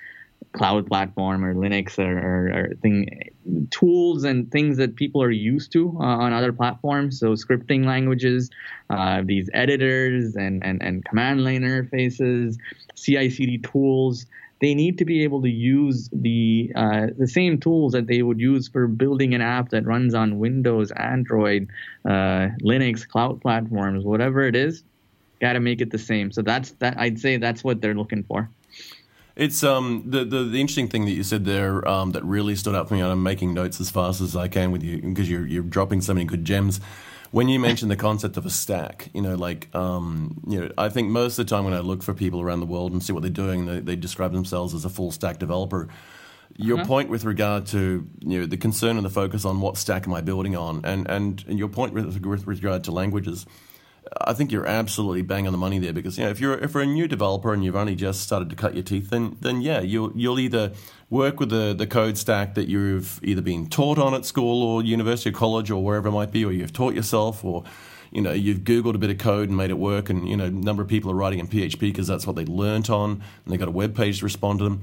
cloud 0.58 0.88
platform 0.88 1.46
or 1.46 1.54
Linux 1.54 2.00
or, 2.00 2.18
or, 2.18 2.60
or 2.60 2.76
thing, 2.82 3.32
tools 3.70 4.24
and 4.24 4.52
things 4.52 4.78
that 4.78 4.96
people 4.96 5.22
are 5.22 5.32
used 5.32 5.72
to 5.74 5.96
uh, 6.00 6.04
on 6.04 6.34
other 6.34 6.52
platforms. 6.52 7.20
So 7.20 7.34
scripting 7.34 7.86
languages, 7.86 8.50
uh, 8.90 9.22
these 9.24 9.50
editors 9.54 10.36
and, 10.36 10.64
and, 10.66 10.82
and 10.82 11.06
command 11.06 11.44
line 11.44 11.62
interfaces, 11.62 12.58
CI/CD 12.96 13.60
tools. 13.60 14.26
They 14.60 14.74
need 14.74 14.98
to 14.98 15.06
be 15.06 15.24
able 15.24 15.44
to 15.44 15.50
use 15.50 16.10
the 16.12 16.72
uh, 16.76 17.08
the 17.16 17.28
same 17.28 17.60
tools 17.60 17.94
that 17.94 18.08
they 18.08 18.24
would 18.24 18.40
use 18.40 18.68
for 18.68 18.88
building 18.88 19.36
an 19.36 19.42
app 19.42 19.70
that 19.70 19.86
runs 19.86 20.16
on 20.16 20.40
Windows, 20.40 20.90
Android, 20.92 21.68
uh, 22.06 22.50
Linux, 22.64 23.08
cloud 23.08 23.40
platforms, 23.40 24.04
whatever 24.04 24.42
it 24.42 24.56
is. 24.56 24.84
Got 25.40 25.54
to 25.54 25.60
make 25.60 25.80
it 25.80 25.92
the 25.92 26.00
same. 26.00 26.32
So 26.32 26.42
that's 26.42 26.72
that. 26.80 26.98
I'd 26.98 27.20
say 27.20 27.38
that's 27.38 27.64
what 27.64 27.82
they're 27.82 27.94
looking 27.94 28.24
for. 28.24 28.50
It's 29.38 29.64
um 29.64 30.02
the, 30.08 30.26
the, 30.26 30.44
the 30.44 30.60
interesting 30.60 30.88
thing 30.88 31.06
that 31.06 31.12
you 31.12 31.22
said 31.22 31.46
there 31.46 31.88
um, 31.88 32.12
that 32.14 32.24
really 32.24 32.56
stood 32.56 32.74
out 32.74 32.88
for 32.88 32.96
me, 32.96 33.02
and 33.02 33.12
I'm 33.12 33.22
making 33.22 33.54
notes 33.54 33.80
as 33.80 33.92
fast 33.92 34.20
as 34.20 34.36
I 34.36 34.48
can 34.48 34.72
with 34.72 34.82
you 34.82 35.00
because 35.00 35.30
you're 35.30 35.46
you're 35.46 35.62
dropping 35.62 36.02
so 36.02 36.16
many 36.16 36.26
good 36.26 36.44
gems. 36.44 36.82
When 37.30 37.48
you 37.48 37.60
mentioned 37.60 37.92
the 37.92 37.98
concept 37.98 38.38
of 38.38 38.48
a 38.48 38.50
stack, 38.50 39.10
you 39.14 39.22
know, 39.22 39.36
like 39.36 39.74
um, 39.76 40.42
you 40.48 40.60
know, 40.60 40.72
I 40.76 40.90
think 40.90 41.10
most 41.10 41.38
of 41.38 41.46
the 41.46 41.56
time 41.56 41.66
when 41.66 41.76
I 41.76 41.82
look 41.82 42.02
for 42.02 42.16
people 42.16 42.42
around 42.42 42.62
the 42.62 42.66
world 42.66 42.94
and 42.94 43.04
see 43.04 43.14
what 43.14 43.22
they're 43.22 43.30
doing, 43.30 43.68
they, 43.68 43.80
they 43.80 43.96
describe 43.96 44.34
themselves 44.34 44.74
as 44.74 44.86
a 44.86 44.90
full 44.90 45.12
stack 45.12 45.38
developer. 45.38 45.88
Your 46.56 46.80
uh-huh. 46.80 46.88
point 46.88 47.10
with 47.10 47.24
regard 47.24 47.68
to 47.68 48.10
you 48.22 48.40
know 48.40 48.48
the 48.48 48.58
concern 48.58 48.98
and 48.98 49.06
the 49.06 49.12
focus 49.12 49.46
on 49.46 49.62
what 49.62 49.78
stack 49.78 50.08
am 50.08 50.16
I 50.16 50.22
building 50.22 50.56
on, 50.56 50.82
and 50.84 51.08
and, 51.08 51.46
and 51.48 51.60
your 51.60 51.68
point 51.70 51.94
with, 51.94 52.26
with 52.26 52.48
regard 52.48 52.86
to 52.86 52.92
languages 52.92 53.46
I 54.22 54.34
think 54.34 54.52
you're 54.52 54.66
absolutely 54.66 55.22
bang 55.22 55.48
on 55.48 55.54
the 55.54 55.58
money 55.58 55.80
there 55.80 55.94
because 55.94 56.18
you 56.18 56.24
know 56.24 56.30
if 56.30 56.40
you're 56.40 56.58
if 56.58 56.74
you're 56.74 56.84
a 56.84 56.86
new 56.86 57.08
developer 57.08 57.54
and 57.54 57.64
you've 57.64 57.76
only 57.76 57.96
just 57.96 58.22
started 58.22 58.50
to 58.50 58.56
cut 58.56 58.74
your 58.74 58.84
teeth, 58.84 59.10
then 59.10 59.38
then 59.42 59.62
yeah, 59.62 59.82
you'll 59.82 60.12
you'll 60.16 60.40
either 60.40 60.72
work 61.10 61.40
with 61.40 61.50
the 61.50 61.74
the 61.74 61.88
code 61.88 62.18
stack 62.18 62.56
that 62.56 62.68
you've 62.68 63.20
either 63.24 63.42
been 63.42 63.68
taught 63.70 63.98
on 63.98 64.14
at 64.14 64.26
school 64.26 64.64
or 64.64 64.84
university 64.84 65.30
or 65.30 65.34
college 65.34 65.72
or 65.72 65.84
wherever 65.84 66.10
it 66.10 66.12
might 66.12 66.32
be, 66.32 66.46
or 66.46 66.52
you've 66.52 66.74
taught 66.74 66.94
yourself, 66.94 67.44
or 67.44 67.64
you 68.12 68.22
know 68.22 68.32
you've 68.32 68.60
googled 68.60 68.96
a 68.96 69.00
bit 69.00 69.10
of 69.10 69.18
code 69.18 69.50
and 69.50 69.58
made 69.58 69.70
it 69.70 69.78
work, 69.78 70.10
and 70.10 70.28
you 70.28 70.38
know 70.38 70.46
a 70.46 70.52
number 70.52 70.82
of 70.82 70.88
people 70.88 71.12
are 71.12 71.16
writing 71.16 71.40
in 71.40 71.48
PHP 71.48 71.80
because 71.80 72.08
that's 72.08 72.28
what 72.28 72.36
they 72.36 72.46
learnt 72.46 72.90
on, 72.90 73.12
and 73.12 73.54
they 73.54 73.58
got 73.58 73.68
a 73.68 73.72
web 73.72 73.96
page 73.96 74.20
to 74.20 74.26
respond 74.26 74.60
to 74.60 74.66
them. 74.66 74.82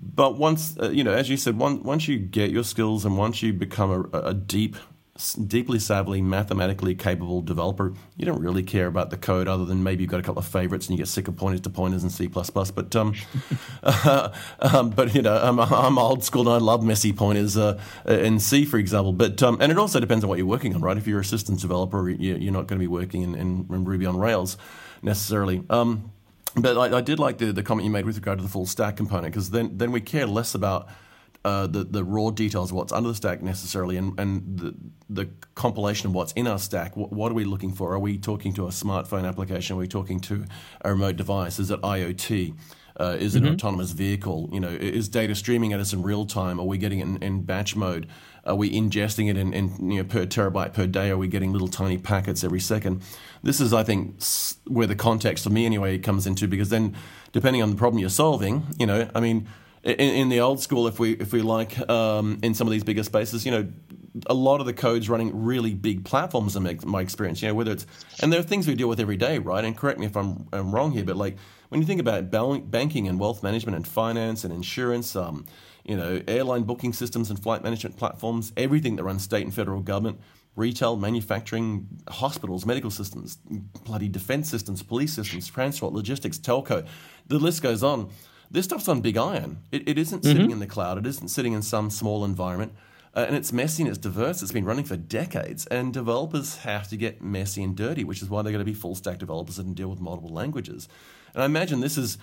But 0.00 0.36
once 0.36 0.76
uh, 0.80 0.90
you 0.90 1.04
know, 1.04 1.12
as 1.12 1.28
you 1.28 1.36
said, 1.36 1.58
once 1.58 1.82
once 1.82 2.08
you 2.08 2.18
get 2.18 2.50
your 2.50 2.64
skills 2.64 3.04
and 3.04 3.16
once 3.16 3.42
you 3.42 3.52
become 3.52 4.08
a, 4.12 4.18
a 4.18 4.34
deep 4.34 4.76
deeply 5.16 5.78
savvy, 5.78 6.20
mathematically 6.20 6.94
capable 6.94 7.40
developer, 7.40 7.94
you 8.16 8.26
don't 8.26 8.40
really 8.40 8.62
care 8.62 8.86
about 8.86 9.10
the 9.10 9.16
code 9.16 9.48
other 9.48 9.64
than 9.64 9.82
maybe 9.82 10.02
you've 10.02 10.10
got 10.10 10.20
a 10.20 10.22
couple 10.22 10.40
of 10.40 10.46
favorites 10.46 10.86
and 10.86 10.96
you 10.96 11.02
get 11.02 11.08
sick 11.08 11.28
of 11.28 11.36
pointers 11.36 11.60
to 11.62 11.70
pointers 11.70 12.04
in 12.04 12.10
C++. 12.10 12.28
But 12.28 12.96
um, 12.96 13.14
uh, 13.82 14.30
um, 14.60 14.90
but 14.90 15.14
you 15.14 15.22
know, 15.22 15.36
I'm, 15.36 15.58
I'm, 15.60 15.98
old 15.98 16.24
school 16.24 16.48
and 16.48 16.62
I 16.62 16.64
love 16.64 16.84
messy 16.84 17.12
pointers 17.12 17.56
uh, 17.56 17.80
in 18.06 18.40
C, 18.40 18.64
for 18.64 18.78
example. 18.78 19.12
But 19.12 19.42
um, 19.42 19.58
and 19.60 19.72
it 19.72 19.78
also 19.78 20.00
depends 20.00 20.24
on 20.24 20.28
what 20.28 20.38
you're 20.38 20.46
working 20.46 20.74
on, 20.74 20.80
right? 20.80 20.96
If 20.96 21.06
you're 21.06 21.20
a 21.20 21.24
systems 21.24 21.62
developer, 21.62 22.08
you're 22.10 22.52
not 22.52 22.66
going 22.66 22.78
to 22.78 22.82
be 22.82 22.86
working 22.86 23.22
in, 23.22 23.34
in, 23.34 23.66
in 23.70 23.84
Ruby 23.84 24.06
on 24.06 24.18
Rails 24.18 24.56
necessarily. 25.02 25.62
Um, 25.70 26.12
but 26.54 26.76
I, 26.78 26.98
I, 26.98 27.00
did 27.02 27.18
like 27.18 27.38
the, 27.38 27.52
the 27.52 27.62
comment 27.62 27.84
you 27.84 27.90
made 27.90 28.06
with 28.06 28.16
regard 28.16 28.38
to 28.38 28.42
the 28.42 28.48
full 28.48 28.66
stack 28.66 28.96
component 28.96 29.26
because 29.26 29.50
then 29.50 29.76
then 29.76 29.92
we 29.92 30.00
care 30.00 30.26
less 30.26 30.54
about 30.54 30.88
uh, 31.46 31.64
the 31.68 31.84
the 31.84 32.02
raw 32.02 32.30
details 32.30 32.72
of 32.72 32.76
what's 32.76 32.92
under 32.92 33.10
the 33.10 33.14
stack 33.14 33.40
necessarily, 33.40 33.96
and 33.96 34.18
and 34.18 34.58
the 34.58 34.74
the 35.08 35.30
compilation 35.54 36.08
of 36.08 36.12
what's 36.12 36.32
in 36.32 36.48
our 36.48 36.58
stack. 36.58 36.96
What, 36.96 37.12
what, 37.12 37.30
are 37.30 37.36
we 37.36 37.44
looking 37.44 37.72
for? 37.72 37.92
Are 37.92 38.00
we 38.00 38.18
talking 38.18 38.52
to 38.54 38.64
a 38.64 38.70
smartphone 38.70 39.24
application? 39.24 39.76
Are 39.76 39.78
we 39.78 39.86
talking 39.86 40.18
to 40.22 40.44
a 40.80 40.90
remote 40.90 41.14
device? 41.14 41.60
Is 41.60 41.70
it 41.70 41.80
IoT? 41.82 42.56
Uh, 42.98 43.16
is 43.20 43.36
it 43.36 43.38
mm-hmm. 43.38 43.46
an 43.46 43.54
autonomous 43.54 43.92
vehicle? 43.92 44.50
You 44.52 44.58
know, 44.58 44.70
is 44.70 45.08
data 45.08 45.36
streaming 45.36 45.72
at 45.72 45.78
us 45.78 45.92
in 45.92 46.02
real 46.02 46.26
time? 46.26 46.58
Are 46.58 46.66
we 46.66 46.78
getting 46.78 46.98
it 46.98 47.04
in, 47.04 47.22
in 47.22 47.42
batch 47.42 47.76
mode? 47.76 48.08
Are 48.44 48.56
we 48.56 48.68
ingesting 48.72 49.30
it 49.30 49.36
in, 49.36 49.54
in, 49.54 49.90
you 49.90 50.02
know, 50.02 50.04
per 50.04 50.26
terabyte 50.26 50.72
per 50.72 50.88
day? 50.88 51.10
Are 51.10 51.18
we 51.18 51.28
getting 51.28 51.52
little 51.52 51.68
tiny 51.68 51.98
packets 51.98 52.42
every 52.42 52.60
second? 52.60 53.02
This 53.44 53.60
is, 53.60 53.72
I 53.72 53.84
think, 53.84 54.20
where 54.66 54.88
the 54.88 54.96
context 54.96 55.44
for 55.44 55.50
me 55.50 55.64
anyway 55.64 55.98
comes 55.98 56.26
into 56.26 56.48
because 56.48 56.70
then, 56.70 56.96
depending 57.30 57.62
on 57.62 57.70
the 57.70 57.76
problem 57.76 58.00
you're 58.00 58.10
solving, 58.10 58.66
you 58.80 58.86
know, 58.86 59.08
I 59.14 59.20
mean 59.20 59.46
in, 59.86 60.14
in, 60.14 60.28
the 60.28 60.40
old 60.40 60.60
school, 60.60 60.88
if 60.88 60.98
we 60.98 61.12
if 61.12 61.32
we 61.32 61.42
like, 61.42 61.88
um, 61.88 62.38
in 62.42 62.54
some 62.54 62.66
of 62.66 62.72
these 62.72 62.82
bigger 62.82 63.04
spaces, 63.04 63.46
you 63.46 63.52
know, 63.52 63.68
a 64.26 64.34
lot 64.34 64.60
of 64.60 64.66
the 64.66 64.72
code's 64.72 65.08
running 65.08 65.44
really 65.44 65.74
big 65.74 66.04
platforms. 66.04 66.56
In 66.56 66.78
my 66.84 67.00
experience, 67.00 67.40
you 67.40 67.48
know, 67.48 67.54
whether 67.54 67.70
it's 67.70 67.86
and 68.20 68.32
there 68.32 68.40
are 68.40 68.44
things 68.44 68.66
we 68.66 68.74
deal 68.74 68.88
with 68.88 68.98
every 68.98 69.16
day, 69.16 69.38
right? 69.38 69.64
And 69.64 69.76
correct 69.76 70.00
me 70.00 70.06
if 70.06 70.16
I'm, 70.16 70.48
I'm 70.52 70.74
wrong 70.74 70.90
here, 70.90 71.04
but 71.04 71.16
like 71.16 71.36
when 71.68 71.80
you 71.80 71.86
think 71.86 72.00
about 72.00 72.30
banking 72.30 73.06
and 73.06 73.20
wealth 73.20 73.42
management 73.42 73.76
and 73.76 73.86
finance 73.86 74.42
and 74.42 74.52
insurance, 74.52 75.14
um, 75.14 75.46
you 75.84 75.96
know, 75.96 76.20
airline 76.26 76.64
booking 76.64 76.92
systems 76.92 77.30
and 77.30 77.40
flight 77.40 77.62
management 77.62 77.96
platforms, 77.96 78.52
everything 78.56 78.96
that 78.96 79.04
runs 79.04 79.22
state 79.22 79.44
and 79.44 79.54
federal 79.54 79.82
government, 79.82 80.20
retail, 80.56 80.96
manufacturing, 80.96 81.86
hospitals, 82.08 82.66
medical 82.66 82.90
systems, 82.90 83.36
bloody 83.84 84.08
defense 84.08 84.50
systems, 84.50 84.82
police 84.82 85.12
systems, 85.12 85.46
transport, 85.46 85.92
logistics, 85.92 86.38
telco, 86.38 86.84
the 87.28 87.38
list 87.38 87.62
goes 87.62 87.84
on 87.84 88.10
this 88.50 88.64
stuff's 88.64 88.88
on 88.88 89.00
big 89.00 89.16
iron. 89.16 89.58
It, 89.72 89.88
it 89.88 89.98
isn't 89.98 90.22
mm-hmm. 90.22 90.32
sitting 90.32 90.50
in 90.50 90.58
the 90.58 90.66
cloud. 90.66 90.98
It 90.98 91.06
isn't 91.06 91.28
sitting 91.28 91.52
in 91.52 91.62
some 91.62 91.90
small 91.90 92.24
environment. 92.24 92.72
Uh, 93.14 93.24
and 93.26 93.34
it's 93.34 93.50
messy 93.50 93.82
and 93.82 93.88
it's 93.88 93.98
diverse. 93.98 94.42
It's 94.42 94.52
been 94.52 94.66
running 94.66 94.84
for 94.84 94.96
decades. 94.96 95.66
And 95.66 95.92
developers 95.92 96.58
have 96.58 96.88
to 96.88 96.96
get 96.96 97.22
messy 97.22 97.62
and 97.62 97.74
dirty, 97.74 98.04
which 98.04 98.20
is 98.20 98.28
why 98.28 98.42
they're 98.42 98.52
going 98.52 98.64
to 98.64 98.70
be 98.70 98.74
full 98.74 98.94
stack 98.94 99.18
developers 99.18 99.58
and 99.58 99.74
deal 99.74 99.88
with 99.88 100.00
multiple 100.00 100.30
languages. 100.30 100.86
And 101.32 101.42
I 101.42 101.46
imagine 101.46 101.80
this 101.80 101.96
is 101.96 102.18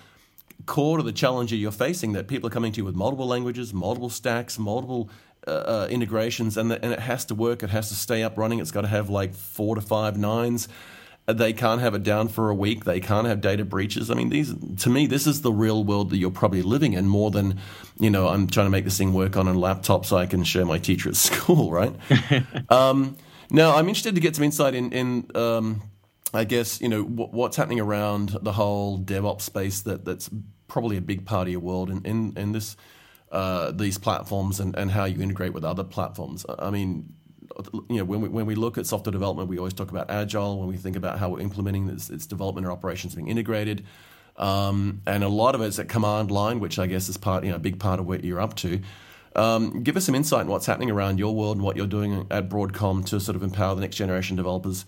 core 0.67 0.97
to 0.97 1.03
the 1.03 1.11
challenge 1.11 1.51
you're 1.51 1.71
facing 1.71 2.13
that 2.13 2.27
people 2.27 2.47
are 2.47 2.51
coming 2.51 2.71
to 2.73 2.77
you 2.77 2.85
with 2.85 2.95
multiple 2.95 3.25
languages, 3.25 3.73
multiple 3.73 4.09
stacks, 4.09 4.59
multiple 4.59 5.09
uh, 5.47 5.51
uh, 5.51 5.87
integrations, 5.89 6.57
and, 6.57 6.69
the, 6.69 6.83
and 6.83 6.93
it 6.93 6.99
has 6.99 7.25
to 7.25 7.35
work. 7.35 7.63
It 7.63 7.71
has 7.71 7.89
to 7.89 7.95
stay 7.95 8.21
up 8.21 8.37
running. 8.37 8.59
It's 8.59 8.71
got 8.71 8.81
to 8.81 8.87
have 8.87 9.09
like 9.09 9.33
four 9.33 9.75
to 9.75 9.81
five 9.81 10.17
nines 10.17 10.67
they 11.25 11.53
can't 11.53 11.79
have 11.79 11.93
it 11.95 12.03
down 12.03 12.27
for 12.27 12.49
a 12.49 12.55
week. 12.55 12.83
They 12.83 12.99
can't 12.99 13.27
have 13.27 13.39
data 13.39 13.63
breaches. 13.63 14.11
I 14.11 14.15
mean, 14.15 14.29
these 14.29 14.53
to 14.79 14.89
me, 14.89 15.07
this 15.07 15.25
is 15.25 15.41
the 15.41 15.53
real 15.53 15.83
world 15.83 16.09
that 16.09 16.17
you're 16.17 16.31
probably 16.31 16.61
living 16.61 16.93
in 16.93 17.07
more 17.07 17.31
than, 17.31 17.59
you 17.97 18.09
know, 18.09 18.27
I'm 18.27 18.47
trying 18.47 18.65
to 18.65 18.69
make 18.69 18.83
this 18.83 18.97
thing 18.97 19.13
work 19.13 19.37
on 19.37 19.47
a 19.47 19.53
laptop 19.53 20.05
so 20.05 20.17
I 20.17 20.25
can 20.25 20.43
show 20.43 20.65
my 20.65 20.79
teacher 20.79 21.09
at 21.09 21.15
school, 21.27 21.71
right? 21.71 21.93
um, 22.69 23.17
now, 23.49 23.75
I'm 23.75 23.87
interested 23.87 24.15
to 24.15 24.21
get 24.21 24.35
some 24.35 24.43
insight 24.43 24.75
in, 24.75 24.91
in 24.91 25.27
um, 25.35 25.83
I 26.33 26.43
guess, 26.43 26.81
you 26.81 26.89
know, 26.89 27.03
w- 27.03 27.29
what's 27.31 27.55
happening 27.55 27.79
around 27.79 28.37
the 28.41 28.53
whole 28.53 28.99
DevOps 28.99 29.41
space 29.41 29.81
that 29.81 30.03
that's 30.03 30.29
probably 30.67 30.97
a 30.97 31.01
big 31.01 31.25
part 31.25 31.47
of 31.47 31.51
your 31.51 31.61
world 31.61 31.89
in, 31.89 32.03
in, 32.03 32.33
in 32.37 32.51
this. 32.51 32.75
Uh, 33.31 33.71
these 33.71 33.97
platforms 33.97 34.59
and, 34.59 34.75
and 34.75 34.91
how 34.91 35.05
you 35.05 35.19
integrate 35.19 35.53
with 35.53 35.65
other 35.65 35.83
platforms. 35.83 36.45
I 36.59 36.69
mean, 36.69 37.15
you 37.89 37.97
know, 37.97 38.03
when 38.03 38.21
we, 38.21 38.29
when 38.29 38.45
we 38.45 38.55
look 38.55 38.77
at 38.77 38.85
software 38.85 39.11
development, 39.11 39.49
we 39.49 39.57
always 39.57 39.73
talk 39.73 39.91
about 39.91 40.09
agile. 40.09 40.59
When 40.59 40.67
we 40.67 40.77
think 40.77 40.95
about 40.95 41.19
how 41.19 41.29
we're 41.29 41.41
implementing 41.41 41.87
this, 41.87 42.09
its 42.09 42.25
development 42.25 42.65
or 42.65 42.71
operations 42.71 43.15
being 43.15 43.27
integrated, 43.27 43.85
um, 44.37 45.01
and 45.05 45.23
a 45.23 45.29
lot 45.29 45.55
of 45.55 45.61
it's 45.61 45.77
at 45.79 45.89
command 45.89 46.31
line, 46.31 46.59
which 46.59 46.79
I 46.79 46.87
guess 46.87 47.09
is 47.09 47.17
part, 47.17 47.43
you 47.43 47.51
know, 47.51 47.57
a 47.57 47.59
big 47.59 47.79
part 47.79 47.99
of 47.99 48.07
what 48.07 48.23
you're 48.23 48.41
up 48.41 48.55
to. 48.57 48.81
Um, 49.35 49.81
give 49.83 49.97
us 49.97 50.05
some 50.05 50.15
insight 50.15 50.41
on 50.41 50.47
what's 50.47 50.65
happening 50.65 50.91
around 50.91 51.17
your 51.17 51.35
world 51.35 51.57
and 51.57 51.65
what 51.65 51.75
you're 51.75 51.87
doing 51.87 52.27
at 52.29 52.49
Broadcom 52.49 53.05
to 53.07 53.19
sort 53.19 53.35
of 53.35 53.43
empower 53.43 53.73
the 53.75 53.81
next 53.81 53.95
generation 53.95 54.35
developers 54.35 54.85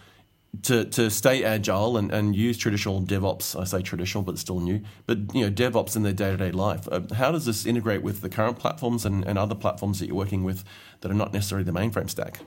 to, 0.64 0.86
to 0.86 1.10
stay 1.10 1.44
agile 1.44 1.98
and, 1.98 2.12
and 2.12 2.36
use 2.36 2.58
traditional 2.58 3.02
DevOps. 3.02 3.60
I 3.60 3.64
say 3.64 3.82
traditional, 3.82 4.24
but 4.24 4.38
still 4.38 4.60
new. 4.60 4.82
But 5.06 5.34
you 5.34 5.42
know, 5.46 5.52
DevOps 5.52 5.96
in 5.96 6.04
their 6.04 6.14
day 6.14 6.32
to 6.32 6.38
day 6.38 6.52
life. 6.52 6.88
Uh, 6.92 7.02
how 7.16 7.32
does 7.32 7.46
this 7.46 7.66
integrate 7.66 8.02
with 8.02 8.22
the 8.22 8.30
current 8.30 8.60
platforms 8.60 9.06
and, 9.06 9.26
and 9.26 9.38
other 9.38 9.56
platforms 9.56 10.00
that 10.00 10.08
you're 10.08 10.16
working 10.16 10.44
with 10.44 10.64
that 11.02 11.12
are 11.12 11.16
not 11.16 11.34
necessarily 11.34 11.64
the 11.64 11.72
mainframe 11.72 12.10
stack? 12.10 12.40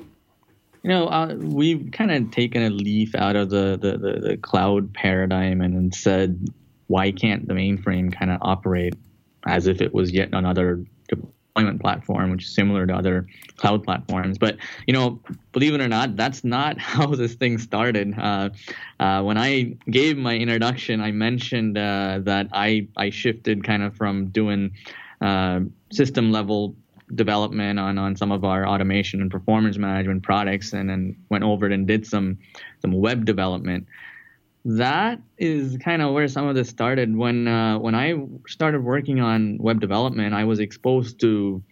you 0.83 0.91
know, 0.91 1.09
uh, 1.09 1.35
we've 1.35 1.91
kind 1.93 2.11
of 2.11 2.31
taken 2.31 2.63
a 2.63 2.71
leaf 2.71 3.15
out 3.15 3.37
of 3.37 3.51
the, 3.51 3.79
the, 3.81 3.99
the, 3.99 4.21
the 4.21 4.37
cloud 4.37 4.93
paradigm 4.95 5.61
and, 5.61 5.75
and 5.75 5.95
said, 5.95 6.49
why 6.87 7.11
can't 7.11 7.47
the 7.49 7.55
mainframe 7.55 8.13
kind 8.13 8.31
of 8.31 8.39
operate 8.43 8.95
as 9.47 9.67
if 9.67 9.81
it 9.81 9.93
was 9.93 10.13
yet 10.13 10.31
another 10.33 10.85
deployment 11.59 11.81
platform, 11.81 12.31
which 12.31 12.45
is 12.45 12.55
similar 12.55 12.87
to 12.87 12.95
other 12.95 13.27
cloud 13.57 13.83
platforms. 13.85 14.39
But 14.39 14.57
you 14.87 14.93
know, 14.93 15.21
believe 15.53 15.75
it 15.75 15.81
or 15.81 15.89
not, 15.89 16.17
that's 16.17 16.45
not 16.45 16.79
how 16.79 17.07
this 17.07 17.35
thing 17.35 17.59
started. 17.59 18.15
Uh, 18.19 18.51
uh, 19.01 19.23
when 19.23 19.39
I 19.39 19.77
gave 19.91 20.17
my 20.17 20.37
introduction, 20.37 21.01
I 21.01 21.11
mentioned 21.13 21.77
uh, 21.77 22.21
that 22.23 22.49
I 22.53 22.89
I 22.97 23.11
shifted 23.11 23.65
kind 23.65 23.83
of 23.83 23.97
from 23.97 24.27
doing 24.27 24.73
uh, 25.21 25.61
system 25.93 26.31
level 26.33 26.75
development 27.15 27.79
on 27.79 27.99
on 27.99 28.17
some 28.17 28.33
of 28.33 28.45
our 28.45 28.67
automation 28.67 29.21
and 29.21 29.31
performance 29.31 29.79
management 29.79 30.23
products, 30.23 30.73
and 30.73 30.89
then 30.89 31.17
went 31.31 31.45
over 31.45 31.67
it 31.67 31.73
and 31.73 31.87
did 31.87 32.07
some 32.07 32.39
some 32.83 32.93
web 32.93 33.25
development 33.25 33.87
that 34.65 35.21
is 35.39 35.77
kind 35.79 36.03
of 36.03 36.13
where 36.13 36.29
some 36.29 36.47
of 36.47 36.55
this 36.55 36.69
started. 36.69 37.17
When 37.17 37.49
uh, 37.49 37.79
when 37.79 37.95
I 37.95 38.15
started 38.47 38.83
working 38.83 39.21
on 39.21 39.59
web 39.59 39.81
development, 39.81 40.35
I 40.35 40.45
was 40.45 40.59
exposed 40.59 41.21
to 41.21 41.63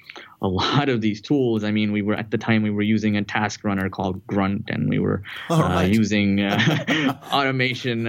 a 0.40 0.49
lot 0.49 0.88
of 0.88 1.01
these 1.01 1.20
tools. 1.20 1.64
I 1.64 1.70
mean, 1.72 1.92
we 1.92 2.03
were 2.03 2.14
at 2.14 2.31
the 2.31 2.38
time 2.38 2.62
we 2.62 2.70
were 2.70 2.83
using 2.83 3.16
a 3.16 3.25
task 3.25 3.64
runner 3.64 3.88
called 3.90 4.27
Grunt, 4.27 4.70
and 4.70 4.88
we 4.88 4.99
were 4.99 5.22
uh, 5.51 5.59
right. 5.59 5.92
using 5.92 6.40
uh, 6.40 7.18
automation 7.33 8.07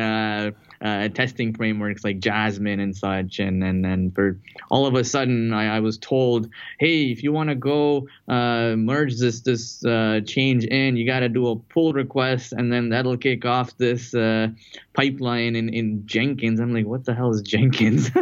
uh, 0.81 1.07
testing 1.09 1.53
frameworks 1.53 2.03
like 2.03 2.19
Jasmine 2.19 2.79
and 2.79 2.95
such. 2.95 3.39
And 3.39 3.63
and 3.63 3.83
then 3.83 4.11
for 4.11 4.39
all 4.69 4.85
of 4.85 4.95
a 4.95 5.03
sudden, 5.03 5.53
I, 5.53 5.77
I 5.77 5.79
was 5.79 5.97
told, 5.97 6.49
hey, 6.79 7.05
if 7.05 7.23
you 7.23 7.31
want 7.31 7.49
to 7.49 7.55
go 7.55 8.07
uh, 8.27 8.75
merge 8.75 9.17
this 9.17 9.41
this 9.41 9.83
uh, 9.85 10.21
change 10.25 10.65
in, 10.65 10.97
you 10.97 11.05
got 11.05 11.21
to 11.21 11.29
do 11.29 11.47
a 11.47 11.55
pull 11.55 11.93
request, 11.93 12.53
and 12.53 12.71
then 12.71 12.89
that'll 12.89 13.17
kick 13.17 13.45
off 13.45 13.75
this 13.77 14.13
uh, 14.13 14.49
pipeline 14.93 15.55
in 15.55 15.69
in 15.69 16.05
Jenkins. 16.05 16.59
I'm 16.59 16.73
like, 16.73 16.85
what 16.85 17.05
the 17.05 17.13
hell 17.13 17.31
is 17.31 17.41
Jenkins? 17.41 18.11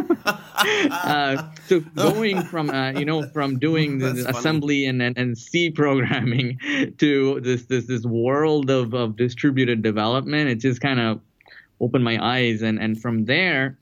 Uh, 0.58 1.50
so 1.66 1.80
going 1.80 2.42
from 2.42 2.70
uh, 2.70 2.90
you 2.92 3.04
know 3.04 3.22
from 3.28 3.58
doing 3.58 3.98
the 3.98 4.24
assembly 4.28 4.86
and, 4.86 5.02
and, 5.02 5.16
and 5.18 5.36
C 5.36 5.70
programming 5.70 6.58
to 6.98 7.40
this 7.40 7.64
this 7.64 7.86
this 7.86 8.04
world 8.04 8.70
of, 8.70 8.94
of 8.94 9.16
distributed 9.16 9.82
development, 9.82 10.48
it 10.48 10.56
just 10.56 10.80
kind 10.80 11.00
of 11.00 11.20
opened 11.80 12.04
my 12.04 12.18
eyes 12.24 12.62
and 12.62 12.78
and 12.80 13.00
from 13.00 13.24
there 13.24 13.78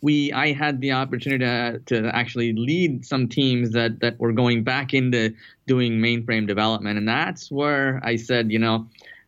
we 0.00 0.32
I 0.32 0.52
had 0.52 0.80
the 0.80 0.92
opportunity 0.92 1.44
to, 1.44 1.80
to 1.86 2.14
actually 2.14 2.52
lead 2.52 3.04
some 3.04 3.28
teams 3.28 3.72
that 3.72 4.00
that 4.00 4.18
were 4.18 4.32
going 4.32 4.62
back 4.62 4.94
into 4.94 5.34
doing 5.66 5.94
mainframe 5.94 6.46
development. 6.46 6.98
And 6.98 7.08
that's 7.08 7.50
where 7.50 8.00
I 8.04 8.16
said 8.16 8.52
you 8.52 8.58
know 8.58 8.86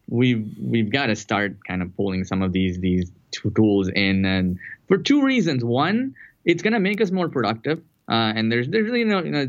we've 0.08 0.48
we've 0.60 0.90
got 0.90 1.06
to 1.06 1.16
start 1.16 1.56
kind 1.66 1.82
of 1.82 1.94
pulling 1.96 2.24
some 2.24 2.42
of 2.42 2.52
these 2.52 2.78
these 2.78 3.10
tools 3.54 3.88
in. 3.88 4.24
And 4.24 4.58
for 4.88 4.98
two 4.98 5.22
reasons. 5.22 5.64
One 5.64 6.14
it's 6.44 6.62
going 6.62 6.72
to 6.72 6.80
make 6.80 7.00
us 7.00 7.10
more 7.10 7.28
productive 7.28 7.80
uh, 8.08 8.32
and 8.34 8.50
there's 8.50 8.68
there's 8.68 8.86
really 8.86 9.04
no 9.04 9.22
you 9.22 9.30
know, 9.30 9.46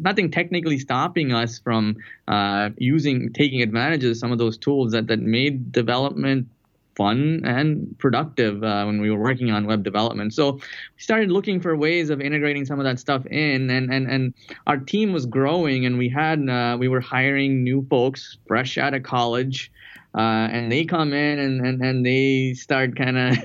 nothing 0.00 0.30
technically 0.30 0.78
stopping 0.78 1.32
us 1.32 1.58
from 1.58 1.96
uh, 2.28 2.70
using 2.78 3.32
taking 3.32 3.62
advantage 3.62 4.04
of 4.04 4.16
some 4.16 4.32
of 4.32 4.38
those 4.38 4.56
tools 4.56 4.92
that 4.92 5.08
that 5.08 5.20
made 5.20 5.72
development 5.72 6.48
fun 6.94 7.42
and 7.44 7.96
productive 7.98 8.62
uh, 8.62 8.84
when 8.84 9.00
we 9.00 9.10
were 9.10 9.18
working 9.18 9.50
on 9.50 9.66
web 9.66 9.82
development. 9.82 10.34
So 10.34 10.52
we 10.52 10.60
started 10.98 11.30
looking 11.30 11.60
for 11.60 11.76
ways 11.76 12.10
of 12.10 12.20
integrating 12.20 12.64
some 12.64 12.78
of 12.78 12.84
that 12.84 12.98
stuff 12.98 13.24
in, 13.26 13.70
and 13.70 13.92
and 13.92 14.10
and 14.10 14.34
our 14.66 14.76
team 14.76 15.12
was 15.12 15.26
growing, 15.26 15.86
and 15.86 15.98
we 15.98 16.08
had 16.08 16.48
uh, 16.48 16.76
we 16.78 16.88
were 16.88 17.00
hiring 17.00 17.64
new 17.64 17.86
folks 17.88 18.38
fresh 18.46 18.78
out 18.78 18.94
of 18.94 19.02
college 19.02 19.70
uh, 20.14 20.48
and 20.52 20.70
they 20.70 20.84
come 20.84 21.12
in 21.12 21.38
and, 21.38 21.66
and, 21.66 21.82
and 21.82 22.04
they 22.04 22.52
start 22.54 22.96
kind 22.96 23.16
of 23.16 23.36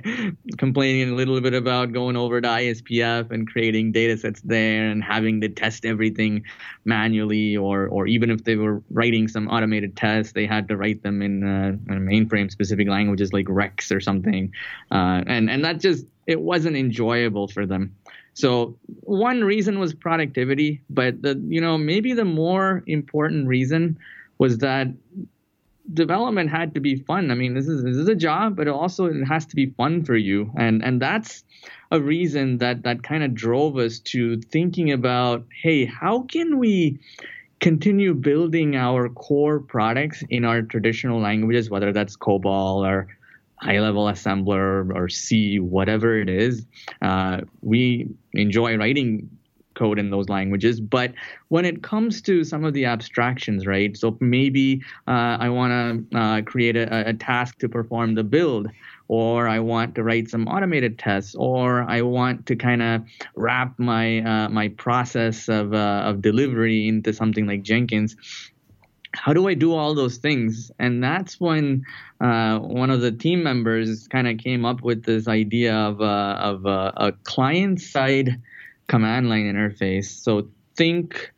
complaining 0.57 1.09
a 1.09 1.15
little 1.15 1.39
bit 1.39 1.53
about 1.53 1.93
going 1.93 2.17
over 2.17 2.41
to 2.41 2.47
ISPF 2.47 3.31
and 3.31 3.47
creating 3.47 3.93
data 3.93 4.17
sets 4.17 4.41
there 4.41 4.89
and 4.89 5.01
having 5.03 5.39
to 5.41 5.49
test 5.49 5.85
everything 5.85 6.43
manually, 6.83 7.55
or, 7.55 7.87
or 7.87 8.05
even 8.05 8.29
if 8.29 8.43
they 8.43 8.55
were 8.57 8.81
writing 8.91 9.27
some 9.27 9.47
automated 9.47 9.95
tests, 9.95 10.33
they 10.33 10.45
had 10.45 10.67
to 10.67 10.75
write 10.75 11.03
them 11.03 11.21
in, 11.21 11.43
uh, 11.43 11.93
in 11.93 12.05
mainframe 12.05 12.51
specific 12.51 12.89
languages 12.89 13.31
like 13.31 13.45
REXX 13.45 13.95
or 13.95 14.01
something. 14.01 14.51
Uh, 14.91 15.23
and, 15.25 15.49
and 15.49 15.63
that 15.63 15.79
just, 15.79 16.05
it 16.25 16.41
wasn't 16.41 16.75
enjoyable 16.75 17.47
for 17.47 17.65
them. 17.65 17.95
So 18.33 18.77
one 19.01 19.43
reason 19.43 19.79
was 19.79 19.95
productivity, 19.95 20.83
but 20.91 21.23
the 21.23 21.43
you 21.47 21.59
know 21.59 21.75
maybe 21.75 22.13
the 22.13 22.23
more 22.23 22.83
important 22.85 23.47
reason 23.47 23.97
was 24.37 24.59
that 24.59 24.89
development 25.93 26.49
had 26.49 26.73
to 26.73 26.79
be 26.79 26.95
fun. 26.95 27.31
I 27.31 27.35
mean, 27.35 27.53
this 27.53 27.67
is 27.67 27.83
this 27.83 27.95
is 27.95 28.07
a 28.07 28.15
job, 28.15 28.55
but 28.55 28.67
also 28.67 29.05
it 29.05 29.23
has 29.25 29.45
to 29.47 29.55
be 29.55 29.67
fun 29.67 30.03
for 30.03 30.15
you, 30.15 30.51
and 30.57 30.83
and 30.83 31.01
that's 31.01 31.43
a 31.91 31.99
reason 32.01 32.57
that 32.57 32.83
that 32.83 33.03
kind 33.03 33.23
of 33.23 33.33
drove 33.33 33.77
us 33.77 33.99
to 33.99 34.37
thinking 34.41 34.91
about, 34.91 35.45
hey, 35.61 35.85
how 35.85 36.23
can 36.23 36.59
we 36.59 36.99
continue 37.59 38.13
building 38.13 38.75
our 38.75 39.09
core 39.09 39.59
products 39.59 40.23
in 40.29 40.45
our 40.45 40.61
traditional 40.61 41.19
languages, 41.19 41.69
whether 41.69 41.91
that's 41.91 42.15
COBOL 42.15 42.87
or 42.87 43.07
high 43.59 43.79
level 43.79 44.05
assembler 44.05 44.93
or 44.95 45.09
C, 45.09 45.59
whatever 45.59 46.19
it 46.19 46.29
is. 46.29 46.65
Uh, 47.01 47.41
we 47.61 48.09
enjoy 48.33 48.77
writing 48.77 49.29
code 49.77 49.99
in 49.99 50.09
those 50.09 50.27
languages. 50.29 50.81
But 50.81 51.13
when 51.47 51.65
it 51.65 51.83
comes 51.83 52.21
to 52.23 52.43
some 52.43 52.65
of 52.65 52.73
the 52.73 52.85
abstractions, 52.85 53.65
right? 53.65 53.95
So 53.95 54.17
maybe 54.19 54.81
uh, 55.07 55.37
I 55.39 55.49
want 55.49 55.71
to 56.11 56.17
uh, 56.17 56.41
create 56.41 56.75
a, 56.75 57.09
a 57.09 57.13
task 57.13 57.59
to 57.59 57.69
perform 57.69 58.15
the 58.15 58.23
build 58.23 58.67
or 59.07 59.47
I 59.47 59.59
want 59.59 59.95
to 59.95 60.03
write 60.03 60.29
some 60.29 60.47
automated 60.47 60.99
tests, 60.99 61.35
or 61.35 61.83
I 61.83 62.01
want 62.01 62.45
to 62.47 62.55
kind 62.55 62.81
of 62.81 63.03
wrap 63.35 63.77
my 63.79 64.19
uh, 64.19 64.49
my 64.49 64.69
process 64.69 65.47
of 65.47 65.73
uh, 65.73 66.03
of 66.05 66.21
delivery 66.21 66.87
into 66.87 67.13
something 67.13 67.47
like 67.47 67.63
Jenkins. 67.63 68.15
How 69.13 69.33
do 69.33 69.47
I 69.47 69.53
do 69.53 69.73
all 69.73 69.95
those 69.95 70.17
things? 70.17 70.69
And 70.79 71.01
that's 71.01 71.39
when 71.39 71.85
uh, 72.19 72.59
one 72.59 72.89
of 72.89 73.01
the 73.01 73.11
team 73.11 73.41
members 73.41 74.07
kind 74.09 74.27
of 74.27 74.37
came 74.37 74.65
up 74.65 74.81
with 74.81 75.03
this 75.03 75.27
idea 75.27 75.73
of 75.73 76.01
uh, 76.01 76.37
of 76.39 76.65
uh, 76.65 76.91
a 76.97 77.11
client 77.23 77.79
side 77.79 78.41
command 78.87 79.29
line 79.29 79.45
interface. 79.45 80.05
So 80.05 80.47
think 80.75 81.31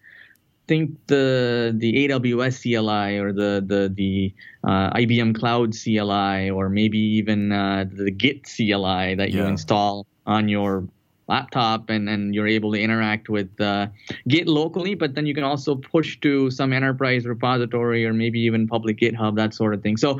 think 0.67 0.91
the 1.07 1.73
the 1.75 2.07
AWS 2.07 2.61
CLI 2.61 3.17
or 3.17 3.33
the 3.33 3.63
the 3.65 3.91
the 3.93 4.33
uh, 4.63 4.93
IBM 4.93 5.35
Cloud 5.35 5.73
CLI 5.73 6.51
or 6.51 6.69
maybe 6.69 6.99
even 6.99 7.51
uh, 7.51 7.85
the 7.91 8.11
Git 8.11 8.43
CLI 8.43 9.15
that 9.15 9.31
you 9.31 9.41
yeah. 9.41 9.49
install 9.49 10.05
on 10.25 10.47
your 10.47 10.87
laptop 11.27 11.89
and 11.89 12.07
and 12.09 12.35
you're 12.35 12.47
able 12.47 12.71
to 12.73 12.79
interact 12.79 13.29
with 13.29 13.49
uh, 13.59 13.87
Git 14.27 14.47
locally, 14.47 14.93
but 14.93 15.15
then 15.15 15.25
you 15.25 15.33
can 15.33 15.43
also 15.43 15.75
push 15.75 16.19
to 16.19 16.51
some 16.51 16.71
enterprise 16.71 17.25
repository 17.25 18.05
or 18.05 18.13
maybe 18.13 18.39
even 18.39 18.67
public 18.67 18.99
GitHub 18.99 19.35
that 19.35 19.53
sort 19.53 19.73
of 19.73 19.81
thing. 19.81 19.97
So 19.97 20.19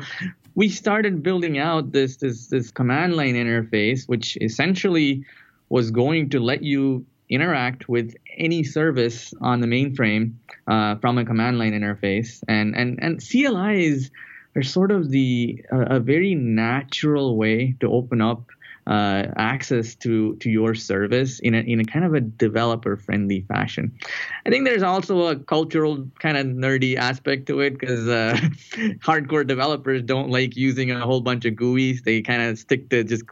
we 0.56 0.68
started 0.68 1.22
building 1.22 1.58
out 1.58 1.92
this 1.92 2.16
this 2.16 2.48
this 2.48 2.70
command 2.72 3.16
line 3.16 3.34
interface, 3.34 4.08
which 4.08 4.36
essentially 4.40 5.24
was 5.68 5.92
going 5.92 6.30
to 6.30 6.40
let 6.40 6.62
you 6.62 7.06
interact 7.30 7.88
with 7.88 8.14
any 8.36 8.64
service 8.64 9.32
on 9.40 9.60
the 9.60 9.66
mainframe 9.66 10.34
uh, 10.66 10.96
from 10.96 11.16
a 11.18 11.24
command 11.24 11.58
line 11.58 11.72
interface. 11.72 12.42
And 12.48 12.76
and 12.76 12.98
and 13.02 13.20
CLIs 13.20 14.10
are 14.56 14.62
sort 14.62 14.90
of 14.90 15.10
the 15.10 15.64
uh, 15.72 15.96
a 15.96 16.00
very 16.00 16.34
natural 16.34 17.36
way 17.36 17.76
to 17.80 17.90
open 17.90 18.20
up 18.20 18.42
uh, 18.86 19.26
access 19.36 19.94
to 19.94 20.34
to 20.36 20.50
your 20.50 20.74
service 20.74 21.38
in 21.40 21.54
a 21.54 21.58
in 21.60 21.80
a 21.80 21.84
kind 21.84 22.04
of 22.04 22.14
a 22.14 22.20
developer 22.20 22.96
friendly 22.96 23.42
fashion. 23.42 23.96
I 24.44 24.50
think 24.50 24.64
there's 24.64 24.82
also 24.82 25.26
a 25.26 25.36
cultural 25.36 26.08
kind 26.18 26.36
of 26.36 26.46
nerdy 26.46 26.96
aspect 26.96 27.46
to 27.46 27.60
it 27.60 27.78
because 27.78 28.08
uh, 28.08 28.36
hardcore 29.04 29.46
developers 29.46 30.02
don't 30.02 30.30
like 30.30 30.56
using 30.56 30.90
a 30.90 31.00
whole 31.00 31.20
bunch 31.20 31.44
of 31.44 31.54
GUIs. 31.54 32.02
They 32.02 32.22
kind 32.22 32.42
of 32.42 32.58
stick 32.58 32.88
to 32.90 33.04
just 33.04 33.24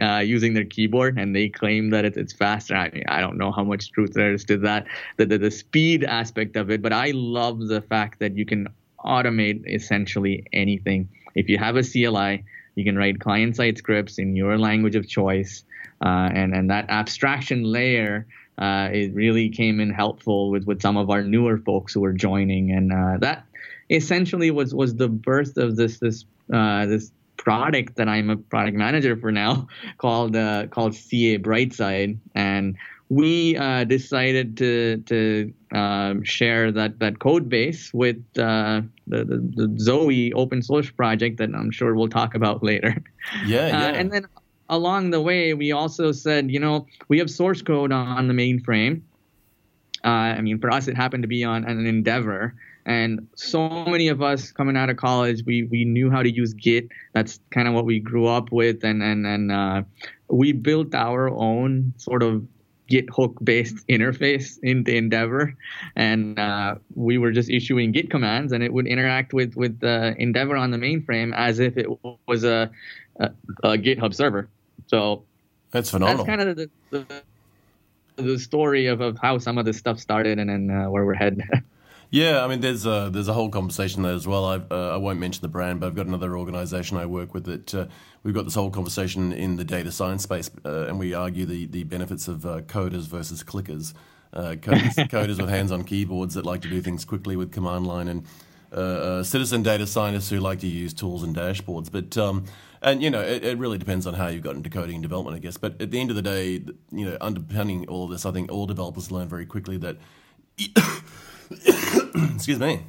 uh, 0.00 0.18
using 0.18 0.54
their 0.54 0.64
keyboard, 0.64 1.18
and 1.18 1.34
they 1.34 1.48
claim 1.48 1.90
that 1.90 2.04
it's, 2.04 2.16
it's 2.16 2.32
faster. 2.32 2.74
I, 2.74 2.90
mean, 2.90 3.04
I 3.08 3.20
don't 3.20 3.36
know 3.36 3.50
how 3.50 3.64
much 3.64 3.90
truth 3.90 4.12
there 4.12 4.32
is 4.32 4.44
to 4.44 4.56
that, 4.58 4.86
the, 5.16 5.26
the, 5.26 5.38
the 5.38 5.50
speed 5.50 6.04
aspect 6.04 6.56
of 6.56 6.70
it, 6.70 6.82
but 6.82 6.92
I 6.92 7.10
love 7.12 7.66
the 7.66 7.80
fact 7.80 8.20
that 8.20 8.36
you 8.36 8.46
can 8.46 8.68
automate 9.04 9.62
essentially 9.66 10.46
anything. 10.52 11.08
If 11.34 11.48
you 11.48 11.58
have 11.58 11.76
a 11.76 11.82
CLI, 11.82 12.44
you 12.74 12.84
can 12.84 12.96
write 12.96 13.20
client-side 13.20 13.78
scripts 13.78 14.18
in 14.18 14.36
your 14.36 14.58
language 14.58 14.94
of 14.94 15.08
choice, 15.08 15.64
uh, 16.00 16.30
and 16.32 16.54
and 16.54 16.70
that 16.70 16.88
abstraction 16.88 17.64
layer. 17.64 18.26
Uh, 18.58 18.88
it 18.92 19.12
really 19.14 19.48
came 19.48 19.80
in 19.80 19.90
helpful 19.90 20.50
with, 20.50 20.64
with 20.64 20.80
some 20.80 20.96
of 20.96 21.10
our 21.10 21.22
newer 21.22 21.58
folks 21.58 21.94
who 21.94 22.00
were 22.00 22.12
joining, 22.12 22.70
and 22.70 22.92
uh, 22.92 23.16
that 23.18 23.44
essentially 23.90 24.50
was 24.50 24.74
was 24.74 24.94
the 24.94 25.08
birth 25.08 25.56
of 25.56 25.76
this 25.76 25.98
this 25.98 26.24
uh, 26.52 26.86
this 26.86 27.10
product 27.36 27.96
that 27.96 28.08
I'm 28.08 28.30
a 28.30 28.36
product 28.36 28.76
manager 28.76 29.16
for 29.16 29.32
now 29.32 29.66
called 29.98 30.36
uh, 30.36 30.66
called 30.68 30.94
CA 30.94 31.38
Brightside, 31.38 32.18
and 32.34 32.76
we 33.08 33.56
uh, 33.56 33.84
decided 33.84 34.56
to 34.58 35.02
to 35.06 35.52
um, 35.72 36.22
share 36.22 36.72
that 36.72 36.98
that 37.00 37.18
code 37.18 37.48
base 37.48 37.92
with 37.92 38.16
uh, 38.38 38.82
the, 39.06 39.24
the, 39.24 39.36
the 39.54 39.76
Zowe 39.78 40.32
open 40.34 40.62
source 40.62 40.90
project 40.90 41.38
that 41.38 41.50
I'm 41.54 41.70
sure 41.70 41.94
we'll 41.94 42.08
talk 42.08 42.34
about 42.34 42.62
later. 42.70 42.96
Yeah, 43.46 43.68
yeah. 43.68 43.86
Uh, 43.86 43.92
and 43.92 44.12
then 44.12 44.26
along 44.68 45.10
the 45.10 45.20
way, 45.20 45.52
we 45.54 45.72
also 45.72 46.12
said, 46.12 46.50
you 46.50 46.58
know, 46.58 46.86
we 47.08 47.18
have 47.18 47.30
source 47.30 47.60
code 47.60 47.92
on 47.92 48.28
the 48.28 48.34
mainframe. 48.34 49.02
Uh, 50.04 50.08
I 50.08 50.40
mean, 50.40 50.58
for 50.58 50.70
us, 50.70 50.88
it 50.88 50.96
happened 50.96 51.22
to 51.22 51.28
be 51.28 51.44
on 51.44 51.64
an 51.64 51.84
Endevor. 51.86 52.52
And 52.84 53.28
so 53.36 53.84
many 53.84 54.08
of 54.08 54.22
us 54.22 54.50
coming 54.50 54.76
out 54.76 54.90
of 54.90 54.96
college, 54.96 55.44
we, 55.46 55.64
we 55.64 55.84
knew 55.84 56.10
how 56.10 56.22
to 56.22 56.30
use 56.30 56.52
Git. 56.54 56.88
That's 57.12 57.38
kind 57.50 57.68
of 57.68 57.74
what 57.74 57.84
we 57.84 58.00
grew 58.00 58.26
up 58.26 58.50
with. 58.50 58.82
And, 58.84 59.02
and, 59.02 59.26
and 59.26 59.52
uh, 59.52 59.82
we 60.28 60.52
built 60.52 60.94
our 60.94 61.28
own 61.28 61.94
sort 61.96 62.22
of 62.22 62.44
Git 62.88 63.08
hook 63.10 63.38
based 63.42 63.86
interface 63.88 64.58
in 64.62 64.82
the 64.84 64.96
Endevor. 64.96 65.54
And 65.94 66.38
uh, 66.38 66.76
we 66.94 67.18
were 67.18 67.30
just 67.30 67.50
issuing 67.50 67.92
Git 67.92 68.10
commands 68.10 68.52
and 68.52 68.64
it 68.64 68.72
would 68.72 68.86
interact 68.86 69.32
with, 69.32 69.54
with 69.54 69.78
uh, 69.82 70.14
Endevor 70.18 70.58
on 70.58 70.72
the 70.72 70.78
mainframe 70.78 71.32
as 71.36 71.60
if 71.60 71.76
it 71.76 71.86
was 72.26 72.42
a, 72.42 72.70
a, 73.20 73.30
a 73.62 73.78
GitHub 73.78 74.12
server. 74.12 74.48
So 74.88 75.22
that's 75.70 75.90
phenomenal. 75.90 76.24
That's 76.24 76.36
kind 76.36 76.48
of 76.48 76.56
the, 76.56 76.70
the, 76.90 77.22
the 78.16 78.38
story 78.38 78.86
of, 78.86 79.00
of 79.00 79.18
how 79.18 79.38
some 79.38 79.56
of 79.56 79.64
this 79.64 79.78
stuff 79.78 80.00
started 80.00 80.40
and 80.40 80.50
then 80.50 80.70
uh, 80.70 80.90
where 80.90 81.04
we're 81.04 81.14
headed. 81.14 81.42
Yeah, 82.12 82.44
I 82.44 82.46
mean, 82.46 82.60
there's 82.60 82.84
a, 82.84 83.08
there's 83.10 83.28
a 83.28 83.32
whole 83.32 83.48
conversation 83.48 84.02
there 84.02 84.12
as 84.12 84.26
well. 84.26 84.44
I 84.44 84.56
uh, 84.70 84.90
I 84.92 84.96
won't 84.98 85.18
mention 85.18 85.40
the 85.40 85.48
brand, 85.48 85.80
but 85.80 85.86
I've 85.86 85.94
got 85.94 86.06
another 86.06 86.36
organisation 86.36 86.98
I 86.98 87.06
work 87.06 87.32
with 87.32 87.44
that 87.44 87.74
uh, 87.74 87.86
we've 88.22 88.34
got 88.34 88.44
this 88.44 88.54
whole 88.54 88.70
conversation 88.70 89.32
in 89.32 89.56
the 89.56 89.64
data 89.64 89.90
science 89.90 90.22
space, 90.22 90.50
uh, 90.66 90.88
and 90.88 90.98
we 90.98 91.14
argue 91.14 91.46
the, 91.46 91.64
the 91.64 91.84
benefits 91.84 92.28
of 92.28 92.44
uh, 92.44 92.60
coders 92.60 93.06
versus 93.06 93.42
clickers. 93.42 93.94
Uh, 94.30 94.56
coders, 94.60 94.94
coders 95.08 95.40
with 95.40 95.48
hands-on 95.48 95.84
keyboards 95.84 96.34
that 96.34 96.44
like 96.44 96.60
to 96.60 96.68
do 96.68 96.82
things 96.82 97.06
quickly 97.06 97.34
with 97.34 97.50
command 97.50 97.86
line, 97.86 98.08
and 98.08 98.26
uh, 98.74 99.22
citizen 99.22 99.62
data 99.62 99.86
scientists 99.86 100.28
who 100.28 100.38
like 100.38 100.58
to 100.58 100.68
use 100.68 100.92
tools 100.92 101.22
and 101.22 101.34
dashboards. 101.34 101.90
But 101.90 102.18
um, 102.18 102.44
and 102.82 103.02
you 103.02 103.08
know, 103.08 103.22
it, 103.22 103.42
it, 103.42 103.56
really 103.56 103.78
depends 103.78 104.06
on 104.06 104.12
how 104.12 104.28
you've 104.28 104.42
got 104.42 104.54
into 104.54 104.68
coding 104.68 104.96
and 104.96 105.02
development, 105.02 105.34
I 105.34 105.40
guess. 105.40 105.56
But 105.56 105.80
at 105.80 105.90
the 105.90 105.98
end 105.98 106.10
of 106.10 106.16
the 106.16 106.22
day, 106.22 106.62
you 106.90 107.06
know, 107.06 107.16
underpinning 107.22 107.88
all 107.88 108.04
of 108.04 108.10
this, 108.10 108.26
I 108.26 108.32
think 108.32 108.52
all 108.52 108.66
developers 108.66 109.10
learn 109.10 109.28
very 109.28 109.46
quickly 109.46 109.78
that. 109.78 109.96
excuse 112.34 112.58
me, 112.58 112.80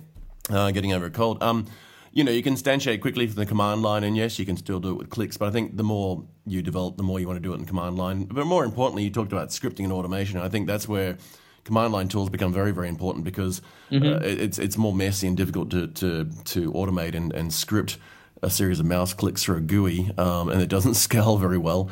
uh, 0.50 0.72
getting 0.72 0.94
over 0.94 1.06
a 1.06 1.10
cold. 1.12 1.42
Um, 1.42 1.68
you 2.12 2.24
know, 2.24 2.32
you 2.32 2.44
can 2.44 2.54
instantiate 2.54 3.02
quickly 3.02 3.26
from 3.26 3.36
the 3.36 3.46
command 3.46 3.82
line, 3.82 4.04
and 4.04 4.16
yes, 4.16 4.38
you 4.38 4.46
can 4.46 4.56
still 4.56 4.80
do 4.80 4.92
it 4.92 4.98
with 4.98 5.10
clicks. 5.10 5.36
But 5.36 5.48
I 5.48 5.52
think 5.52 5.78
the 5.78 5.84
more 5.84 6.24
you 6.46 6.62
develop, 6.62 6.98
the 6.98 7.04
more 7.04 7.20
you 7.20 7.28
want 7.28 7.38
to 7.38 7.42
do 7.42 7.54
it 7.54 7.60
in 7.60 7.66
command 7.66 7.98
line. 7.98 8.26
But 8.26 8.46
more 8.46 8.64
importantly, 8.64 9.04
you 9.04 9.10
talked 9.10 9.32
about 9.32 9.50
scripting 9.50 9.86
and 9.86 9.92
automation. 9.92 10.40
I 10.40 10.50
think 10.50 10.68
that's 10.68 10.88
where 10.88 11.18
command 11.64 11.92
line 11.92 12.08
tools 12.08 12.30
become 12.30 12.54
very, 12.54 12.72
very 12.72 12.88
important 12.88 13.26
because 13.26 13.62
mm-hmm. 13.90 14.06
uh, 14.06 14.20
it's 14.22 14.60
it's 14.60 14.78
more 14.78 14.94
messy 14.94 15.28
and 15.28 15.36
difficult 15.36 15.72
to 15.72 15.88
to, 15.88 16.26
to 16.46 16.72
automate 16.74 17.16
and, 17.16 17.34
and 17.34 17.52
script 17.52 17.98
a 18.44 18.50
series 18.50 18.80
of 18.80 18.86
mouse 18.86 19.14
clicks 19.14 19.44
through 19.44 19.58
a 19.58 19.62
GUI, 19.62 20.12
um, 20.18 20.50
and 20.50 20.62
it 20.62 20.70
doesn't 20.70 20.94
scale 21.08 21.38
very 21.38 21.58
well. 21.58 21.90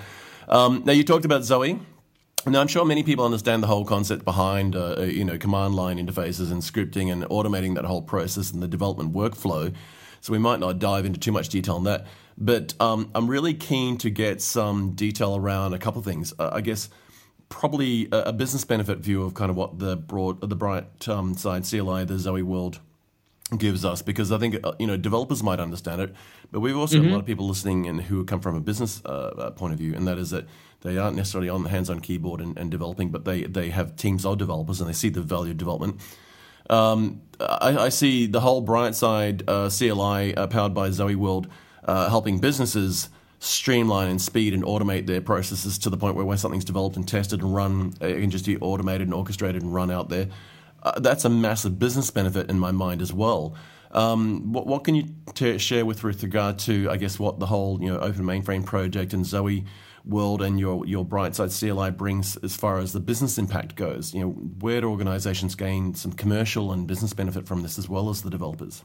Um, 0.48 0.84
now, 0.86 0.92
you 0.92 1.04
talked 1.04 1.26
about 1.26 1.42
Zowe. 1.42 1.80
Now, 2.46 2.60
I'm 2.60 2.68
sure 2.68 2.86
many 2.86 3.04
people 3.04 3.24
understand 3.24 3.62
the 3.62 3.68
whole 3.68 3.86
concept 3.86 4.26
behind, 4.26 4.76
uh, 4.76 4.96
uh, 4.98 5.02
you 5.04 5.24
know, 5.24 5.38
command 5.38 5.76
line 5.76 5.98
interfaces 5.98 6.52
and 6.52 6.62
scripting 6.62 7.12
and 7.12 7.24
automating 7.26 7.76
that 7.76 7.86
whole 7.86 8.02
process 8.02 8.52
and 8.52 8.64
the 8.64 8.68
development 8.68 9.14
workflow. 9.14 9.74
So 10.22 10.34
we 10.34 10.40
might 10.40 10.60
not 10.60 10.80
dive 10.80 11.06
into 11.06 11.20
too 11.20 11.32
much 11.32 11.50
detail 11.50 11.76
on 11.76 11.84
that. 11.84 12.08
But 12.38 12.74
um, 12.80 13.12
I'm 13.14 13.28
really 13.28 13.54
keen 13.54 13.98
to 14.00 14.10
get 14.10 14.42
some 14.42 14.92
detail 14.92 15.36
around 15.36 15.74
a 15.74 15.80
couple 15.80 16.00
of 16.00 16.06
things. 16.06 16.34
Uh, 16.40 16.50
I 16.54 16.62
guess 16.62 16.90
probably 17.50 18.08
a, 18.12 18.22
a, 18.24 18.34
business 18.34 18.66
benefit 18.66 19.00
view 19.00 19.24
of 19.24 19.34
kind 19.34 19.52
of 19.52 19.58
what 19.58 19.78
the 19.78 19.96
broad, 19.96 20.42
the 20.42 20.56
bright 20.56 21.08
um, 21.08 21.36
side 21.36 21.66
CLI, 21.66 22.06
the 22.06 22.18
Zowe 22.18 22.42
world 22.42 22.80
gives 23.58 23.84
us 23.84 24.02
because 24.02 24.32
I 24.32 24.38
think 24.38 24.56
uh, 24.64 24.72
you 24.80 24.88
know 24.88 24.98
developers 24.98 25.44
might 25.44 25.60
understand 25.60 26.02
it, 26.02 26.16
but 26.52 26.62
we've 26.62 26.78
also 26.78 26.98
mm-hmm. 26.98 27.10
a 27.10 27.12
lot 27.12 27.20
of 27.20 27.26
people 27.26 27.48
listening 27.48 27.88
and 27.88 28.02
who 28.02 28.24
come 28.24 28.40
from 28.40 28.56
a 28.56 28.62
business 28.62 29.02
uh, 29.06 29.10
uh, 29.10 29.52
point 29.52 29.74
of 29.74 29.80
view, 29.80 29.94
and 29.94 30.08
that 30.08 30.18
is 30.18 30.30
that 30.32 30.48
they 30.82 30.98
aren't 30.98 31.16
necessarily 31.16 31.50
on 31.50 31.64
the 31.64 31.70
hands-on 31.70 32.00
keyboard 32.00 32.42
and, 32.42 32.58
and, 32.58 32.72
developing, 32.72 33.10
but 33.10 33.26
they 33.26 33.44
they 33.44 33.70
have 33.70 33.96
teams 33.96 34.26
of 34.26 34.38
developers 34.38 34.80
and 34.82 34.90
they 34.90 34.94
see 34.94 35.10
the 35.10 35.22
value 35.22 35.52
of 35.52 35.58
development. 35.58 36.02
Um, 36.70 37.22
I, 37.40 37.78
I, 37.78 37.90
see 37.90 38.28
the 38.28 38.40
whole 38.40 38.66
Brightside 38.66 39.44
uh, 39.48 39.70
CLI 39.70 40.36
uh, 40.36 40.48
powered 40.48 40.74
by 40.74 40.90
Zowe 40.90 41.16
World 41.16 41.48
uh, 41.84 42.10
helping 42.10 42.40
businesses 42.40 43.10
streamline 43.40 44.10
and 44.10 44.22
speed 44.22 44.54
and 44.54 44.64
automate 44.64 45.08
their 45.08 45.20
processes 45.20 45.80
to 45.80 45.90
the 45.90 45.98
point 45.98 46.16
where 46.16 46.24
when 46.24 46.38
something's 46.38 46.64
developed 46.64 46.96
and 46.96 47.08
tested 47.08 47.42
and 47.42 47.54
run, 47.54 47.94
it 48.00 48.22
can 48.22 48.30
just 48.30 48.46
be 48.46 48.58
automated 48.58 49.08
and 49.08 49.14
orchestrated 49.14 49.64
and 49.64 49.74
run 49.74 49.90
out 49.90 50.10
there 50.10 50.28
uh, 50.84 51.00
that's 51.00 51.26
a 51.26 51.30
massive 51.30 51.78
business 51.80 52.10
benefit 52.12 52.50
in 52.50 52.60
my 52.60 52.72
mind 52.72 53.02
as 53.02 53.14
well. 53.14 53.56
Um, 53.92 54.54
what, 54.54 54.68
what, 54.68 54.84
can 54.84 54.96
you 54.96 55.10
t- 55.34 55.58
share 55.58 55.86
with, 55.86 56.04
with 56.04 56.24
regard 56.24 56.60
to, 56.60 56.90
I 56.90 56.98
guess, 56.98 57.20
what 57.20 57.40
the 57.40 57.46
whole 57.46 57.82
you 57.82 57.90
know 57.90 58.00
open 58.00 58.24
mainframe 58.24 58.66
project 58.66 59.14
and 59.14 59.26
Zowe 59.26 59.66
world 60.06 60.42
and 60.42 60.60
your 60.60 60.86
your 60.86 61.06
Brightside 61.06 61.58
CLI 61.58 61.92
brings 61.92 62.38
as 62.38 62.56
far 62.56 62.80
as 62.80 62.94
the 62.94 63.00
business 63.00 63.38
impact 63.38 63.76
goes? 63.76 64.14
You 64.14 64.22
know, 64.22 64.30
where 64.30 64.82
do 64.82 64.90
organizations 64.90 65.56
gain 65.56 65.94
some 65.94 66.12
commercial 66.12 66.72
and 66.72 66.88
business 66.88 67.14
benefit 67.14 67.48
from 67.48 67.62
this 67.62 67.78
as 67.78 67.88
well 67.88 68.10
as 68.10 68.22
the 68.22 68.30
developers? 68.30 68.84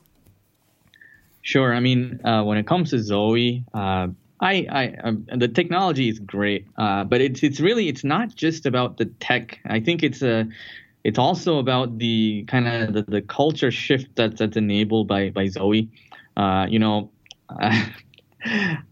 Sure. 1.42 1.72
I 1.72 1.80
mean, 1.80 2.20
uh, 2.24 2.42
when 2.42 2.58
it 2.58 2.66
comes 2.66 2.90
to 2.90 2.96
Zowe, 2.96 3.62
uh, 3.72 4.08
I, 4.40 4.66
I 4.70 4.94
um, 5.04 5.26
the 5.34 5.48
technology 5.48 6.08
is 6.08 6.18
great, 6.18 6.66
uh, 6.76 7.04
but 7.04 7.20
it's 7.20 7.42
it's 7.42 7.60
really 7.60 7.88
it's 7.88 8.04
not 8.04 8.34
just 8.34 8.66
about 8.66 8.96
the 8.98 9.06
tech. 9.20 9.60
I 9.64 9.80
think 9.80 10.02
it's 10.02 10.22
a 10.22 10.46
it's 11.04 11.18
also 11.18 11.58
about 11.58 11.98
the 11.98 12.44
kind 12.48 12.66
of 12.66 12.92
the, 12.92 13.02
the, 13.02 13.22
culture 13.22 13.70
shift 13.70 14.16
that, 14.16 14.36
that's 14.36 14.56
enabled 14.56 15.06
by 15.06 15.30
by 15.30 15.46
Zowe. 15.46 15.88
Uh, 16.36 16.66
you 16.68 16.78
know, 16.80 17.10
uh, 17.48 17.86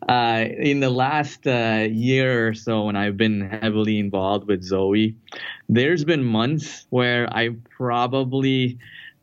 uh, 0.08 0.44
in 0.58 0.80
the 0.80 0.90
last 0.90 1.46
uh, 1.46 1.86
year 1.90 2.48
or 2.48 2.54
so, 2.54 2.84
when 2.84 2.96
I've 2.96 3.16
been 3.16 3.48
heavily 3.48 3.98
involved 3.98 4.46
with 4.46 4.62
Zowe, 4.62 5.14
there's 5.68 6.04
been 6.04 6.24
months 6.24 6.86
where 6.90 7.32
I 7.32 7.50
probably 7.76 8.78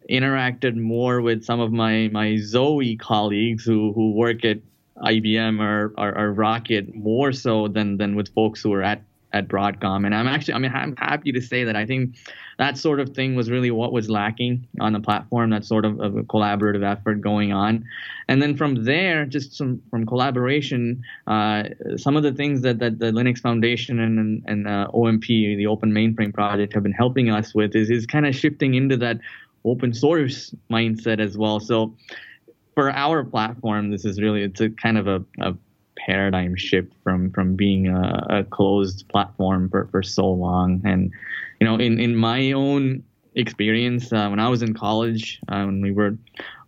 interacted 0.10 0.76
more 0.76 1.22
with 1.22 1.44
some 1.44 1.60
of 1.60 1.72
my 1.72 2.10
my 2.12 2.38
Zowe 2.38 2.98
colleagues 2.98 3.64
who 3.64 3.94
who 3.94 4.14
work 4.14 4.44
at 4.46 4.60
IBM 5.04 5.60
or, 5.60 5.94
or, 5.98 6.18
or 6.18 6.34
Rocket 6.34 6.94
more 6.96 7.32
so 7.32 7.68
than 7.68 7.98
than 7.98 8.16
with 8.16 8.34
folks 8.34 8.62
who 8.62 8.74
are 8.74 8.84
at 8.84 9.04
at 9.34 9.48
Broadcom. 9.48 10.06
And 10.06 10.14
I'm 10.14 10.28
actually, 10.28 10.56
I 10.56 10.60
mean, 10.60 10.72
I'm 10.74 10.96
happy 10.98 11.32
to 11.32 11.42
say 11.42 11.64
that 11.64 11.76
I 11.76 11.86
think 11.86 12.16
that 12.58 12.78
sort 12.78 13.00
of 13.00 13.10
thing 13.10 13.36
was 13.36 13.50
really 13.50 13.72
what 13.72 13.92
was 13.92 14.10
lacking 14.10 14.68
on 14.80 14.94
the 14.94 15.00
platform, 15.00 15.50
that 15.52 15.66
sort 15.66 15.86
of, 15.86 16.00
of 16.00 16.14
collaborative 16.14 16.84
effort 16.84 17.22
going 17.22 17.52
on. 17.54 17.86
And 18.28 18.42
then 18.42 18.56
from 18.56 18.84
there, 18.84 19.26
just 19.26 19.54
some 19.54 19.82
from 19.90 20.06
collaboration, 20.06 21.02
uh, 21.28 21.64
some 21.98 22.18
of 22.18 22.24
the 22.24 22.34
things 22.34 22.62
that, 22.62 22.80
that 22.80 23.00
the 23.00 23.12
Linux 23.12 23.40
Foundation 23.40 24.00
and, 24.00 24.44
and 24.46 24.68
uh, 24.68 24.88
OMP, 24.94 25.26
the 25.26 25.68
Open 25.68 25.92
Mainframe 25.92 26.34
Project, 26.34 26.74
have 26.74 26.84
been 26.84 26.92
helping 26.92 27.30
us 27.30 27.56
with 27.56 27.76
is, 27.76 27.90
is 27.90 28.06
kind 28.06 28.26
of 28.26 28.36
shifting 28.36 28.74
into 28.74 28.98
that 28.98 29.20
open 29.64 29.94
source 29.94 30.54
mindset 30.70 31.20
as 31.20 31.38
well. 31.38 31.60
So 31.60 31.96
for 32.74 32.92
our 32.92 33.24
platform, 33.24 33.92
this 33.92 34.06
is 34.06 34.20
really, 34.22 34.44
it's 34.44 34.62
a 34.62 34.70
kind 34.70 34.98
of 34.98 35.08
a, 35.08 35.24
a 35.40 35.56
paradigm 36.06 36.56
shift 36.56 36.94
from 37.04 37.32
from 37.32 37.56
being 37.56 37.88
a, 37.88 38.28
a 38.30 38.44
closed 38.44 39.08
platform 39.10 39.70
for, 39.70 39.88
for 39.92 40.04
so 40.04 40.30
long. 40.30 40.82
And 40.86 41.12
you 41.60 41.68
know, 41.68 41.76
in 41.76 42.00
in 42.00 42.16
my 42.16 42.52
own 42.52 43.04
experience 43.36 44.12
uh, 44.12 44.28
when 44.28 44.40
I 44.40 44.50
was 44.50 44.62
in 44.62 44.74
college, 44.74 45.40
uh, 45.48 45.64
when 45.64 45.82
we 45.82 45.92
were 45.92 46.18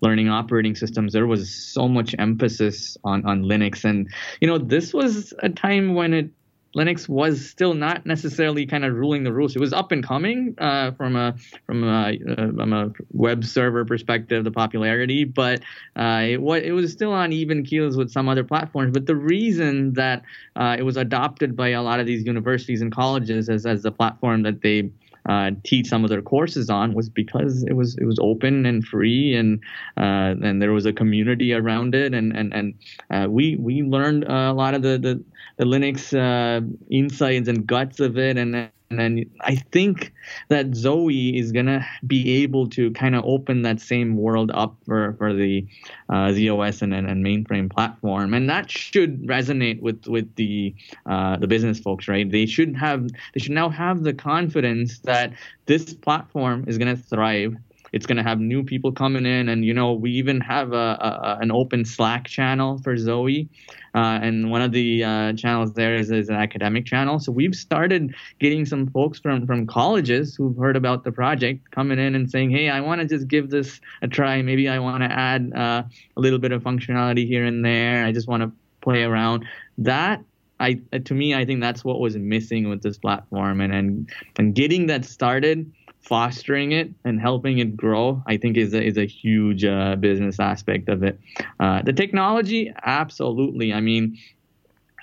learning 0.02 0.30
operating 0.30 0.76
systems, 0.76 1.14
there 1.14 1.28
was 1.28 1.54
so 1.54 1.88
much 1.88 2.16
emphasis 2.20 2.98
on 3.04 3.26
on 3.26 3.44
Linux, 3.44 3.84
and 3.84 4.10
you 4.42 4.48
know, 4.48 4.58
this 4.58 4.94
was 4.94 5.34
a 5.40 5.50
time 5.50 5.96
when 5.96 6.14
it 6.14 6.30
Linux 6.76 7.08
was 7.08 7.48
still 7.48 7.74
not 7.74 8.06
necessarily 8.06 8.66
kind 8.66 8.84
of 8.84 8.96
ruling 8.96 9.24
the 9.24 9.32
roost. 9.32 9.56
It 9.56 9.60
was 9.60 9.74
up 9.74 9.92
and 9.92 10.04
coming 10.04 10.56
uh, 10.58 10.92
from 10.92 11.16
a 11.16 11.36
from 11.66 11.84
a, 11.84 12.18
uh, 12.30 12.36
from 12.36 12.74
a 12.74 12.92
web 13.12 13.46
server 13.46 13.86
perspective, 13.86 14.44
the 14.44 14.52
popularity, 14.52 15.24
but 15.24 15.62
uh, 15.96 16.24
it 16.28 16.42
was 16.42 16.64
it 16.64 16.72
was 16.72 16.92
still 16.92 17.14
on 17.14 17.32
even 17.32 17.64
keels 17.64 17.96
with 17.96 18.12
some 18.12 18.28
other 18.28 18.44
platforms. 18.44 18.92
But 18.92 19.06
the 19.06 19.16
reason 19.16 19.94
that 19.94 20.24
uh, 20.56 20.76
it 20.78 20.84
was 20.84 20.98
adopted 20.98 21.56
by 21.56 21.70
a 21.70 21.84
lot 21.84 22.00
of 22.00 22.06
these 22.06 22.26
universities 22.26 22.82
and 22.82 22.92
colleges 22.92 23.50
as 23.50 23.66
as 23.66 23.84
the 23.84 23.92
platform 23.92 24.44
that 24.44 24.62
they 24.62 24.90
uh, 25.28 25.52
teach 25.64 25.88
some 25.88 26.04
of 26.04 26.10
their 26.10 26.22
courses 26.22 26.70
on 26.70 26.94
was 26.94 27.10
because 27.10 27.64
it 27.64 27.74
was 27.74 27.96
it 27.98 28.06
was 28.06 28.20
open 28.22 28.66
and 28.66 28.86
free 28.86 29.36
and 29.36 29.60
uh, 29.98 30.36
and 30.44 30.62
there 30.62 30.74
was 30.74 30.86
a 30.86 30.94
community 30.94 31.54
around 31.54 31.96
it. 31.96 32.14
And 32.14 32.36
and 32.36 32.54
and 32.54 32.74
uh, 33.10 33.28
we 33.30 33.56
we 33.56 33.84
learned 33.84 34.26
a 34.26 34.54
lot 34.54 34.74
of 34.74 34.82
the 34.82 34.98
the, 34.98 35.24
the 35.58 35.66
Linux 35.66 36.14
uh, 36.14 36.66
insights 36.90 37.48
and 37.48 37.66
guts 37.66 38.00
of 38.00 38.18
it. 38.18 38.38
And 38.38 38.70
and 39.00 39.26
I 39.42 39.56
think 39.56 40.14
that 40.50 40.68
Zowe 40.72 41.10
is 41.10 41.52
gonna 41.52 41.86
be 42.06 42.44
able 42.44 42.68
to 42.70 42.92
kind 42.92 43.16
of 43.16 43.24
open 43.26 43.62
that 43.64 43.80
same 43.80 44.18
world 44.18 44.52
up 44.54 44.76
for, 44.86 45.14
for 45.18 45.34
the 45.34 45.66
uh, 46.10 46.32
z/OS 46.32 46.82
and, 46.82 46.94
and, 46.94 47.08
and, 47.08 47.26
mainframe 47.26 47.72
platform, 47.72 48.34
and 48.34 48.50
that 48.50 48.70
should 48.70 49.26
resonate 49.26 49.82
with 49.82 50.06
with 50.08 50.34
the 50.36 50.74
uh, 51.06 51.38
the 51.38 51.48
business 51.48 51.80
folks, 51.80 52.08
right? 52.08 52.30
They 52.30 52.46
should 52.46 52.76
have 52.76 53.08
they 53.34 53.40
should 53.40 53.52
now 53.52 53.70
have 53.70 54.04
the 54.04 54.14
confidence 54.14 55.00
that 55.00 55.34
this 55.66 55.94
platform 55.94 56.66
is 56.68 56.78
gonna 56.78 56.98
thrive 56.98 57.56
it's 57.94 58.08
going 58.08 58.18
to 58.18 58.24
have 58.24 58.40
new 58.40 58.64
people 58.64 58.92
coming 58.92 59.26
in, 59.26 59.48
and 59.48 59.64
you 59.64 59.74
know 59.74 59.94
we 59.94 60.12
even 60.12 60.42
have 60.42 60.74
a, 60.74 60.98
a 61.00 61.38
an 61.42 61.52
open 61.52 61.86
Slack 61.86 62.28
channel 62.28 62.80
for 62.80 62.96
Zowe. 62.98 63.48
Uh, 63.96 64.20
and 64.24 64.50
one 64.50 64.64
of 64.64 64.72
the 64.72 65.04
uh, 65.04 65.34
channels 65.34 65.74
there 65.74 65.96
is, 65.96 66.10
is 66.10 66.28
an 66.28 66.36
academic 66.36 66.84
channel. 66.84 67.20
So 67.20 67.32
we've 67.32 67.54
started 67.54 68.16
getting 68.40 68.66
some 68.66 68.88
folks 68.88 69.20
from, 69.20 69.46
from 69.46 69.68
colleges 69.68 70.36
who've 70.36 70.58
heard 70.58 70.76
about 70.76 71.04
the 71.04 71.12
project 71.12 71.70
coming 71.70 72.00
in 72.00 72.16
and 72.16 72.28
saying, 72.30 72.50
hey, 72.50 72.70
I 72.70 72.82
want 72.82 73.02
to 73.02 73.08
just 73.08 73.28
give 73.28 73.52
this 73.52 73.80
a 74.02 74.08
try. 74.08 74.42
Maybe 74.42 74.68
I 74.68 74.80
want 74.80 75.04
to 75.04 75.12
add 75.12 75.54
uh, 75.56 75.84
a 76.18 76.20
little 76.20 76.40
bit 76.40 76.52
of 76.52 76.64
functionality 76.64 77.28
here 77.28 77.46
and 77.46 77.64
there. 77.64 78.04
I 78.04 78.12
just 78.12 78.28
want 78.28 78.42
to 78.42 78.52
play 78.82 79.04
around. 79.04 79.46
That 79.78 80.24
I 80.60 80.82
to 81.06 81.14
me, 81.14 81.36
I 81.36 81.46
think 81.46 81.62
that's 81.62 81.84
what 81.84 82.00
was 82.00 82.16
missing 82.16 82.70
with 82.70 82.82
this 82.82 82.98
platform, 82.98 83.62
and 83.62 83.74
and 83.74 84.10
and 84.38 84.56
getting 84.56 84.88
that 84.88 85.06
started 85.06 85.72
fostering 86.04 86.74
it 86.74 86.90
and 87.06 87.20
helping 87.20 87.60
it 87.60 87.76
grow, 87.78 88.22
I 88.28 88.38
think 88.38 88.58
is 88.58 88.74
a, 88.74 88.84
is 88.84 88.98
a 88.98 89.06
huge 89.06 89.64
uh, 89.64 89.96
business 89.96 90.40
aspect 90.40 90.90
of 90.90 91.04
it. 91.04 91.20
Uh, 91.60 91.82
the 91.82 91.94
technology, 91.94 92.72
absolutely. 92.84 93.74
I 93.74 93.80
mean, 93.80 94.18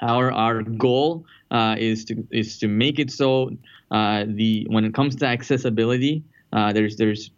our 0.03 0.31
our 0.33 0.63
goal 0.63 1.25
uh, 1.51 1.77
is 1.79 2.05
to 2.07 2.27
is 2.31 2.59
to 2.59 2.69
make 2.69 2.99
it 2.99 3.11
so 3.11 3.51
uh, 3.91 4.25
the 4.29 4.67
when 4.71 4.85
it 4.85 4.95
comes 4.95 5.17
to 5.17 5.27
accessibility, 5.27 6.23
uh, 6.53 6.73
there's 6.73 6.97
there's 6.97 7.31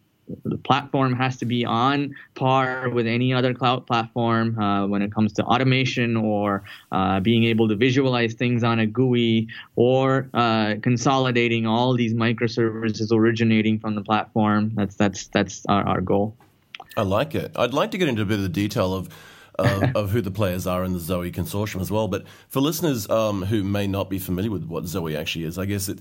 the 0.45 0.57
platform 0.59 1.15
has 1.15 1.37
to 1.39 1.45
be 1.45 1.65
on 1.65 2.15
par 2.35 2.89
with 2.91 3.07
any 3.07 3.33
other 3.33 3.53
cloud 3.55 3.87
platform 3.87 4.59
uh, 4.59 4.87
when 4.87 5.03
it 5.03 5.13
comes 5.13 5.33
to 5.35 5.43
automation 5.43 6.17
or 6.17 6.65
uh, 6.93 7.21
being 7.21 7.45
able 7.45 7.69
to 7.69 7.77
visualize 7.77 8.35
things 8.35 8.63
on 8.63 8.79
a 8.79 8.87
GUI 8.87 9.49
or 9.77 10.31
uh, 10.35 10.75
consolidating 10.83 11.67
all 11.67 11.95
these 11.95 12.15
microservices 12.15 13.13
originating 13.13 13.79
from 13.79 13.95
the 13.95 14.03
platform. 14.03 14.73
That's 14.75 14.95
that's 14.95 15.27
that's 15.29 15.67
our, 15.67 15.87
our 15.87 16.01
goal. 16.01 16.37
I 16.97 17.03
like 17.03 17.35
it. 17.35 17.53
I'd 17.57 17.75
like 17.75 17.91
to 17.93 17.99
get 17.99 18.09
into 18.09 18.23
a 18.23 18.27
bit 18.27 18.37
of 18.37 18.43
the 18.43 18.49
detail 18.49 18.95
of 18.95 19.09
of, 19.59 19.83
of, 19.97 20.11
who 20.11 20.21
the 20.21 20.31
players 20.31 20.67
are 20.67 20.83
in 20.83 20.93
the 20.93 20.99
Zowe 20.99 21.31
consortium 21.31 21.81
as 21.81 21.91
well. 21.91 22.09
But 22.09 22.25
for 22.49 22.61
listeners 22.61 23.09
um, 23.11 23.43
who 23.43 23.63
may 23.63 23.87
not 23.87 24.09
be 24.09 24.19
familiar 24.19 24.51
with 24.51 24.65
what 24.65 24.85
Zowe 24.85 25.15
actually 25.15 25.45
is, 25.45 25.59
I 25.59 25.67
guess 25.67 25.89
it 25.89 25.99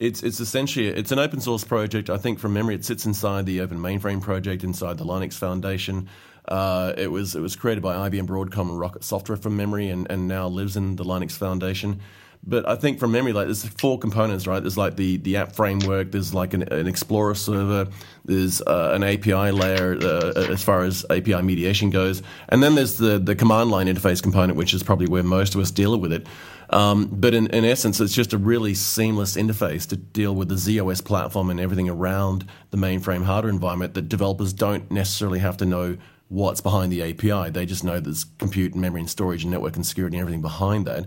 it's 0.00 0.22
it's 0.22 0.40
essentially 0.40 0.88
it's 0.88 1.12
an 1.12 1.18
open 1.18 1.40
source 1.40 1.62
project. 1.62 2.08
I 2.08 2.16
think 2.16 2.38
from 2.38 2.54
memory, 2.54 2.74
it 2.74 2.84
sits 2.84 3.04
inside 3.04 3.46
the 3.46 3.60
Open 3.60 3.78
Mainframe 3.78 4.22
project 4.22 4.64
inside 4.64 4.96
the 4.98 5.04
Linux 5.04 5.34
Foundation. 5.34 6.08
Uh, 6.48 6.94
it 6.96 7.12
was 7.12 7.36
it 7.36 7.40
was 7.40 7.54
created 7.54 7.82
by 7.82 8.08
IBM 8.08 8.26
Broadcom 8.26 8.70
and 8.70 8.80
Rocket 8.80 9.04
Software 9.04 9.36
from 9.36 9.56
memory, 9.56 9.90
and, 9.90 10.10
and 10.10 10.26
now 10.26 10.48
lives 10.48 10.76
in 10.76 10.96
the 10.96 11.04
Linux 11.04 11.32
Foundation. 11.32 12.00
But 12.42 12.66
I 12.66 12.76
think 12.76 12.98
from 12.98 13.12
memory, 13.12 13.34
like 13.34 13.48
there's 13.48 13.66
four 13.66 13.98
components, 13.98 14.46
right? 14.46 14.60
There's 14.60 14.78
like 14.78 14.96
the, 14.96 15.18
the 15.18 15.36
app 15.36 15.54
framework. 15.54 16.10
There's 16.10 16.32
like 16.32 16.54
an, 16.54 16.62
an 16.72 16.86
Explorer 16.86 17.34
server. 17.34 17.90
There's 18.24 18.62
uh, 18.62 18.92
an 18.94 19.04
API 19.04 19.50
layer 19.50 19.98
uh, 20.00 20.32
as 20.50 20.64
far 20.64 20.82
as 20.82 21.04
API 21.10 21.42
mediation 21.42 21.90
goes, 21.90 22.22
and 22.48 22.62
then 22.62 22.74
there's 22.74 22.96
the 22.96 23.18
the 23.18 23.34
command 23.34 23.70
line 23.70 23.86
interface 23.86 24.22
component, 24.22 24.56
which 24.56 24.72
is 24.72 24.82
probably 24.82 25.06
where 25.06 25.22
most 25.22 25.54
of 25.54 25.60
us 25.60 25.70
deal 25.70 25.98
with 26.00 26.14
it. 26.14 26.26
Um, 26.70 27.08
but 27.10 27.34
in, 27.34 27.48
in 27.48 27.64
essence, 27.64 28.00
it's 28.00 28.14
just 28.14 28.32
a 28.32 28.38
really 28.38 28.74
seamless 28.74 29.36
interface 29.36 29.88
to 29.88 29.96
deal 29.96 30.34
with 30.34 30.48
the 30.48 30.56
z/OS 30.56 31.00
platform 31.00 31.50
and 31.50 31.58
everything 31.58 31.88
around 31.88 32.46
the 32.70 32.76
mainframe 32.76 33.24
hardware 33.24 33.52
environment 33.52 33.94
that 33.94 34.08
developers 34.08 34.52
don't 34.52 34.88
necessarily 34.90 35.40
have 35.40 35.56
to 35.58 35.66
know 35.66 35.98
what's 36.28 36.60
behind 36.60 36.92
the 36.92 37.02
API. 37.02 37.50
They 37.50 37.66
just 37.66 37.82
know 37.82 37.98
there's 37.98 38.24
compute 38.38 38.72
and 38.72 38.80
memory 38.80 39.00
and 39.00 39.10
storage 39.10 39.42
and 39.42 39.50
network 39.50 39.74
and 39.74 39.84
security 39.84 40.16
and 40.16 40.22
everything 40.22 40.42
behind 40.42 40.86
that. 40.86 41.06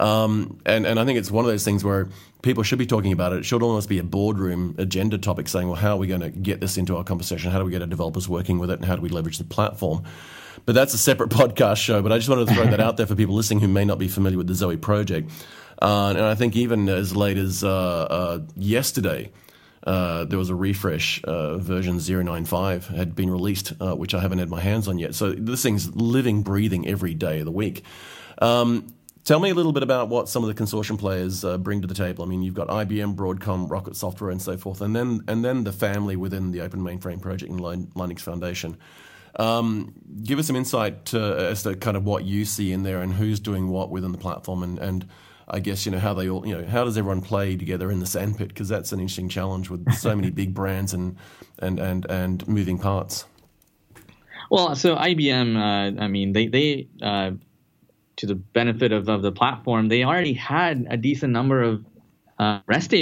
Um, 0.00 0.60
and, 0.66 0.84
and 0.84 0.98
I 0.98 1.04
think 1.04 1.18
it's 1.18 1.30
one 1.30 1.44
of 1.44 1.50
those 1.50 1.64
things 1.64 1.84
where 1.84 2.08
people 2.42 2.62
should 2.64 2.78
be 2.78 2.86
talking 2.86 3.12
about 3.12 3.32
it. 3.32 3.40
It 3.40 3.44
should 3.44 3.62
almost 3.62 3.88
be 3.88 3.98
a 3.98 4.04
boardroom 4.04 4.74
agenda 4.78 5.18
topic 5.18 5.48
saying, 5.48 5.68
well, 5.68 5.76
how 5.76 5.94
are 5.94 5.96
we 5.96 6.08
going 6.08 6.20
to 6.20 6.30
get 6.30 6.60
this 6.60 6.76
into 6.76 6.96
our 6.96 7.04
conversation? 7.04 7.50
How 7.50 7.58
do 7.58 7.64
we 7.64 7.70
get 7.70 7.82
our 7.82 7.88
developers 7.88 8.28
working 8.28 8.58
with 8.58 8.70
it? 8.70 8.78
And 8.78 8.84
how 8.84 8.96
do 8.96 9.02
we 9.02 9.08
leverage 9.08 9.38
the 9.38 9.44
platform? 9.44 10.04
But 10.68 10.74
that's 10.74 10.92
a 10.92 10.98
separate 10.98 11.30
podcast 11.30 11.78
show. 11.78 12.02
But 12.02 12.12
I 12.12 12.18
just 12.18 12.28
wanted 12.28 12.48
to 12.48 12.54
throw 12.54 12.66
that 12.66 12.78
out 12.78 12.98
there 12.98 13.06
for 13.06 13.14
people 13.14 13.34
listening 13.34 13.60
who 13.60 13.68
may 13.68 13.86
not 13.86 13.98
be 13.98 14.06
familiar 14.06 14.36
with 14.36 14.48
the 14.48 14.52
Zowe 14.52 14.78
project. 14.78 15.30
Uh, 15.80 16.10
and 16.10 16.20
I 16.20 16.34
think 16.34 16.56
even 16.56 16.90
as 16.90 17.16
late 17.16 17.38
as 17.38 17.64
uh, 17.64 17.70
uh, 17.70 18.40
yesterday, 18.54 19.32
uh, 19.86 20.24
there 20.26 20.38
was 20.38 20.50
a 20.50 20.54
refresh 20.54 21.24
uh, 21.24 21.56
version 21.56 22.00
095 22.00 22.88
had 22.88 23.16
been 23.16 23.30
released, 23.30 23.72
uh, 23.80 23.94
which 23.94 24.12
I 24.12 24.20
haven't 24.20 24.40
had 24.40 24.50
my 24.50 24.60
hands 24.60 24.88
on 24.88 24.98
yet. 24.98 25.14
So 25.14 25.32
this 25.32 25.62
thing's 25.62 25.96
living, 25.96 26.42
breathing 26.42 26.86
every 26.86 27.14
day 27.14 27.38
of 27.38 27.46
the 27.46 27.50
week. 27.50 27.82
Um, 28.42 28.94
Tell 29.24 29.40
me 29.40 29.50
a 29.50 29.54
little 29.54 29.72
bit 29.72 29.82
about 29.82 30.08
what 30.08 30.26
some 30.26 30.42
of 30.42 30.54
the 30.54 30.62
consortium 30.62 30.98
players 30.98 31.44
uh, 31.44 31.58
bring 31.58 31.82
to 31.82 31.86
the 31.86 31.92
table. 31.92 32.24
I 32.24 32.28
mean, 32.28 32.40
you've 32.40 32.54
got 32.54 32.68
IBM, 32.68 33.14
Broadcom, 33.14 33.70
Rocket 33.70 33.94
Software, 33.94 34.30
and 34.30 34.40
so 34.40 34.56
forth, 34.56 34.80
and 34.80 34.96
then 34.96 35.20
and 35.28 35.44
then 35.44 35.64
the 35.64 35.72
family 35.72 36.16
within 36.16 36.50
the 36.50 36.62
Open 36.62 36.80
Mainframe 36.80 37.20
Project 37.20 37.52
and 37.52 37.60
Linux 37.60 38.20
Foundation. 38.20 38.78
Um, 39.38 39.94
give 40.24 40.38
us 40.38 40.48
some 40.48 40.56
insight 40.56 41.06
to, 41.06 41.20
as 41.50 41.62
to 41.62 41.76
kind 41.76 41.96
of 41.96 42.04
what 42.04 42.24
you 42.24 42.44
see 42.44 42.72
in 42.72 42.82
there 42.82 43.02
and 43.02 43.12
who's 43.12 43.38
doing 43.38 43.68
what 43.68 43.90
within 43.90 44.12
the 44.12 44.18
platform, 44.18 44.62
and, 44.62 44.78
and 44.78 45.08
I 45.46 45.60
guess 45.60 45.86
you 45.86 45.92
know 45.92 45.98
how 45.98 46.12
they 46.14 46.28
all 46.28 46.46
you 46.46 46.56
know 46.56 46.66
how 46.66 46.84
does 46.84 46.98
everyone 46.98 47.22
play 47.22 47.56
together 47.56 47.90
in 47.90 48.00
the 48.00 48.06
sandpit 48.06 48.48
because 48.48 48.68
that's 48.68 48.92
an 48.92 49.00
interesting 49.00 49.28
challenge 49.28 49.70
with 49.70 49.92
so 49.94 50.14
many 50.14 50.30
big 50.30 50.54
brands 50.54 50.92
and 50.92 51.16
and 51.60 51.78
and 51.78 52.04
and 52.10 52.46
moving 52.48 52.78
parts. 52.78 53.24
Well, 54.50 54.74
so 54.76 54.96
IBM, 54.96 55.56
uh, 55.56 56.02
I 56.02 56.08
mean, 56.08 56.32
they 56.32 56.48
they 56.48 56.88
uh, 57.00 57.32
to 58.16 58.26
the 58.26 58.34
benefit 58.34 58.92
of, 58.92 59.08
of 59.08 59.22
the 59.22 59.32
platform, 59.32 59.88
they 59.88 60.04
already 60.04 60.32
had 60.32 60.86
a 60.90 60.96
decent 60.96 61.32
number 61.32 61.62
of 61.62 61.84
uh, 62.38 62.60
REST 62.66 62.94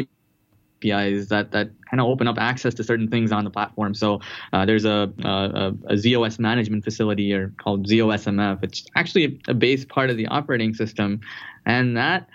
APIs 0.83 1.29
that 1.29 1.53
that 1.53 1.71
kind 1.91 2.01
of 2.01 2.07
open 2.07 2.29
up 2.29 2.39
access 2.39 2.75
to 2.75 2.85
certain 2.85 3.09
things 3.09 3.33
on 3.33 3.45
the 3.45 3.51
platform. 3.51 3.95
So 3.95 4.21
uh, 4.53 4.65
there's 4.65 4.85
a, 4.85 5.13
a, 5.25 5.73
a, 5.89 5.97
z/OS 5.97 6.39
management 6.39 6.85
facility 6.85 7.33
or 7.33 7.53
called 7.59 7.87
z/OSMF. 7.87 8.63
It's 8.63 8.85
actually 8.97 9.41
a, 9.47 9.51
a 9.53 9.55
base 9.55 9.85
part 9.85 10.11
of 10.11 10.17
the 10.17 10.27
operating 10.27 10.75
system, 10.75 11.21
and 11.65 11.97
that 11.97 12.29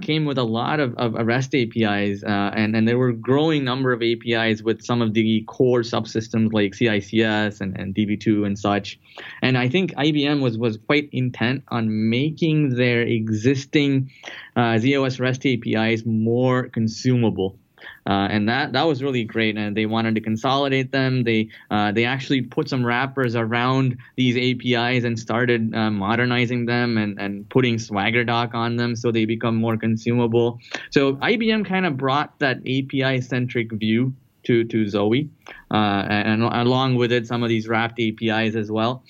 came 0.00 0.24
with 0.24 0.38
a 0.38 0.44
lot 0.44 0.80
of, 0.80 0.94
of 0.96 1.14
REST 1.14 1.54
APIs, 1.54 2.22
uh, 2.22 2.50
and, 2.54 2.76
and 2.76 2.86
there 2.86 2.98
were 2.98 3.12
growing 3.12 3.64
number 3.64 3.92
of 3.92 4.02
APIs 4.02 4.62
with 4.62 4.82
some 4.82 5.02
of 5.02 5.14
the 5.14 5.42
core 5.48 5.80
subsystems 5.80 6.52
like 6.52 6.72
CICS 6.72 7.60
and, 7.60 7.78
and 7.78 7.94
DB2 7.94 8.46
and 8.46 8.58
such. 8.58 8.98
And 9.42 9.58
I 9.58 9.68
think 9.68 9.94
IBM 9.94 10.40
was, 10.40 10.58
was 10.58 10.78
quite 10.78 11.08
intent 11.12 11.64
on 11.68 12.10
making 12.10 12.76
their 12.76 13.02
existing 13.02 14.10
uh, 14.56 14.78
z/OS 14.78 15.18
REST 15.18 15.46
APIs 15.46 16.04
more 16.06 16.68
consumable. 16.68 17.58
Uh, 18.04 18.26
and 18.30 18.48
that 18.48 18.72
that 18.72 18.82
was 18.82 19.02
really 19.02 19.24
great. 19.24 19.56
And 19.56 19.76
they 19.76 19.86
wanted 19.86 20.14
to 20.16 20.20
consolidate 20.20 20.90
them. 20.90 21.22
They 21.22 21.48
uh, 21.70 21.92
they 21.92 22.04
actually 22.04 22.42
put 22.42 22.68
some 22.68 22.84
wrappers 22.84 23.36
around 23.36 23.96
these 24.16 24.36
APIs 24.36 25.04
and 25.04 25.18
started 25.18 25.74
uh, 25.74 25.90
modernizing 25.90 26.66
them 26.66 26.98
and, 26.98 27.20
and 27.20 27.48
putting 27.48 27.78
Swagger 27.78 28.24
Doc 28.24 28.54
on 28.54 28.76
them 28.76 28.96
so 28.96 29.12
they 29.12 29.24
become 29.24 29.56
more 29.56 29.76
consumable. 29.76 30.58
So 30.90 31.14
IBM 31.14 31.64
kind 31.64 31.86
of 31.86 31.96
brought 31.96 32.38
that 32.40 32.58
API 32.58 33.20
centric 33.20 33.72
view 33.72 34.14
to 34.44 34.64
to 34.64 34.84
Zowe, 34.86 35.28
uh, 35.70 35.74
and, 35.74 36.42
and, 36.42 36.66
along 36.66 36.96
with 36.96 37.12
it 37.12 37.26
some 37.28 37.44
of 37.44 37.48
these 37.48 37.68
wrapped 37.68 38.00
APIs 38.00 38.56
as 38.56 38.70
well. 38.70 39.04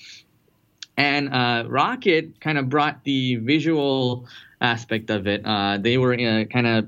And 0.95 1.33
uh, 1.33 1.65
Rocket 1.67 2.39
kind 2.39 2.59
of 2.59 2.69
brought 2.69 3.03
the 3.03 3.37
visual 3.37 4.27
aspect 4.61 5.09
of 5.09 5.25
it. 5.25 5.41
Uh, 5.43 5.79
they 5.79 5.97
were 5.97 6.15
kind 6.45 6.67
of 6.67 6.87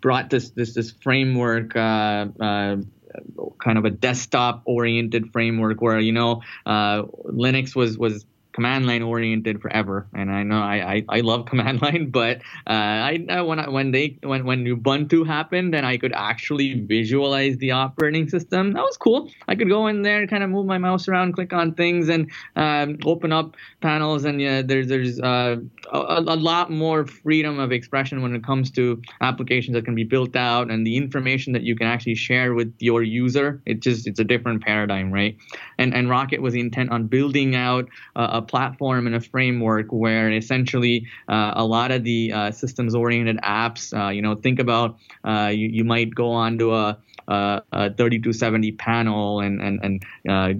brought 0.00 0.30
this 0.30 0.50
this 0.50 0.74
this 0.74 0.92
framework. 1.02 1.74
Uh, 1.76 2.26
uh, 2.40 2.76
kind 3.62 3.78
of 3.78 3.84
a 3.84 3.90
desktop 3.90 4.62
oriented 4.64 5.32
framework 5.32 5.80
where 5.80 6.00
you 6.00 6.12
know 6.12 6.42
uh, 6.66 7.02
Linux 7.02 7.74
was 7.76 7.96
was 7.96 8.26
command 8.54 8.86
line 8.86 9.02
oriented 9.02 9.60
forever, 9.60 10.06
and 10.14 10.30
I 10.30 10.44
know 10.44 10.60
I, 10.60 10.76
I, 10.94 11.04
I 11.08 11.20
love 11.20 11.44
command 11.52 11.82
line, 11.82 12.10
but 12.10 12.38
uh, 12.66 12.70
I 13.10 13.42
when 13.42 13.58
I, 13.58 13.68
when 13.68 13.90
they 13.90 14.16
when 14.22 14.46
when 14.46 14.64
Ubuntu 14.64 15.26
happened 15.26 15.74
and 15.74 15.84
I 15.84 15.98
could 15.98 16.12
actually 16.14 16.80
visualize 16.80 17.56
the 17.58 17.72
operating 17.72 18.28
system, 18.28 18.72
that 18.72 18.82
was 18.82 18.96
cool. 18.96 19.30
I 19.48 19.56
could 19.56 19.68
go 19.68 19.88
in 19.88 20.02
there, 20.02 20.26
kind 20.26 20.44
of 20.44 20.50
move 20.50 20.66
my 20.66 20.78
mouse 20.78 21.08
around, 21.08 21.34
click 21.34 21.52
on 21.52 21.74
things, 21.74 22.08
and 22.08 22.30
um, 22.54 22.98
open 23.04 23.32
up 23.32 23.56
panels, 23.80 24.24
and 24.24 24.40
yeah, 24.40 24.62
there's 24.62 24.86
there's 24.86 25.20
uh, 25.20 25.56
a, 25.92 25.98
a, 25.98 26.38
lot 26.44 26.70
more 26.70 27.06
freedom 27.06 27.58
of 27.58 27.72
expression 27.72 28.22
when 28.22 28.34
it 28.34 28.44
comes 28.44 28.70
to 28.70 29.02
applications 29.20 29.74
that 29.74 29.84
can 29.84 29.96
be 29.96 30.04
built 30.04 30.36
out 30.36 30.70
and 30.70 30.86
the 30.86 30.96
information 30.96 31.52
that 31.52 31.62
you 31.62 31.74
can 31.74 31.88
actually 31.88 32.14
share 32.14 32.54
with 32.54 32.72
your 32.78 33.02
user. 33.02 33.60
It 33.66 33.80
just 33.80 34.06
it's 34.06 34.20
a 34.20 34.24
different 34.24 34.62
paradigm, 34.62 35.10
right? 35.10 35.36
And 35.78 35.92
and 35.92 36.08
Rocket 36.08 36.40
was 36.40 36.54
intent 36.54 36.90
on 36.90 37.08
building 37.08 37.56
out 37.56 37.88
a 38.14 38.43
platform 38.44 39.06
and 39.06 39.16
a 39.16 39.20
framework 39.20 39.86
where 39.90 40.30
essentially 40.30 41.06
uh, 41.28 41.52
a 41.56 41.64
lot 41.64 41.90
of 41.90 42.04
the 42.04 42.32
uh, 42.32 42.50
systems 42.50 42.94
oriented 42.94 43.38
apps, 43.38 43.92
uh, 43.96 44.10
you 44.10 44.22
know, 44.22 44.34
think 44.34 44.58
about 44.58 44.98
uh, 45.24 45.50
you, 45.52 45.68
you 45.68 45.84
might 45.84 46.14
go 46.14 46.30
onto 46.30 46.72
a, 46.72 46.98
a, 47.28 47.62
a 47.72 47.94
3270 47.94 48.72
panel 48.72 49.40
and, 49.40 49.60
and, 49.60 49.80
and 49.82 50.04
uh, 50.28 50.52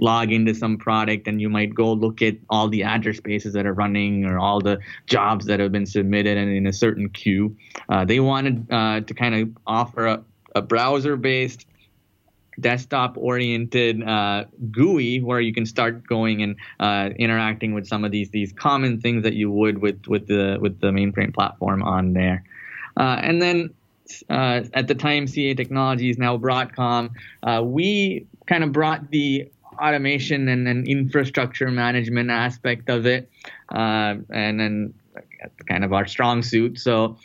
log 0.00 0.32
into 0.32 0.54
some 0.54 0.76
product 0.78 1.26
and 1.28 1.40
you 1.40 1.48
might 1.48 1.74
go 1.74 1.92
look 1.92 2.22
at 2.22 2.36
all 2.48 2.68
the 2.68 2.82
address 2.82 3.18
spaces 3.18 3.52
that 3.52 3.66
are 3.66 3.74
running 3.74 4.24
or 4.24 4.38
all 4.38 4.60
the 4.60 4.78
jobs 5.06 5.46
that 5.46 5.60
have 5.60 5.72
been 5.72 5.86
submitted 5.86 6.36
and 6.36 6.50
in 6.50 6.66
a 6.66 6.72
certain 6.72 7.08
queue. 7.08 7.56
they 8.06 8.20
wanted 8.20 8.68
to 8.68 9.14
kind 9.14 9.34
of 9.34 9.48
offer 9.66 10.06
a, 10.06 10.24
a 10.54 10.62
browser 10.62 11.16
based 11.16 11.66
desktop 12.60 13.16
oriented 13.16 14.02
uh, 14.02 14.44
GUI 14.70 15.20
where 15.20 15.40
you 15.40 15.52
can 15.52 15.66
start 15.66 16.06
going 16.06 16.42
and 16.42 16.56
uh, 16.80 17.10
interacting 17.16 17.74
with 17.74 17.86
some 17.86 18.04
of 18.04 18.10
these 18.10 18.30
these 18.30 18.52
common 18.52 19.00
things 19.00 19.22
that 19.22 19.34
you 19.34 19.50
would 19.50 19.78
with 19.78 20.06
with 20.06 20.26
the 20.26 20.58
with 20.60 20.80
the 20.80 20.88
mainframe 20.88 21.32
platform 21.32 21.82
on 21.82 22.12
there. 22.12 22.44
Uh, 22.96 23.20
and 23.22 23.40
then 23.40 23.70
uh, 24.30 24.62
at 24.74 24.88
the 24.88 24.94
time, 24.94 25.26
CA 25.26 25.54
Technologies, 25.54 26.18
now 26.18 26.36
Broadcom, 26.36 27.10
uh, 27.42 27.62
we 27.62 28.26
kind 28.46 28.64
of 28.64 28.72
brought 28.72 29.10
the 29.10 29.50
automation 29.78 30.48
and, 30.48 30.66
and 30.66 30.88
infrastructure 30.88 31.70
management 31.70 32.30
aspect 32.30 32.88
of 32.88 33.06
it, 33.06 33.30
uh, 33.70 34.14
and 34.30 34.58
then 34.58 34.94
kind 35.66 35.84
of 35.84 35.92
our 35.92 36.06
strong 36.06 36.42
suit. 36.42 36.78
So, 36.78 37.18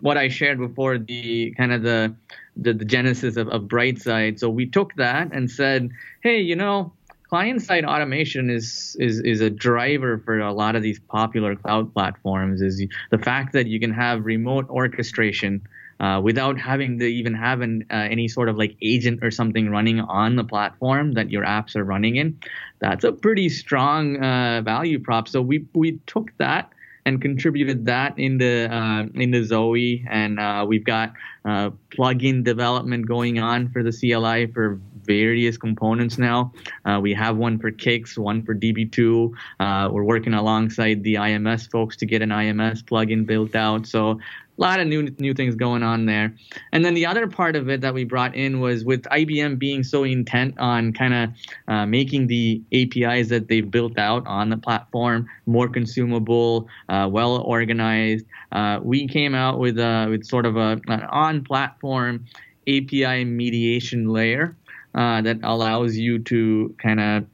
what 0.00 0.18
I 0.18 0.28
shared 0.28 0.58
before, 0.58 0.98
the 0.98 1.54
kind 1.56 1.72
of 1.72 1.82
the 1.82 2.14
the, 2.56 2.72
the 2.72 2.84
genesis 2.84 3.36
of, 3.36 3.48
of 3.48 3.62
Brightside. 3.62 4.38
So 4.38 4.48
we 4.48 4.66
took 4.66 4.94
that 4.96 5.32
and 5.32 5.50
said, 5.50 5.90
hey, 6.22 6.40
you 6.40 6.56
know, 6.56 6.92
client 7.28 7.62
side 7.62 7.84
automation 7.84 8.50
is, 8.50 8.96
is 9.00 9.20
is 9.20 9.40
a 9.40 9.50
driver 9.50 10.18
for 10.18 10.38
a 10.38 10.52
lot 10.52 10.76
of 10.76 10.82
these 10.82 11.00
popular 11.00 11.56
cloud 11.56 11.92
platforms. 11.92 12.60
Is 12.62 12.84
the 13.10 13.18
fact 13.18 13.52
that 13.54 13.66
you 13.66 13.80
can 13.80 13.92
have 13.92 14.24
remote 14.24 14.68
orchestration 14.70 15.62
uh, 16.00 16.20
without 16.22 16.58
having 16.58 16.98
to 16.98 17.06
even 17.06 17.34
have 17.34 17.60
an, 17.60 17.86
uh, 17.90 17.94
any 17.94 18.28
sort 18.28 18.48
of 18.48 18.56
like 18.56 18.76
agent 18.82 19.22
or 19.22 19.30
something 19.30 19.70
running 19.70 20.00
on 20.00 20.36
the 20.36 20.44
platform 20.44 21.14
that 21.14 21.30
your 21.30 21.44
apps 21.44 21.76
are 21.76 21.84
running 21.84 22.16
in. 22.16 22.38
That's 22.80 23.04
a 23.04 23.12
pretty 23.12 23.48
strong 23.48 24.22
uh, 24.22 24.62
value 24.62 24.98
prop. 24.98 25.28
So 25.28 25.40
we 25.40 25.66
we 25.74 26.00
took 26.06 26.36
that 26.38 26.70
and 27.06 27.20
contributed 27.20 27.84
that 27.86 28.18
into 28.18 28.68
uh, 28.72 29.04
into 29.14 29.44
Zowe, 29.44 30.04
and 30.08 30.40
uh, 30.40 30.64
we've 30.66 30.84
got 30.84 31.12
uh, 31.44 31.70
plugin 31.90 32.42
development 32.42 33.06
going 33.06 33.38
on 33.38 33.70
for 33.70 33.82
the 33.82 33.92
CLI 33.92 34.46
for 34.46 34.80
various 35.04 35.58
components 35.58 36.16
now. 36.16 36.52
Uh, 36.86 36.98
we 37.02 37.12
have 37.12 37.36
one 37.36 37.58
for 37.58 37.70
CICS, 37.70 38.16
one 38.16 38.42
for 38.42 38.54
DB2. 38.54 39.32
Uh, 39.60 39.88
we're 39.92 40.02
working 40.02 40.32
alongside 40.32 41.02
the 41.02 41.14
IMS 41.14 41.70
folks 41.70 41.96
to 41.96 42.06
get 42.06 42.22
an 42.22 42.30
IMS 42.30 42.82
plugin 42.82 43.26
built 43.26 43.54
out. 43.54 43.86
So 43.86 44.18
a 44.56 44.60
lot 44.60 44.80
of 44.80 44.86
new 44.86 45.02
new 45.18 45.34
things 45.34 45.54
going 45.54 45.82
on 45.82 46.06
there. 46.06 46.34
And 46.72 46.84
then 46.84 46.94
the 46.94 47.06
other 47.06 47.26
part 47.26 47.56
of 47.56 47.68
it 47.68 47.80
that 47.80 47.94
we 47.94 48.04
brought 48.04 48.34
in 48.34 48.60
was 48.60 48.84
with 48.84 49.02
IBM 49.04 49.58
being 49.58 49.82
so 49.82 50.04
intent 50.04 50.58
on 50.58 50.92
kind 50.92 51.14
of 51.14 51.30
uh, 51.68 51.86
making 51.86 52.28
the 52.28 52.62
APIs 52.72 53.28
that 53.28 53.48
they've 53.48 53.68
built 53.68 53.98
out 53.98 54.26
on 54.26 54.50
the 54.50 54.56
platform 54.56 55.28
more 55.46 55.68
consumable, 55.68 56.68
uh, 56.88 57.08
well 57.10 57.38
organized. 57.42 58.26
Uh, 58.52 58.80
we 58.82 59.08
came 59.08 59.34
out 59.34 59.58
with 59.58 59.78
uh, 59.78 60.06
with 60.08 60.24
sort 60.24 60.46
of 60.46 60.56
a 60.56 60.80
an 60.88 61.02
on 61.10 61.44
platform 61.44 62.24
API 62.68 63.24
mediation 63.24 64.08
layer. 64.08 64.56
Uh, 64.96 65.20
that 65.20 65.36
allows 65.42 65.96
you 65.96 66.20
to 66.20 66.72
kind 66.80 67.00
of 67.00 67.24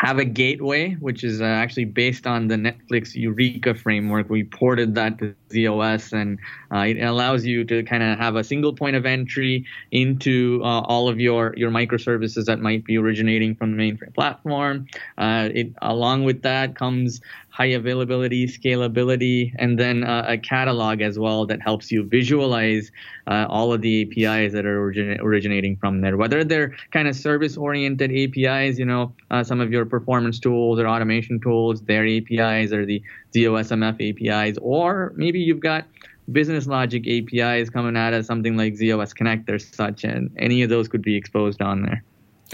have 0.00 0.18
a 0.18 0.24
gateway, 0.24 0.94
which 0.94 1.22
is 1.22 1.42
uh, 1.42 1.44
actually 1.44 1.84
based 1.84 2.26
on 2.26 2.48
the 2.48 2.54
Netflix 2.54 3.14
Eureka 3.14 3.74
framework. 3.74 4.30
We 4.30 4.44
ported 4.44 4.94
that 4.94 5.18
to 5.18 5.34
z/OS, 5.52 6.14
and 6.14 6.38
uh, 6.72 6.86
it 6.88 7.02
allows 7.02 7.44
you 7.44 7.64
to 7.64 7.82
kind 7.82 8.02
of 8.02 8.18
have 8.18 8.34
a 8.34 8.42
single 8.42 8.72
point 8.72 8.96
of 8.96 9.04
entry 9.04 9.66
into 9.90 10.62
uh, 10.64 10.80
all 10.80 11.10
of 11.10 11.20
your 11.20 11.52
your 11.54 11.70
microservices 11.70 12.46
that 12.46 12.60
might 12.60 12.82
be 12.86 12.96
originating 12.96 13.54
from 13.54 13.76
the 13.76 13.82
mainframe 13.82 14.14
platform. 14.14 14.86
Uh, 15.18 15.50
it 15.52 15.70
along 15.82 16.24
with 16.24 16.40
that 16.40 16.76
comes 16.76 17.20
high 17.60 17.66
availability, 17.66 18.46
scalability, 18.46 19.52
and 19.58 19.78
then 19.78 20.02
uh, 20.02 20.24
a 20.26 20.38
catalog 20.38 21.02
as 21.02 21.18
well 21.18 21.44
that 21.44 21.60
helps 21.60 21.92
you 21.92 22.02
visualize 22.02 22.90
uh, 23.26 23.44
all 23.50 23.70
of 23.74 23.82
the 23.82 23.94
APIs 24.00 24.54
that 24.54 24.64
are 24.64 24.80
origin- 24.80 25.20
originating 25.20 25.76
from 25.76 26.00
there. 26.00 26.16
Whether 26.16 26.42
they're 26.42 26.74
kind 26.90 27.06
of 27.06 27.14
service 27.14 27.58
oriented 27.58 28.10
APIs, 28.12 28.78
you 28.78 28.86
know, 28.86 29.12
uh, 29.30 29.44
some 29.44 29.60
of 29.60 29.70
your 29.70 29.84
performance 29.84 30.38
tools 30.40 30.78
or 30.78 30.88
automation 30.88 31.38
tools, 31.38 31.82
their 31.82 32.06
APIs 32.06 32.72
or 32.72 32.86
the 32.86 33.02
z/OSMF 33.34 33.96
APIs, 34.08 34.56
or 34.62 35.12
maybe 35.16 35.38
you've 35.38 35.60
got 35.60 35.84
business 36.32 36.66
logic 36.66 37.06
APIs 37.06 37.68
coming 37.68 37.94
out 37.94 38.14
of 38.14 38.24
something 38.24 38.56
like 38.56 38.74
z/OS 38.74 39.12
Connect 39.12 39.50
or 39.50 39.58
such, 39.58 40.04
and 40.04 40.30
any 40.38 40.62
of 40.62 40.70
those 40.70 40.88
could 40.88 41.02
be 41.02 41.14
exposed 41.14 41.60
on 41.60 41.82
there. 41.82 42.02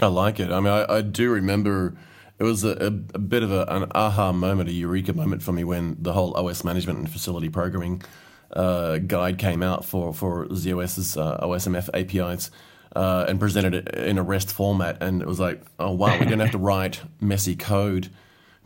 I 0.01 0.07
like 0.07 0.41
it. 0.41 0.51
I 0.51 0.59
mean, 0.59 0.73
I, 0.73 0.97
I 0.97 1.01
do 1.01 1.31
remember 1.31 1.95
it 2.39 2.43
was 2.43 2.63
a, 2.63 2.71
a, 2.71 2.87
a 2.87 3.19
bit 3.19 3.43
of 3.43 3.51
a, 3.51 3.65
an 3.65 3.91
aha 3.95 4.31
moment, 4.31 4.69
a 4.69 4.71
eureka 4.73 5.13
moment 5.13 5.41
for 5.41 5.51
me 5.51 5.63
when 5.63 5.97
the 5.99 6.13
whole 6.13 6.35
OS 6.37 6.63
management 6.63 6.99
and 6.99 7.09
facility 7.09 7.49
programming 7.49 8.03
uh, 8.53 8.97
guide 8.99 9.37
came 9.37 9.63
out 9.63 9.85
for 9.85 10.13
for 10.13 10.47
z/OS's 10.53 11.17
uh, 11.17 11.39
OSMF 11.41 11.89
APIs. 11.93 12.51
Uh, 12.95 13.25
and 13.27 13.39
presented 13.39 13.75
it 13.75 13.95
in 13.95 14.17
a 14.17 14.23
REST 14.23 14.49
format, 14.49 15.03
and 15.03 15.21
it 15.21 15.27
was 15.27 15.39
like, 15.39 15.61
oh 15.77 15.91
wow, 15.91 16.17
we 16.17 16.25
don't 16.25 16.39
have 16.39 16.51
to 16.51 16.57
write 16.57 17.01
messy 17.19 17.55
code 17.55 18.09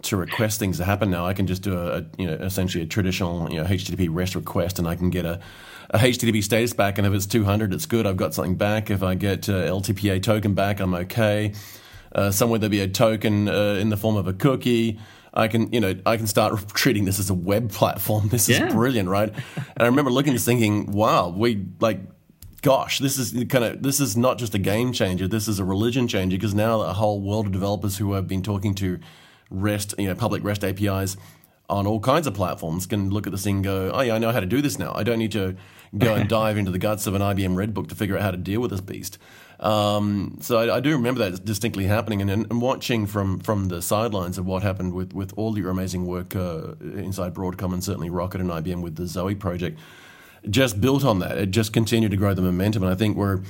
to 0.03 0.15
request 0.15 0.57
things 0.57 0.77
to 0.77 0.85
happen 0.85 1.09
now. 1.09 1.25
I 1.25 1.33
can 1.33 1.47
just 1.47 1.63
do 1.63 1.77
a, 1.77 1.97
a, 1.97 2.05
you 2.17 2.27
know 2.27 2.33
essentially 2.35 2.83
a 2.83 2.87
traditional 2.87 3.51
you 3.51 3.57
know 3.57 3.65
HTTP 3.65 4.07
REST 4.09 4.35
request, 4.35 4.79
and 4.79 4.87
I 4.87 4.95
can 4.95 5.09
get 5.09 5.25
a, 5.25 5.41
a 5.89 5.97
HTTP 5.97 6.43
status 6.43 6.71
back. 6.71 6.97
And 6.97 7.05
if 7.05 7.13
it's 7.13 7.25
200, 7.25 7.73
it's 7.73 7.87
good. 7.87 8.05
I've 8.05 8.15
got 8.15 8.33
something 8.33 8.55
back. 8.55 8.89
If 8.89 9.03
I 9.03 9.15
get 9.15 9.49
uh, 9.49 9.63
LTPA 9.63 10.23
token 10.23 10.53
back, 10.53 10.79
I'm 10.79 10.93
okay 10.93 11.53
uh, 12.13 12.31
somewhere 12.31 12.59
there'll 12.59 12.71
be 12.71 12.81
a 12.81 12.87
token 12.87 13.47
uh, 13.47 13.75
in 13.79 13.89
the 13.89 13.97
form 13.97 14.15
of 14.15 14.27
a 14.27 14.33
cookie. 14.33 14.99
I 15.33 15.47
can, 15.47 15.71
you 15.71 15.79
know, 15.79 15.95
I 16.05 16.17
can 16.17 16.27
start 16.27 16.67
treating 16.73 17.05
this 17.05 17.19
as 17.19 17.29
a 17.29 17.33
web 17.33 17.71
platform. 17.71 18.29
This 18.29 18.49
is 18.49 18.59
yeah. 18.59 18.71
brilliant, 18.71 19.07
right? 19.09 19.29
and 19.29 19.77
I 19.77 19.85
remember 19.85 20.11
looking 20.11 20.31
at 20.31 20.35
this 20.35 20.45
thinking, 20.45 20.91
wow, 20.91 21.29
we 21.29 21.65
like, 21.79 21.99
gosh, 22.61 22.99
this 22.99 23.17
is 23.17 23.31
kind 23.45 23.63
of, 23.63 23.81
this 23.81 23.99
is 23.99 24.17
not 24.17 24.37
just 24.37 24.53
a 24.53 24.59
game 24.59 24.91
changer. 24.91 25.27
This 25.27 25.47
is 25.47 25.59
a 25.59 25.65
religion 25.65 26.07
changer 26.07 26.37
because 26.37 26.53
now 26.53 26.81
a 26.81 26.93
whole 26.93 27.21
world 27.21 27.47
of 27.47 27.51
developers 27.51 27.97
who 27.97 28.13
have 28.13 28.27
been 28.27 28.43
talking 28.43 28.75
to 28.75 28.99
REST, 29.49 29.95
you 29.97 30.07
know, 30.07 30.15
public 30.15 30.43
REST 30.43 30.63
APIs 30.63 31.17
on 31.71 31.87
all 31.87 32.01
kinds 32.01 32.27
of 32.27 32.33
platforms 32.33 32.85
can 32.85 33.09
look 33.09 33.25
at 33.25 33.31
this 33.31 33.45
thing 33.45 33.55
and 33.55 33.63
go, 33.63 33.91
oh 33.93 34.01
yeah, 34.01 34.13
I 34.13 34.19
know 34.19 34.31
how 34.31 34.41
to 34.41 34.45
do 34.45 34.61
this 34.61 34.77
now. 34.77 34.91
I 34.93 35.03
don't 35.03 35.17
need 35.17 35.31
to 35.31 35.55
go 35.97 36.15
and 36.15 36.29
dive 36.29 36.57
into 36.57 36.69
the 36.69 36.77
guts 36.77 37.07
of 37.07 37.15
an 37.15 37.21
IBM 37.21 37.55
Red 37.55 37.73
Book 37.73 37.87
to 37.87 37.95
figure 37.95 38.17
out 38.17 38.21
how 38.21 38.31
to 38.31 38.37
deal 38.37 38.59
with 38.59 38.71
this 38.71 38.81
beast. 38.81 39.17
Um, 39.61 40.39
so 40.41 40.57
I, 40.57 40.77
I, 40.77 40.79
do 40.79 40.91
remember 40.93 41.29
that 41.29 41.45
distinctly 41.45 41.85
happening, 41.85 42.19
and, 42.19 42.31
and, 42.31 42.61
watching 42.61 43.05
from 43.05 43.39
from 43.39 43.67
the 43.67 43.79
sidelines 43.79 44.39
of 44.39 44.47
what 44.47 44.63
happened 44.63 44.93
with, 44.93 45.13
with 45.13 45.33
all 45.37 45.55
your 45.55 45.69
amazing 45.69 46.07
work 46.07 46.35
uh, 46.35 46.73
inside 46.81 47.35
Broadcom 47.35 47.71
and 47.71 47.83
certainly 47.83 48.09
Rocket 48.09 48.41
and 48.41 48.49
IBM 48.49 48.81
with 48.81 48.95
the 48.95 49.03
Zowe 49.03 49.35
project, 49.39 49.79
just 50.49 50.81
built 50.81 51.05
on 51.05 51.19
that. 51.19 51.37
It 51.37 51.51
just 51.51 51.73
continued 51.73 52.09
to 52.09 52.17
grow 52.17 52.33
the 52.33 52.41
momentum, 52.41 52.81
and 52.81 52.91
I 52.91 52.95
think 52.95 53.15
we're 53.15 53.43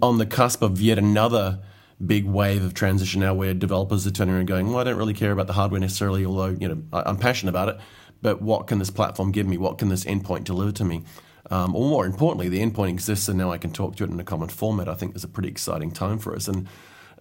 on 0.00 0.18
the 0.18 0.26
cusp 0.26 0.62
of 0.62 0.80
yet 0.80 0.98
another 0.98 1.58
big 2.04 2.26
wave 2.26 2.64
of 2.64 2.72
transition 2.72 3.20
now 3.20 3.34
where 3.34 3.52
developers 3.52 4.06
are 4.06 4.10
turning 4.12 4.34
around 4.34 4.40
and 4.40 4.48
going, 4.48 4.68
well, 4.68 4.78
I 4.78 4.84
don't 4.84 4.96
really 4.96 5.14
care 5.14 5.32
about 5.32 5.48
the 5.48 5.52
hardware 5.52 5.80
necessarily, 5.80 6.24
although 6.24 6.56
you 6.60 6.68
know 6.68 6.82
I, 6.92 7.02
I'm 7.06 7.16
passionate 7.16 7.50
about 7.50 7.70
it. 7.70 7.78
But 8.22 8.40
what 8.40 8.68
can 8.68 8.78
this 8.78 8.90
platform 8.90 9.32
give 9.32 9.48
me? 9.48 9.58
What 9.58 9.78
can 9.78 9.88
this 9.88 10.04
endpoint 10.04 10.44
deliver 10.44 10.70
to 10.72 10.84
me? 10.84 11.02
Um, 11.50 11.74
or 11.74 11.88
more 11.88 12.06
importantly, 12.06 12.48
the 12.48 12.60
endpoint 12.60 12.90
exists 12.90 13.28
and 13.28 13.36
now 13.36 13.50
I 13.50 13.58
can 13.58 13.72
talk 13.72 13.96
to 13.96 14.04
it 14.04 14.10
in 14.10 14.20
a 14.20 14.24
common 14.24 14.48
format. 14.48 14.88
I 14.88 14.94
think 14.94 15.16
is 15.16 15.24
a 15.24 15.28
pretty 15.28 15.48
exciting 15.48 15.90
time 15.90 16.18
for 16.18 16.34
us. 16.34 16.46
And 16.48 16.68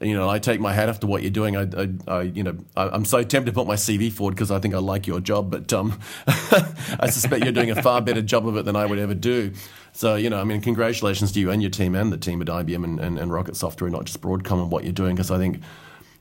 you 0.02 0.14
know, 0.14 0.30
I 0.30 0.40
take 0.40 0.62
my 0.62 0.74
hat 0.74 0.88
off 0.88 1.02
to 1.02 1.08
what 1.08 1.24
you're 1.24 1.32
doing. 1.32 1.58
I, 1.58 1.64
I, 1.78 1.90
I 2.08 2.22
you 2.22 2.44
know, 2.44 2.58
I, 2.78 2.96
am 2.96 3.04
so 3.04 3.22
tempted 3.22 3.52
to 3.52 3.56
put 3.56 3.68
my 3.68 3.76
CV 3.76 4.12
forward 4.12 4.36
because 4.36 4.50
I 4.50 4.60
think 4.60 4.74
I 4.74 4.78
like 4.78 5.08
your 5.08 5.20
job, 5.20 5.52
but 5.52 5.74
um, 5.74 6.00
I 6.28 7.10
suspect 7.10 7.44
you're 7.44 7.52
doing 7.52 7.72
a 7.72 7.82
far 7.82 8.02
better 8.02 8.22
job 8.22 8.48
of 8.48 8.56
it 8.56 8.66
than 8.66 8.76
I 8.76 8.86
would 8.86 9.00
ever 9.00 9.14
do. 9.14 9.52
So, 9.92 10.16
you 10.16 10.30
know, 10.30 10.40
I 10.40 10.46
mean, 10.46 10.62
congratulations 10.62 11.34
to 11.34 11.40
you 11.40 11.52
and 11.52 11.62
your 11.62 11.72
team 11.72 11.96
and 11.96 12.14
the 12.14 12.18
team 12.18 12.42
at 12.42 12.48
IBM 12.48 12.84
and, 12.84 13.00
and, 13.00 13.20
and 13.20 13.34
Rocket 13.34 13.58
Software, 13.58 13.90
not 13.90 14.06
just 14.06 14.22
Broadcom, 14.22 14.62
and 14.62 14.72
what 14.72 14.84
you're 14.86 14.94
doing 14.94 15.16
because 15.16 15.32
I 15.32 15.38
think 15.38 15.62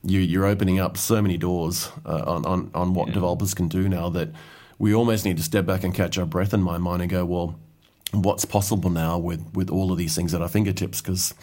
you, 0.03 0.19
you're 0.19 0.47
opening 0.47 0.81
up 0.81 0.97
so 0.97 1.23
many 1.23 1.37
doors 1.37 1.91
uh, 2.05 2.25
on, 2.27 2.47
on, 2.47 2.71
on 2.75 2.95
what 2.95 3.09
yeah. 3.09 3.15
developers 3.15 3.55
can 3.55 3.69
do 3.69 3.89
now 3.89 4.09
that 4.09 4.31
we 4.79 4.93
almost 4.93 5.25
need 5.25 5.37
to 5.37 5.43
step 5.43 5.67
back 5.67 5.85
and 5.85 5.95
catch 5.95 6.19
our 6.19 6.27
breath 6.27 6.53
in 6.53 6.63
my 6.63 6.79
mind 6.79 7.03
and 7.03 7.11
go, 7.11 7.25
well, 7.25 7.59
what's 8.13 8.45
possible 8.45 8.91
now 8.91 9.19
with, 9.19 9.45
with 9.55 9.71
all 9.71 9.93
of 9.93 9.99
these 9.99 10.15
things 10.15 10.35
at 10.35 10.43
our 10.43 10.49
fingertips 10.49 11.01
because 11.01 11.35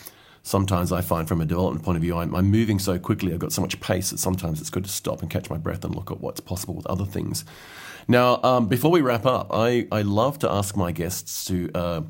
sometimes 0.44 0.92
I 0.92 1.02
find 1.02 1.28
from 1.28 1.42
a 1.42 1.46
development 1.46 1.84
point 1.84 1.98
of 1.98 2.02
view, 2.02 2.18
I'm, 2.18 2.36
I'm, 2.36 2.52
moving 2.52 2.80
so 2.80 2.98
quickly, 3.00 3.34
I've 3.34 3.40
got 3.40 3.52
so 3.52 3.62
much 3.62 3.80
pace 3.82 4.12
that 4.12 4.20
sometimes 4.20 4.62
it's 4.62 4.70
good 4.70 4.86
to 4.86 4.90
stop 4.90 5.22
and 5.22 5.30
catch 5.30 5.50
my 5.50 5.58
breath 5.58 5.84
and 5.84 5.96
look 5.96 6.12
at 6.12 6.22
what's 6.22 6.40
possible 6.40 6.76
with 6.76 6.86
other 6.86 7.06
things. 7.06 7.46
Now, 8.08 8.40
um, 8.44 8.68
before 8.68 8.92
we 8.92 9.02
wrap 9.02 9.26
up, 9.26 9.48
I, 9.52 9.88
I 9.92 10.04
love 10.04 10.38
to 10.40 10.52
ask 10.52 10.78
my 10.78 10.92
guests 10.92 11.46
to 11.46 11.72
uh, 11.74 12.02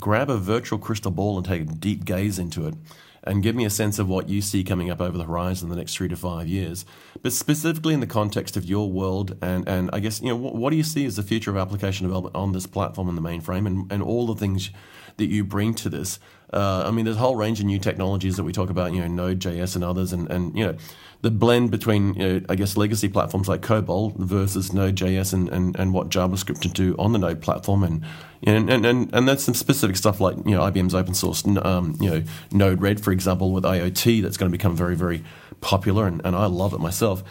grab 0.00 0.28
a 0.28 0.36
virtual 0.36 0.78
crystal 0.78 1.12
ball 1.12 1.36
and 1.36 1.46
take 1.46 1.62
a 1.62 1.64
deep 1.66 2.04
gaze 2.04 2.38
into 2.38 2.66
it 2.66 2.74
and 3.22 3.42
give 3.42 3.54
me 3.54 3.64
a 3.64 3.70
sense 3.70 3.98
of 3.98 4.08
what 4.08 4.28
you 4.28 4.40
see 4.40 4.62
coming 4.62 4.90
up 4.90 5.00
over 5.00 5.16
the 5.18 5.24
horizon 5.24 5.66
in 5.66 5.70
the 5.70 5.76
next 5.76 5.96
three 5.96 6.08
to 6.08 6.16
five 6.16 6.46
years. 6.46 6.84
But 7.26 7.32
specifically 7.32 7.92
in 7.92 7.98
the 7.98 8.06
context 8.06 8.56
of 8.56 8.64
your 8.66 8.88
world, 8.88 9.36
and, 9.42 9.68
and 9.68 9.90
I 9.92 9.98
guess, 9.98 10.22
you 10.22 10.28
know, 10.28 10.36
what, 10.36 10.54
what 10.54 10.70
do 10.70 10.76
you 10.76 10.84
see 10.84 11.04
as 11.06 11.16
the 11.16 11.24
future 11.24 11.50
of 11.50 11.56
application 11.56 12.06
development 12.06 12.36
on 12.36 12.52
this 12.52 12.68
platform 12.68 13.08
and 13.08 13.18
the 13.18 13.20
mainframe 13.20 13.66
and, 13.66 13.90
and 13.90 14.00
all 14.00 14.28
the 14.28 14.36
things 14.36 14.70
that 15.16 15.26
you 15.26 15.42
bring 15.42 15.74
to 15.74 15.88
this? 15.88 16.20
Uh, 16.52 16.84
I 16.86 16.90
mean, 16.92 17.04
there's 17.04 17.16
a 17.16 17.20
whole 17.20 17.36
range 17.36 17.60
of 17.60 17.66
new 17.66 17.78
technologies 17.78 18.36
that 18.36 18.44
we 18.44 18.52
talk 18.52 18.70
about, 18.70 18.92
you 18.92 19.00
know, 19.00 19.08
Node.js 19.08 19.74
and 19.74 19.82
others, 19.82 20.12
and, 20.12 20.30
and 20.30 20.56
you 20.56 20.64
know, 20.64 20.76
the 21.22 21.30
blend 21.30 21.70
between, 21.70 22.14
you 22.14 22.28
know, 22.28 22.46
I 22.48 22.54
guess, 22.54 22.76
legacy 22.76 23.08
platforms 23.08 23.48
like 23.48 23.62
COBOL 23.62 24.16
versus 24.16 24.72
Node.js 24.72 25.32
and, 25.32 25.48
and, 25.48 25.76
and 25.76 25.92
what 25.92 26.08
JavaScript 26.08 26.60
can 26.60 26.70
do 26.70 26.94
on 26.98 27.12
the 27.12 27.18
Node 27.18 27.40
platform, 27.40 27.82
and 27.82 28.04
and, 28.42 28.70
and, 28.70 28.86
and, 28.86 29.12
and 29.12 29.26
that's 29.26 29.42
some 29.42 29.54
specific 29.54 29.96
stuff 29.96 30.20
like, 30.20 30.36
you 30.36 30.52
know, 30.52 30.60
IBM's 30.60 30.94
open 30.94 31.14
source, 31.14 31.44
um, 31.46 31.96
you 32.00 32.10
know, 32.10 32.22
Node-RED, 32.52 33.02
for 33.02 33.10
example, 33.10 33.50
with 33.50 33.64
IoT, 33.64 34.22
that's 34.22 34.36
going 34.36 34.50
to 34.50 34.56
become 34.56 34.76
very, 34.76 34.94
very 34.94 35.24
popular, 35.60 36.06
and, 36.06 36.20
and 36.24 36.36
I 36.36 36.46
love 36.46 36.74
it 36.74 36.80
myself. 36.80 37.24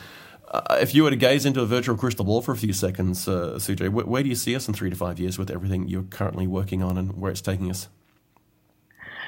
Uh, 0.52 0.78
if 0.82 0.94
you 0.94 1.04
were 1.04 1.10
to 1.10 1.16
gaze 1.16 1.46
into 1.46 1.62
a 1.62 1.66
virtual 1.66 1.96
crystal 1.96 2.26
ball 2.26 2.42
for 2.42 2.52
a 2.52 2.58
few 2.58 2.74
seconds, 2.74 3.28
uh, 3.28 3.60
where, 3.78 4.06
where 4.06 4.24
do 4.24 4.30
you 4.30 4.36
see 4.36 4.56
us 4.56 4.68
in 4.68 4.74
three 4.74 4.90
to 4.90 4.96
five 4.96 5.20
years 5.20 5.38
with 5.38 5.50
everything 5.50 5.88
you're 5.88 6.04
currently 6.04 6.48
working 6.48 6.84
on 6.84 6.98
and 6.98 7.14
where 7.20 7.32
it's 7.32 7.42
taking 7.42 7.70
us? 7.70 7.88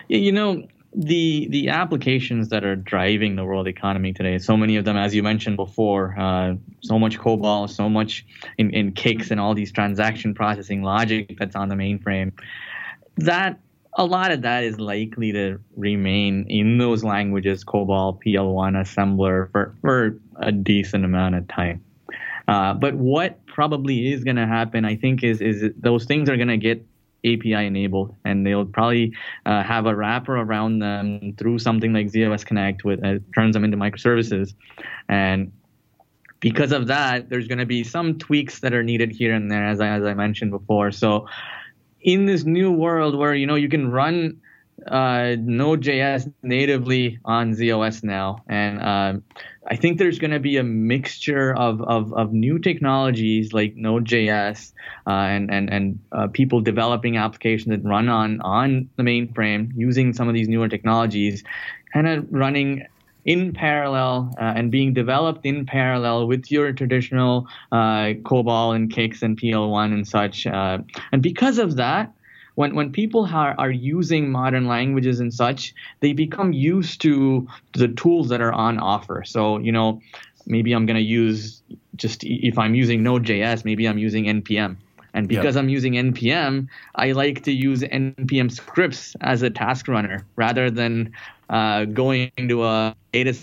You 0.07 0.31
know, 0.31 0.67
the 0.95 1.47
the 1.49 1.69
applications 1.69 2.49
that 2.49 2.63
are 2.63 2.75
driving 2.75 3.35
the 3.35 3.45
world 3.45 3.67
economy 3.67 4.13
today, 4.13 4.37
so 4.39 4.57
many 4.57 4.77
of 4.77 4.85
them, 4.85 4.97
as 4.97 5.13
you 5.13 5.21
mentioned 5.21 5.57
before, 5.57 6.15
uh, 6.17 6.55
so 6.81 6.97
much 6.97 7.19
COBOL, 7.19 7.69
so 7.69 7.89
much 7.89 8.25
in, 8.57 8.71
in 8.71 8.93
CICS 8.93 9.31
and 9.31 9.39
all 9.39 9.53
these 9.53 9.71
transaction 9.71 10.33
processing 10.33 10.81
logic 10.81 11.37
that's 11.37 11.55
on 11.55 11.69
the 11.69 11.75
mainframe. 11.75 12.31
That 13.17 13.59
a 13.97 14.05
lot 14.05 14.31
of 14.31 14.43
that 14.43 14.63
is 14.63 14.79
likely 14.79 15.31
to 15.33 15.59
remain 15.75 16.45
in 16.49 16.77
those 16.77 17.03
languages, 17.03 17.63
COBOL, 17.63 18.19
PL1, 18.23 18.75
assembler, 18.75 19.51
for, 19.51 19.75
for 19.81 20.19
a 20.37 20.51
decent 20.51 21.03
amount 21.03 21.35
of 21.35 21.47
time. 21.47 21.83
Uh, 22.47 22.73
but 22.73 22.93
what 22.93 23.45
probably 23.47 24.13
is 24.13 24.23
going 24.23 24.37
to 24.37 24.47
happen, 24.47 24.85
I 24.85 24.95
think, 24.95 25.23
is 25.23 25.41
is 25.41 25.69
those 25.77 26.05
things 26.05 26.29
are 26.29 26.37
going 26.37 26.47
to 26.47 26.57
get 26.57 26.85
API 27.25 27.65
enabled, 27.65 28.15
and 28.25 28.45
they'll 28.45 28.65
probably 28.65 29.13
uh, 29.45 29.63
have 29.63 29.85
a 29.85 29.95
wrapper 29.95 30.37
around 30.37 30.79
them 30.79 31.33
through 31.37 31.59
something 31.59 31.93
like 31.93 32.09
z/OS 32.09 32.43
Connect, 32.43 32.83
with 32.83 33.03
uh, 33.03 33.19
turns 33.35 33.53
them 33.53 33.63
into 33.63 33.77
microservices, 33.77 34.53
and 35.09 35.51
because 36.39 36.71
of 36.71 36.87
that, 36.87 37.29
there's 37.29 37.47
going 37.47 37.57
to 37.57 37.65
be 37.65 37.83
some 37.83 38.17
tweaks 38.17 38.59
that 38.59 38.73
are 38.73 38.83
needed 38.83 39.11
here 39.11 39.33
and 39.33 39.49
there, 39.49 39.65
as 39.65 39.79
I, 39.79 39.87
as 39.87 40.03
I 40.03 40.13
mentioned 40.13 40.51
before. 40.51 40.91
So, 40.91 41.27
in 42.01 42.25
this 42.25 42.43
new 42.43 42.71
world 42.71 43.17
where 43.17 43.33
you 43.33 43.47
know 43.47 43.55
you 43.55 43.69
can 43.69 43.91
run 43.91 44.39
uh, 44.85 45.35
Node.js 45.39 46.31
natively 46.43 47.19
on 47.25 47.53
z/OS 47.53 48.03
now, 48.03 48.43
and 48.47 48.81
uh, 48.81 49.13
I 49.69 49.75
think 49.75 49.97
there's 49.97 50.19
going 50.19 50.31
to 50.31 50.39
be 50.39 50.57
a 50.57 50.63
mixture 50.63 51.53
of, 51.53 51.81
of, 51.81 52.13
of 52.13 52.31
new 52.31 52.57
technologies 52.57 53.51
like 53.51 53.75
Node.js 53.75 54.71
uh, 55.05 55.09
and 55.09 55.51
and 55.51 55.69
and 55.69 55.99
uh, 56.11 56.27
people 56.27 56.61
developing 56.61 57.17
applications 57.17 57.69
that 57.71 57.87
run 57.87 58.07
on 58.07 58.39
on 58.41 58.89
the 58.95 59.03
mainframe 59.03 59.71
using 59.75 60.13
some 60.13 60.27
of 60.27 60.33
these 60.33 60.47
newer 60.47 60.69
technologies, 60.69 61.43
kind 61.93 62.07
of 62.07 62.25
running 62.31 62.85
in 63.25 63.51
parallel 63.51 64.33
uh, 64.39 64.53
and 64.55 64.71
being 64.71 64.93
developed 64.93 65.45
in 65.45 65.65
parallel 65.65 66.27
with 66.27 66.49
your 66.49 66.71
traditional 66.71 67.45
uh, 67.73 68.15
COBOL 68.23 68.73
and 68.73 68.89
CICS 68.91 69.21
and 69.21 69.39
PL1 69.39 69.93
and 69.93 70.07
such. 70.07 70.47
Uh, 70.47 70.77
and 71.11 71.21
because 71.21 71.57
of 71.57 71.75
that, 71.75 72.13
when 72.57 72.73
when 72.73 72.91
people 72.91 73.23
are, 73.31 73.53
are 73.59 73.69
using 73.69 74.31
modern 74.31 74.65
languages 74.67 75.19
and 75.19 75.31
such, 75.31 75.75
they 75.99 76.11
become 76.11 76.53
used 76.53 76.99
to 77.01 77.47
the 77.73 77.87
tools 77.87 78.29
that 78.29 78.41
are 78.41 78.51
on 78.51 78.79
offer. 78.79 79.23
So 79.23 79.59
you 79.59 79.71
know, 79.71 80.01
maybe 80.47 80.73
I'm 80.73 80.87
going 80.87 80.97
to 80.97 81.09
use 81.21 81.61
just 81.95 82.23
if 82.23 82.57
I'm 82.57 82.73
using 82.73 83.03
Node.js, 83.03 83.63
maybe 83.63 83.87
I'm 83.87 83.99
using 83.99 84.25
npm. 84.25 84.75
And 85.13 85.27
because 85.27 85.53
yep. 85.53 85.63
I'm 85.63 85.69
using 85.69 85.93
npm, 85.93 86.67
I 86.95 87.11
like 87.11 87.43
to 87.43 87.51
use 87.51 87.81
npm 87.81 88.51
scripts 88.51 89.15
as 89.21 89.43
a 89.43 89.51
task 89.51 89.87
runner 89.87 90.25
rather 90.35 90.71
than 90.71 91.13
uh, 91.51 91.85
going 91.85 92.31
to 92.37 92.63
a 92.63 92.95
data 93.13 93.35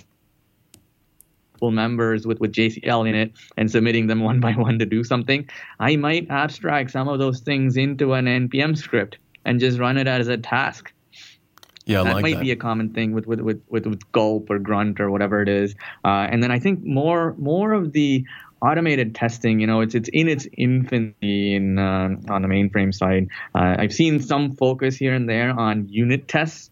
members 1.71 2.27
with, 2.27 2.41
with 2.41 2.53
JCL 2.53 3.09
in 3.09 3.15
it 3.15 3.33
and 3.57 3.71
submitting 3.71 4.07
them 4.07 4.21
one 4.31 4.41
by 4.41 4.53
one 4.53 4.79
to 4.79 4.87
do 4.87 5.05
something, 5.05 5.49
I 5.81 5.97
might 5.97 6.31
abstract 6.31 6.91
some 6.91 7.09
of 7.09 7.19
those 7.19 7.41
things 7.41 7.77
into 7.77 8.13
an 8.15 8.27
NPM 8.27 8.77
script 8.77 9.19
and 9.45 9.61
just 9.61 9.79
run 9.79 9.99
it 9.99 10.07
as 10.07 10.29
a 10.29 10.37
task. 10.37 10.93
Yeah, 11.87 12.03
that 12.03 12.15
like 12.15 12.23
might 12.23 12.35
that. 12.37 12.43
be 12.43 12.51
a 12.51 12.57
common 12.57 12.95
thing 12.95 13.13
with 13.13 13.27
with, 13.27 13.41
with, 13.41 13.61
with, 13.69 13.87
with 13.87 14.13
Gulp 14.13 14.49
or 14.49 14.59
Grunt 14.59 15.01
or 15.01 15.11
whatever 15.11 15.43
it 15.43 15.51
is. 15.51 15.75
Uh, 16.03 16.27
and 16.31 16.43
then 16.43 16.51
I 16.51 16.59
think 16.59 16.83
more 16.83 17.35
more 17.37 17.73
of 17.73 17.93
the 17.93 18.25
automated 18.63 19.15
testing, 19.15 19.61
you 19.61 19.67
know, 19.67 19.81
it's 19.81 19.95
it's 19.95 20.09
in 20.13 20.29
its 20.29 20.49
infancy 20.57 21.55
in 21.55 21.79
uh, 21.79 22.17
on 22.31 22.43
the 22.43 22.49
mainframe 22.49 22.95
side. 22.95 23.29
Uh, 23.55 23.77
I've 23.79 23.93
seen 23.93 24.21
some 24.21 24.53
focus 24.53 24.97
here 24.97 25.13
and 25.13 25.29
there 25.29 25.51
on 25.51 25.89
unit 25.89 26.27
tests, 26.27 26.71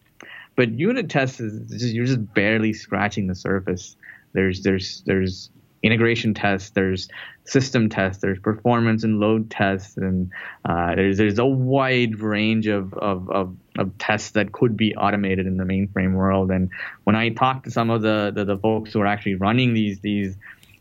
but 0.57 0.71
unit 0.71 1.11
tests 1.11 1.41
is 1.41 1.71
just, 1.71 1.93
you're 1.93 2.07
just 2.07 2.33
barely 2.33 2.73
scratching 2.73 3.27
the 3.27 3.35
surface. 3.35 3.97
There's 4.33 4.63
there's 4.63 5.03
there's 5.07 5.51
integration 5.83 6.33
tests, 6.33 6.71
there's 6.71 7.09
system 7.45 7.89
tests, 7.89 8.23
there's 8.23 8.39
performance 8.39 9.03
and 9.05 9.19
load 9.19 9.51
tests, 9.51 9.97
and 9.97 10.31
uh, 10.65 10.95
there's 10.95 11.19
there's 11.19 11.39
a 11.39 11.47
wide 11.47 12.21
range 12.21 12.67
of, 12.67 12.95
of, 12.95 13.29
of, 13.31 13.57
of, 13.79 13.99
tests 13.99 14.31
that 14.31 14.53
could 14.53 14.77
be 14.77 14.95
automated 14.95 15.47
in 15.47 15.57
the 15.57 15.65
mainframe 15.65 16.15
world. 16.15 16.51
And 16.51 16.71
when 17.05 17.17
I 17.17 17.31
talk 17.31 17.65
to 17.65 17.71
some 17.71 17.91
of 17.91 18.03
the, 18.03 18.31
the, 18.35 18.45
the 18.45 18.57
folks 18.57 18.93
who 18.93 19.01
are 19.01 19.07
actually 19.07 19.35
running 19.35 19.75
these 19.75 20.01
these 20.01 20.37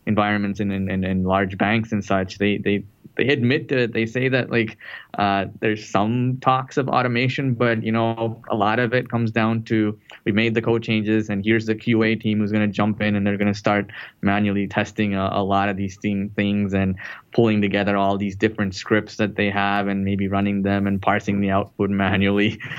environments 0.06 0.60
in, 0.60 0.70
in, 0.70 1.04
in 1.04 1.24
large 1.24 1.58
banks 1.58 1.92
and 1.92 2.04
such, 2.04 2.38
they 2.38 2.58
they 2.58 2.84
they 3.16 3.28
admit 3.28 3.68
to 3.68 3.78
it. 3.78 3.92
They 3.92 4.06
say 4.06 4.28
that 4.28 4.50
like 4.50 4.78
uh, 5.18 5.46
there's 5.60 5.88
some 5.88 6.38
talks 6.40 6.76
of 6.76 6.88
automation, 6.88 7.54
but 7.54 7.82
you 7.82 7.92
know 7.92 8.42
a 8.50 8.56
lot 8.56 8.78
of 8.78 8.94
it 8.94 9.08
comes 9.08 9.30
down 9.30 9.64
to 9.64 9.98
we 10.24 10.32
made 10.32 10.54
the 10.54 10.62
code 10.62 10.82
changes, 10.82 11.28
and 11.28 11.44
here's 11.44 11.66
the 11.66 11.74
QA 11.74 12.20
team 12.20 12.38
who's 12.38 12.52
going 12.52 12.66
to 12.66 12.72
jump 12.72 13.00
in 13.02 13.14
and 13.14 13.26
they're 13.26 13.36
going 13.36 13.52
to 13.52 13.58
start 13.58 13.90
manually 14.22 14.66
testing 14.66 15.14
a, 15.14 15.28
a 15.32 15.42
lot 15.42 15.68
of 15.68 15.76
these 15.76 15.96
things 15.96 16.74
and 16.74 16.96
pulling 17.32 17.60
together 17.60 17.96
all 17.96 18.16
these 18.16 18.36
different 18.36 18.74
scripts 18.74 19.16
that 19.16 19.36
they 19.36 19.50
have 19.50 19.88
and 19.88 20.04
maybe 20.04 20.28
running 20.28 20.62
them 20.62 20.86
and 20.86 21.00
parsing 21.02 21.40
the 21.40 21.50
output 21.50 21.90
manually. 21.90 22.58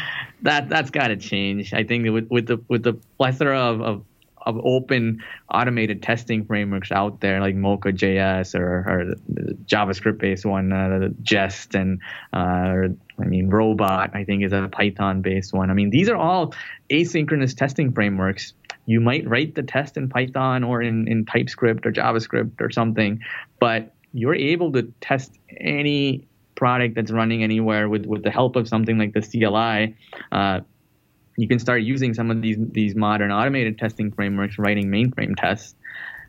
That 0.41 0.67
that's 0.67 0.89
got 0.89 1.07
to 1.07 1.15
change. 1.15 1.73
I 1.73 1.85
think 1.85 2.05
with 2.11 2.27
with 2.27 2.47
the 2.47 2.61
with 2.67 2.83
the 2.83 2.95
plethora 3.17 3.57
of, 3.57 3.81
of 3.81 4.03
of 4.45 4.59
open 4.63 5.21
automated 5.53 6.01
testing 6.01 6.45
frameworks 6.45 6.91
out 6.91 7.21
there 7.21 7.39
like 7.39 7.55
Mocha.js 7.55 8.55
or, 8.55 8.79
or 8.79 9.13
JavaScript 9.65 10.19
based 10.19 10.45
one, 10.45 10.71
uh, 10.71 11.09
Jest 11.21 11.75
and 11.75 11.99
uh, 12.33 12.67
or, 12.67 12.95
I 13.19 13.25
mean 13.25 13.49
Robot 13.49 14.11
I 14.13 14.23
think 14.23 14.43
is 14.43 14.53
a 14.53 14.67
Python 14.71 15.21
based 15.21 15.53
one. 15.53 15.69
I 15.69 15.73
mean 15.73 15.89
these 15.89 16.09
are 16.09 16.17
all 16.17 16.53
asynchronous 16.89 17.55
testing 17.55 17.91
frameworks. 17.91 18.53
You 18.85 18.99
might 18.99 19.27
write 19.27 19.55
the 19.55 19.63
test 19.63 19.95
in 19.95 20.09
Python 20.09 20.63
or 20.63 20.81
in, 20.81 21.07
in 21.07 21.25
TypeScript 21.25 21.85
or 21.85 21.91
JavaScript 21.91 22.59
or 22.59 22.69
something, 22.69 23.21
but 23.59 23.93
you're 24.13 24.35
able 24.35 24.71
to 24.73 24.83
test 24.99 25.39
any 25.59 26.27
product 26.55 26.95
that's 26.95 27.11
running 27.11 27.43
anywhere 27.43 27.89
with, 27.89 28.05
with 28.05 28.23
the 28.23 28.31
help 28.31 28.55
of 28.55 28.67
something 28.67 28.97
like 28.97 29.13
the 29.13 29.21
CLI. 29.21 29.95
Uh, 30.31 30.61
you 31.37 31.47
can 31.47 31.59
start 31.59 31.81
using 31.81 32.13
some 32.13 32.31
of 32.31 32.41
these 32.41 32.57
these 32.59 32.95
modern 32.95 33.31
automated 33.31 33.77
testing 33.77 34.11
frameworks, 34.11 34.57
writing 34.57 34.87
mainframe 34.87 35.35
tests. 35.35 35.75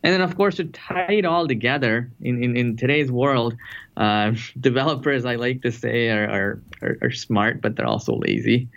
And 0.02 0.12
then, 0.12 0.20
of 0.20 0.36
course, 0.36 0.56
to 0.56 0.64
tie 0.64 1.12
it 1.12 1.24
all 1.24 1.48
together 1.48 2.10
in, 2.20 2.44
in, 2.44 2.58
in 2.58 2.76
today's 2.76 3.10
world, 3.10 3.56
uh, 3.96 4.32
developers, 4.60 5.24
I 5.24 5.36
like 5.36 5.62
to 5.62 5.72
say, 5.72 6.10
are, 6.10 6.28
are, 6.28 6.62
are, 6.82 6.98
are, 7.00 7.10
smart, 7.10 7.62
but 7.62 7.74
they're 7.74 7.86
also 7.86 8.16
lazy. 8.16 8.68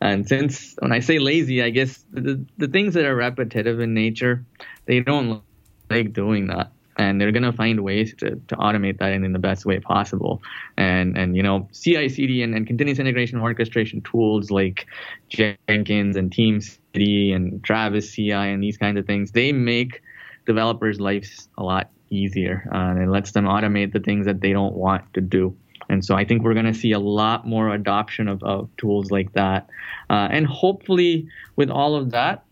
And 0.00 0.28
since 0.28 0.76
when 0.78 0.92
I 0.92 1.00
say 1.00 1.18
lazy, 1.18 1.60
I 1.60 1.70
guess 1.70 2.04
the, 2.12 2.40
the 2.56 2.68
things 2.68 2.94
that 2.94 3.04
are 3.04 3.16
repetitive 3.16 3.80
in 3.80 3.94
nature, 3.94 4.44
they 4.84 5.00
don't 5.00 5.42
like 5.90 6.12
doing 6.12 6.46
that 6.46 6.70
and 6.98 7.20
they're 7.20 7.32
going 7.32 7.42
to 7.42 7.52
find 7.52 7.80
ways 7.80 8.14
to, 8.18 8.30
to 8.48 8.56
automate 8.56 8.98
that 8.98 9.12
in, 9.12 9.24
in 9.24 9.32
the 9.32 9.38
best 9.38 9.66
way 9.66 9.78
possible. 9.78 10.42
And, 10.76 11.16
and 11.16 11.36
you 11.36 11.42
know, 11.42 11.68
CI/CD 11.72 12.42
and, 12.42 12.54
and 12.54 12.66
continuous 12.66 12.98
integration 12.98 13.40
orchestration 13.40 14.00
tools 14.02 14.50
like 14.50 14.86
Jenkins 15.28 16.16
and 16.16 16.30
TeamCity 16.30 17.34
and 17.34 17.62
Travis 17.62 18.12
CI 18.12 18.32
and 18.32 18.62
these 18.62 18.78
kinds 18.78 18.98
of 18.98 19.06
things, 19.06 19.32
they 19.32 19.52
make 19.52 20.02
developers' 20.46 21.00
lives 21.00 21.48
a 21.58 21.62
lot 21.62 21.90
easier. 22.10 22.68
Uh, 22.72 22.90
and 22.90 23.02
it 23.02 23.08
lets 23.08 23.32
them 23.32 23.44
automate 23.44 23.92
the 23.92 24.00
things 24.00 24.26
that 24.26 24.40
they 24.40 24.52
don't 24.52 24.74
want 24.74 25.12
to 25.14 25.20
do. 25.20 25.56
And 25.88 26.04
so 26.04 26.16
I 26.16 26.24
think 26.24 26.42
we're 26.42 26.54
going 26.54 26.66
to 26.66 26.74
see 26.74 26.92
a 26.92 26.98
lot 26.98 27.46
more 27.46 27.72
adoption 27.72 28.28
of, 28.28 28.42
of 28.42 28.68
tools 28.76 29.10
like 29.10 29.32
that. 29.34 29.68
Uh, 30.10 30.28
and 30.30 30.46
hopefully, 30.46 31.28
with 31.54 31.70
all 31.70 31.94
of 31.94 32.10
that, 32.10 32.44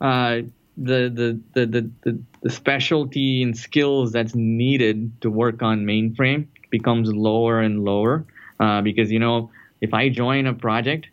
uh, 0.00 0.40
the, 0.76 1.40
the, 1.54 1.66
the, 1.66 1.90
the, 2.02 2.22
the, 2.42 2.50
specialty 2.50 3.42
and 3.42 3.56
skills 3.56 4.12
that's 4.12 4.34
needed 4.34 5.12
to 5.20 5.30
work 5.30 5.62
on 5.62 5.84
mainframe 5.84 6.46
becomes 6.70 7.12
lower 7.12 7.60
and 7.60 7.84
lower 7.84 8.24
uh, 8.60 8.80
because 8.80 9.10
you 9.10 9.18
know 9.18 9.50
if 9.80 9.94
I 9.94 10.08
join 10.08 10.46
a 10.46 10.54
project 10.54 11.08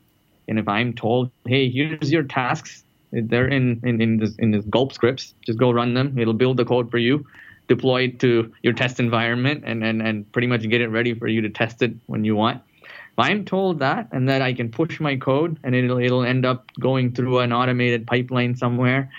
and 0.47 0.59
if 0.59 0.67
I'm 0.67 0.93
told, 0.93 1.31
hey, 1.45 1.69
here's 1.69 2.11
your 2.11 2.23
tasks, 2.23 2.83
They're 3.11 3.47
in 3.47 3.79
in 3.83 4.01
in 4.01 4.17
this, 4.17 4.35
in 4.35 4.51
this 4.51 4.65
gulp 4.65 4.91
scripts. 4.93 5.33
Just 5.45 5.57
go 5.57 5.71
run 5.71 5.93
them. 5.93 6.17
It'll 6.19 6.33
build 6.33 6.57
the 6.57 6.65
code 6.65 6.91
for 6.91 6.97
you, 6.97 7.25
deploy 7.67 8.03
it 8.03 8.19
to 8.19 8.51
your 8.63 8.73
test 8.73 8.99
environment, 8.99 9.63
and 9.65 9.83
and 9.83 10.01
and 10.01 10.29
pretty 10.33 10.47
much 10.47 10.67
get 10.67 10.81
it 10.81 10.89
ready 10.89 11.13
for 11.13 11.27
you 11.27 11.41
to 11.41 11.49
test 11.49 11.81
it 11.81 11.93
when 12.07 12.25
you 12.25 12.35
want. 12.35 12.61
If 12.83 13.19
I'm 13.19 13.45
told 13.45 13.79
that 13.79 14.09
and 14.11 14.27
that 14.29 14.41
I 14.41 14.53
can 14.53 14.69
push 14.69 14.99
my 14.99 15.15
code 15.15 15.57
and 15.63 15.73
it'll 15.73 15.99
it'll 15.99 16.23
end 16.23 16.45
up 16.45 16.69
going 16.79 17.13
through 17.13 17.39
an 17.39 17.51
automated 17.53 18.05
pipeline 18.05 18.55
somewhere, 18.55 19.09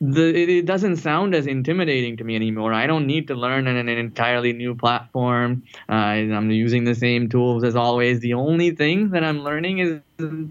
the, 0.00 0.58
it, 0.58 0.66
doesn't 0.66 0.96
sound 0.96 1.34
as 1.34 1.46
intimidating 1.46 2.16
to 2.18 2.24
me 2.24 2.36
anymore. 2.36 2.72
I 2.72 2.86
don't 2.86 3.06
need 3.06 3.26
to 3.28 3.34
learn 3.34 3.66
an, 3.66 3.76
an 3.76 3.88
entirely 3.88 4.52
new 4.52 4.74
platform. 4.74 5.64
Uh, 5.88 5.92
I'm 5.92 6.50
using 6.50 6.84
the 6.84 6.94
same 6.94 7.28
tools 7.28 7.64
as 7.64 7.74
always. 7.74 8.20
The 8.20 8.34
only 8.34 8.70
thing 8.70 9.10
that 9.10 9.24
I'm 9.24 9.42
learning 9.42 9.78
is 9.78 10.00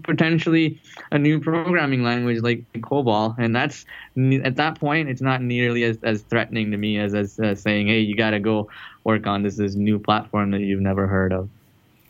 potentially 0.02 0.80
a 1.12 1.18
new 1.18 1.40
programming 1.40 2.02
language 2.02 2.42
like 2.42 2.64
COBOL, 2.74 3.36
and 3.38 3.56
that's 3.56 3.86
at 4.44 4.56
that 4.56 4.78
point 4.78 5.08
it's 5.08 5.22
not 5.22 5.40
nearly 5.40 5.84
as, 5.84 5.98
as 6.02 6.22
threatening 6.22 6.70
to 6.72 6.76
me 6.76 6.98
as, 6.98 7.14
as 7.14 7.40
uh, 7.40 7.54
saying, 7.54 7.86
"Hey, 7.86 8.00
you 8.00 8.16
got 8.16 8.30
to 8.30 8.40
go 8.40 8.68
work 9.04 9.26
on 9.26 9.42
this 9.42 9.56
this 9.56 9.74
new 9.74 9.98
platform 9.98 10.50
that 10.50 10.60
you've 10.60 10.80
never 10.80 11.06
heard 11.06 11.32
of." 11.32 11.48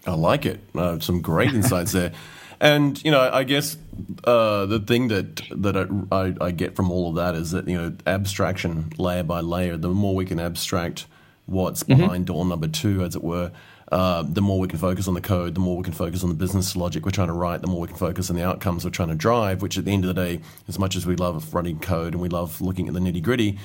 I 0.07 0.13
like 0.13 0.47
it. 0.47 0.61
Uh, 0.75 0.99
some 0.99 1.21
great 1.21 1.53
insights 1.55 1.93
there. 1.93 2.13
And 2.61 3.03
you 3.05 3.11
know, 3.11 3.21
I 3.21 3.45
guess 3.45 3.77
uh, 4.25 4.67
the 4.67 4.81
thing 4.81 5.09
that 5.09 5.43
that 5.51 5.77
I, 6.11 6.35
I, 6.45 6.51
get 6.51 6.75
from 6.75 6.91
all 6.91 7.11
of 7.11 7.17
that 7.17 7.35
is 7.35 7.53
that 7.53 7.69
you 7.69 7.77
know, 7.77 7.93
abstraction 8.07 8.93
layer 8.99 9.23
by 9.23 9.41
layer. 9.41 9.77
The 9.77 9.89
more 9.89 10.15
we 10.15 10.25
can 10.25 10.41
abstract 10.41 11.07
what's 11.47 11.85
mm-hmm. 11.85 12.01
behind 12.01 12.27
door 12.27 12.45
number 12.45 12.69
two, 12.69 13.05
as 13.05 13.15
it 13.15 13.23
were, 13.23 13.53
uh, 13.93 14.23
the 14.23 14.43
more 14.43 14.59
we 14.59 14.69
can 14.69 14.79
focus 14.79 15.07
on 15.07 15.15
the 15.15 15.21
code, 15.21 15.55
the 15.55 15.61
more 15.61 15.77
we 15.77 15.85
can 15.85 15.93
focus 15.93 16.23
on 16.23 16.29
the 16.29 16.35
business 16.35 16.75
logic 16.75 17.05
we're 17.05 17.11
trying 17.11 17.29
to 17.29 17.33
write, 17.33 17.61
the 17.61 17.69
more 17.69 17.81
we 17.81 17.89
can 17.89 17.97
focus 17.97 18.29
on 18.29 18.37
the 18.37 18.45
outcomes 18.45 18.85
we're 18.85 18.91
trying 18.91 19.09
to 19.09 19.15
drive. 19.15 19.63
Which, 19.63 19.79
at 19.79 19.85
the 19.85 19.93
end 19.93 20.05
of 20.05 20.15
the 20.15 20.21
day, 20.21 20.41
as 20.67 20.79
much 20.79 20.97
as 20.97 21.07
we 21.07 21.15
love 21.15 21.55
running 21.55 21.79
code 21.79 22.13
and 22.13 22.21
we 22.21 22.29
love 22.29 22.61
looking 22.61 22.89
at 22.89 22.95
the 22.95 23.01
nitty 23.01 23.23
gritty, 23.23 23.59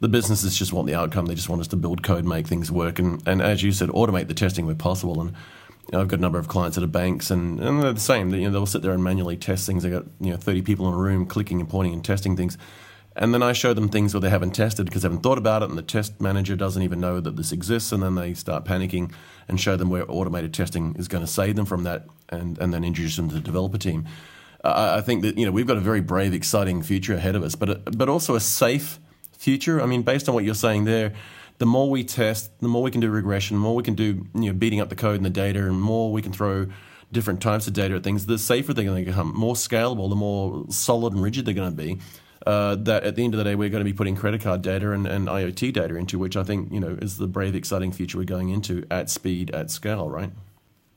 the 0.00 0.08
businesses 0.08 0.56
just 0.56 0.72
want 0.72 0.86
the 0.86 0.94
outcome. 0.94 1.26
They 1.26 1.34
just 1.34 1.48
want 1.48 1.60
us 1.60 1.68
to 1.68 1.76
build 1.76 2.02
code, 2.02 2.24
make 2.24 2.46
things 2.46 2.70
work, 2.70 2.98
and, 2.98 3.20
and 3.26 3.42
as 3.42 3.62
you 3.62 3.72
said, 3.72 3.88
automate 3.90 4.28
the 4.28 4.34
testing 4.34 4.66
where 4.66 4.74
possible. 4.74 5.20
And 5.20 5.34
I've 5.92 6.08
got 6.08 6.18
a 6.18 6.22
number 6.22 6.38
of 6.38 6.48
clients 6.48 6.76
that 6.76 6.84
are 6.84 6.88
banks, 6.88 7.30
and, 7.30 7.60
and 7.60 7.82
they're 7.82 7.92
the 7.92 8.00
same. 8.00 8.34
You 8.34 8.46
know, 8.46 8.50
they'll 8.50 8.66
sit 8.66 8.82
there 8.82 8.92
and 8.92 9.04
manually 9.04 9.36
test 9.36 9.66
things. 9.66 9.82
They 9.82 9.90
got 9.90 10.04
you 10.20 10.30
know 10.30 10.36
thirty 10.36 10.62
people 10.62 10.88
in 10.88 10.94
a 10.94 10.96
room 10.96 11.26
clicking 11.26 11.60
and 11.60 11.68
pointing 11.68 11.92
and 11.92 12.04
testing 12.04 12.36
things, 12.36 12.58
and 13.14 13.32
then 13.32 13.42
I 13.42 13.52
show 13.52 13.72
them 13.72 13.88
things 13.88 14.12
where 14.12 14.20
they 14.20 14.30
haven't 14.30 14.50
tested 14.50 14.86
because 14.86 15.02
they 15.02 15.06
haven't 15.06 15.22
thought 15.22 15.38
about 15.38 15.62
it, 15.62 15.68
and 15.68 15.78
the 15.78 15.82
test 15.82 16.20
manager 16.20 16.56
doesn't 16.56 16.82
even 16.82 17.00
know 17.00 17.20
that 17.20 17.36
this 17.36 17.52
exists, 17.52 17.92
and 17.92 18.02
then 18.02 18.16
they 18.16 18.34
start 18.34 18.64
panicking 18.64 19.12
and 19.48 19.60
show 19.60 19.76
them 19.76 19.88
where 19.88 20.04
automated 20.10 20.52
testing 20.52 20.96
is 20.98 21.06
going 21.06 21.24
to 21.24 21.30
save 21.30 21.54
them 21.54 21.66
from 21.66 21.84
that, 21.84 22.06
and 22.28 22.58
and 22.58 22.74
then 22.74 22.82
introduce 22.82 23.16
them 23.16 23.28
to 23.28 23.34
the 23.36 23.40
developer 23.40 23.78
team. 23.78 24.06
I 24.64 25.00
think 25.02 25.22
that 25.22 25.38
you 25.38 25.46
know 25.46 25.52
we've 25.52 25.66
got 25.66 25.76
a 25.76 25.80
very 25.80 26.00
brave, 26.00 26.34
exciting 26.34 26.82
future 26.82 27.14
ahead 27.14 27.36
of 27.36 27.44
us, 27.44 27.54
but 27.54 27.96
but 27.96 28.08
also 28.08 28.34
a 28.34 28.40
safe 28.40 28.98
future. 29.38 29.80
I 29.80 29.86
mean, 29.86 30.02
based 30.02 30.28
on 30.28 30.34
what 30.34 30.42
you're 30.42 30.54
saying 30.54 30.84
there 30.84 31.12
the 31.58 31.66
more 31.66 31.88
we 31.88 32.04
test, 32.04 32.58
the 32.60 32.68
more 32.68 32.82
we 32.82 32.90
can 32.90 33.00
do 33.00 33.10
regression, 33.10 33.56
the 33.56 33.60
more 33.60 33.74
we 33.74 33.82
can 33.82 33.94
do 33.94 34.26
you 34.34 34.46
know 34.46 34.52
beating 34.52 34.80
up 34.80 34.88
the 34.88 34.96
code 34.96 35.16
and 35.16 35.24
the 35.24 35.30
data, 35.30 35.60
and 35.60 35.80
more 35.80 36.12
we 36.12 36.22
can 36.22 36.32
throw 36.32 36.66
different 37.12 37.40
types 37.40 37.66
of 37.66 37.72
data 37.72 37.94
at 37.94 38.02
things, 38.02 38.26
the 38.26 38.38
safer 38.38 38.74
they're 38.74 38.84
going 38.84 39.04
to 39.04 39.10
become, 39.10 39.32
more 39.34 39.54
scalable, 39.54 40.08
the 40.08 40.16
more 40.16 40.64
solid 40.70 41.12
and 41.12 41.22
rigid 41.22 41.46
they're 41.46 41.54
going 41.54 41.70
to 41.70 41.76
be. 41.76 41.98
Uh, 42.46 42.76
that 42.76 43.02
at 43.02 43.16
the 43.16 43.24
end 43.24 43.34
of 43.34 43.38
the 43.38 43.44
day, 43.44 43.56
we're 43.56 43.68
going 43.68 43.80
to 43.80 43.90
be 43.90 43.92
putting 43.92 44.14
credit 44.14 44.40
card 44.40 44.62
data 44.62 44.92
and, 44.92 45.06
and 45.06 45.26
IoT 45.26 45.72
data 45.72 45.96
into, 45.96 46.16
which 46.18 46.36
I 46.36 46.44
think 46.44 46.72
you 46.72 46.78
know 46.78 46.96
is 47.00 47.16
the 47.16 47.26
brave, 47.26 47.56
exciting 47.56 47.90
future 47.90 48.18
we're 48.18 48.24
going 48.24 48.50
into 48.50 48.84
at 48.90 49.10
speed, 49.10 49.50
at 49.52 49.70
scale, 49.70 50.08
right? 50.08 50.30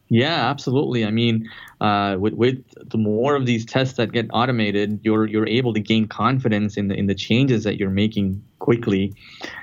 Yeah, 0.09 0.49
absolutely. 0.49 1.05
I 1.05 1.11
mean, 1.11 1.49
uh, 1.81 2.17
with, 2.19 2.33
with 2.33 2.63
the 2.89 2.97
more 2.97 3.35
of 3.35 3.45
these 3.45 3.63
tests 3.63 3.97
that 3.97 4.11
get 4.11 4.27
automated, 4.31 4.99
you're 5.03 5.25
you're 5.25 5.47
able 5.47 5.73
to 5.73 5.79
gain 5.79 6.07
confidence 6.07 6.77
in 6.77 6.87
the 6.87 6.95
in 6.95 7.07
the 7.07 7.15
changes 7.15 7.63
that 7.63 7.77
you're 7.77 7.89
making 7.89 8.43
quickly. 8.69 9.15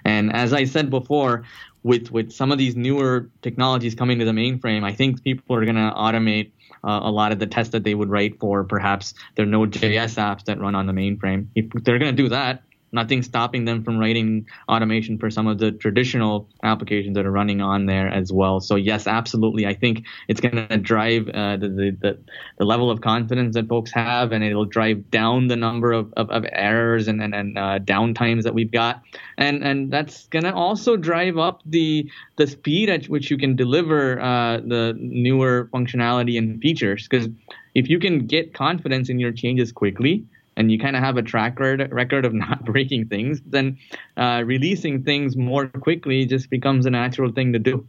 And 0.04 0.34
as 0.34 0.52
I 0.52 0.64
said 0.64 0.90
before, 0.90 1.44
with 1.84 2.11
with 2.11 2.32
some 2.32 2.50
of 2.50 2.59
these 2.59 2.74
newer 2.74 3.30
technologies 3.40 3.94
coming 3.94 4.18
to 4.18 4.24
the 4.24 4.32
mainframe, 4.32 4.82
I 4.82 4.92
think 4.92 5.22
people 5.22 5.54
are 5.54 5.64
going 5.64 5.76
to 5.76 5.92
automate 5.96 6.50
uh, 6.82 6.98
a 7.04 7.12
lot 7.12 7.30
of 7.30 7.38
the 7.38 7.46
tests 7.46 7.70
that 7.70 7.84
they 7.84 7.94
would 7.94 8.11
write 8.11 8.40
for 8.40 8.64
perhaps 8.64 9.14
their 9.36 9.46
Node.js 9.46 10.16
apps 10.18 10.44
that 10.46 10.59
run 10.59 10.74
on 10.74 10.86
the 10.86 10.92
mainframe. 10.92 11.46
If 11.54 11.66
they're 11.84 12.00
going 12.00 12.16
to 12.16 12.20
do 12.20 12.28
that, 12.30 12.64
nothing 12.97 13.22
stopping 13.22 13.64
them 13.64 13.84
from 13.84 13.99
writing 13.99 14.47
automation 14.68 15.18
for 15.18 15.30
some 15.30 15.47
of 15.47 15.59
the 15.59 15.70
traditional 15.70 16.49
applications 16.64 17.14
that 17.14 17.24
are 17.24 17.30
running 17.30 17.61
on 17.61 17.86
there 17.86 18.09
as 18.09 18.32
well. 18.32 18.59
So 18.61 18.74
yes, 18.74 19.07
absolutely. 19.07 19.66
I 19.66 19.74
think 19.74 20.05
it's 20.26 20.40
going 20.40 20.57
to 20.68 20.76
drive 20.76 21.28
uh, 21.28 21.57
the, 21.59 21.97
the, 22.01 22.18
the 22.59 22.64
level 22.64 22.90
of 22.90 23.01
confidence 23.01 23.55
that 23.55 23.68
folks 23.68 23.92
have, 23.92 24.32
and 24.32 24.42
it'll 24.42 24.64
drive 24.64 25.11
down 25.11 25.47
the 25.47 25.57
number 25.57 25.92
of, 25.92 26.12
of, 26.16 26.30
of 26.30 26.44
errors 26.51 27.07
and 27.07 27.22
and, 27.22 27.34
and 27.34 27.59
uh, 27.59 27.78
downtimes 27.78 28.42
that 28.42 28.55
we've 28.55 28.72
got, 28.72 29.03
and 29.38 29.62
and 29.62 29.92
that's 29.92 30.26
going 30.28 30.44
to 30.44 30.55
also 30.55 30.97
drive 30.97 31.38
up 31.38 31.62
the 31.66 32.11
the 32.36 32.47
speed 32.47 32.88
at 32.88 33.07
which 33.07 33.30
you 33.30 33.38
can 33.38 33.57
deliver 33.57 34.20
uh, 34.20 34.59
the 34.59 34.94
newer 34.99 35.68
functionality 35.72 36.38
and 36.38 36.61
features 36.61 37.07
because 37.09 37.28
if 37.74 37.88
you 37.88 37.99
can 37.99 38.26
get 38.26 38.55
confidence 38.55 39.09
in 39.09 39.18
your 39.18 39.32
changes 39.32 39.72
quickly 39.72 40.24
and 40.57 40.70
you 40.72 40.78
kind 40.78 40.96
of 40.96 41.02
have 41.02 41.16
a 41.16 41.22
track 41.22 41.59
record 41.59 42.24
of 42.24 42.34
not 42.44 42.64
breaking 42.64 43.09
things, 43.09 43.40
then 43.46 43.78
uh, 44.16 44.42
releasing 44.44 45.02
things 45.02 45.36
more 45.36 45.68
quickly 45.68 46.26
just 46.26 46.50
becomes 46.50 46.86
a 46.86 46.90
natural 46.90 47.32
thing 47.32 47.52
to 47.52 47.59
do. 47.59 47.86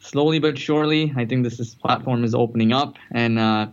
Slowly 0.00 0.38
but 0.38 0.56
surely, 0.56 1.12
I 1.16 1.24
think 1.24 1.44
this, 1.44 1.58
this 1.58 1.74
platform 1.74 2.24
is 2.24 2.34
opening 2.34 2.72
up, 2.72 2.94
and 3.10 3.38
uh, 3.38 3.66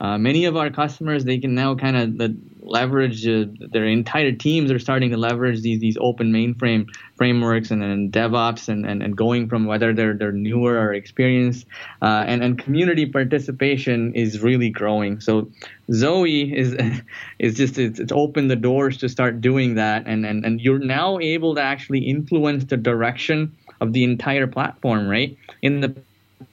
uh, 0.00 0.16
many 0.16 0.46
of 0.46 0.56
our 0.56 0.70
customers 0.70 1.24
they 1.24 1.38
can 1.38 1.54
now 1.54 1.74
kind 1.74 1.96
of 1.96 2.30
leverage 2.62 3.26
uh, 3.26 3.44
their 3.72 3.84
entire 3.84 4.32
teams 4.32 4.70
are 4.70 4.78
starting 4.78 5.10
to 5.10 5.16
leverage 5.16 5.60
these 5.60 5.80
these 5.80 5.98
open 6.00 6.32
mainframe 6.32 6.88
frameworks 7.16 7.70
and, 7.70 7.82
and 7.82 8.12
DevOps 8.12 8.68
and, 8.68 8.86
and, 8.86 9.02
and 9.02 9.16
going 9.16 9.48
from 9.48 9.66
whether 9.66 9.92
they're 9.92 10.14
they're 10.14 10.32
newer 10.32 10.78
or 10.78 10.94
experienced 10.94 11.66
uh, 12.02 12.24
and 12.26 12.42
and 12.42 12.58
community 12.58 13.06
participation 13.06 14.14
is 14.14 14.40
really 14.40 14.70
growing. 14.70 15.20
So 15.20 15.50
Zowe 15.90 16.24
is 16.24 16.76
is 17.38 17.54
just 17.54 17.78
it's, 17.78 17.98
it's 17.98 18.12
opened 18.12 18.50
the 18.50 18.56
doors 18.56 18.96
to 18.98 19.08
start 19.08 19.40
doing 19.40 19.74
that 19.74 20.04
and, 20.06 20.24
and 20.24 20.44
and 20.44 20.60
you're 20.60 20.78
now 20.78 21.18
able 21.18 21.54
to 21.56 21.62
actually 21.62 22.00
influence 22.00 22.64
the 22.64 22.76
direction 22.76 23.54
of 23.80 23.92
the 23.92 24.04
entire 24.04 24.46
platform. 24.46 25.08
Right 25.08 25.36
in 25.62 25.80
the 25.80 25.94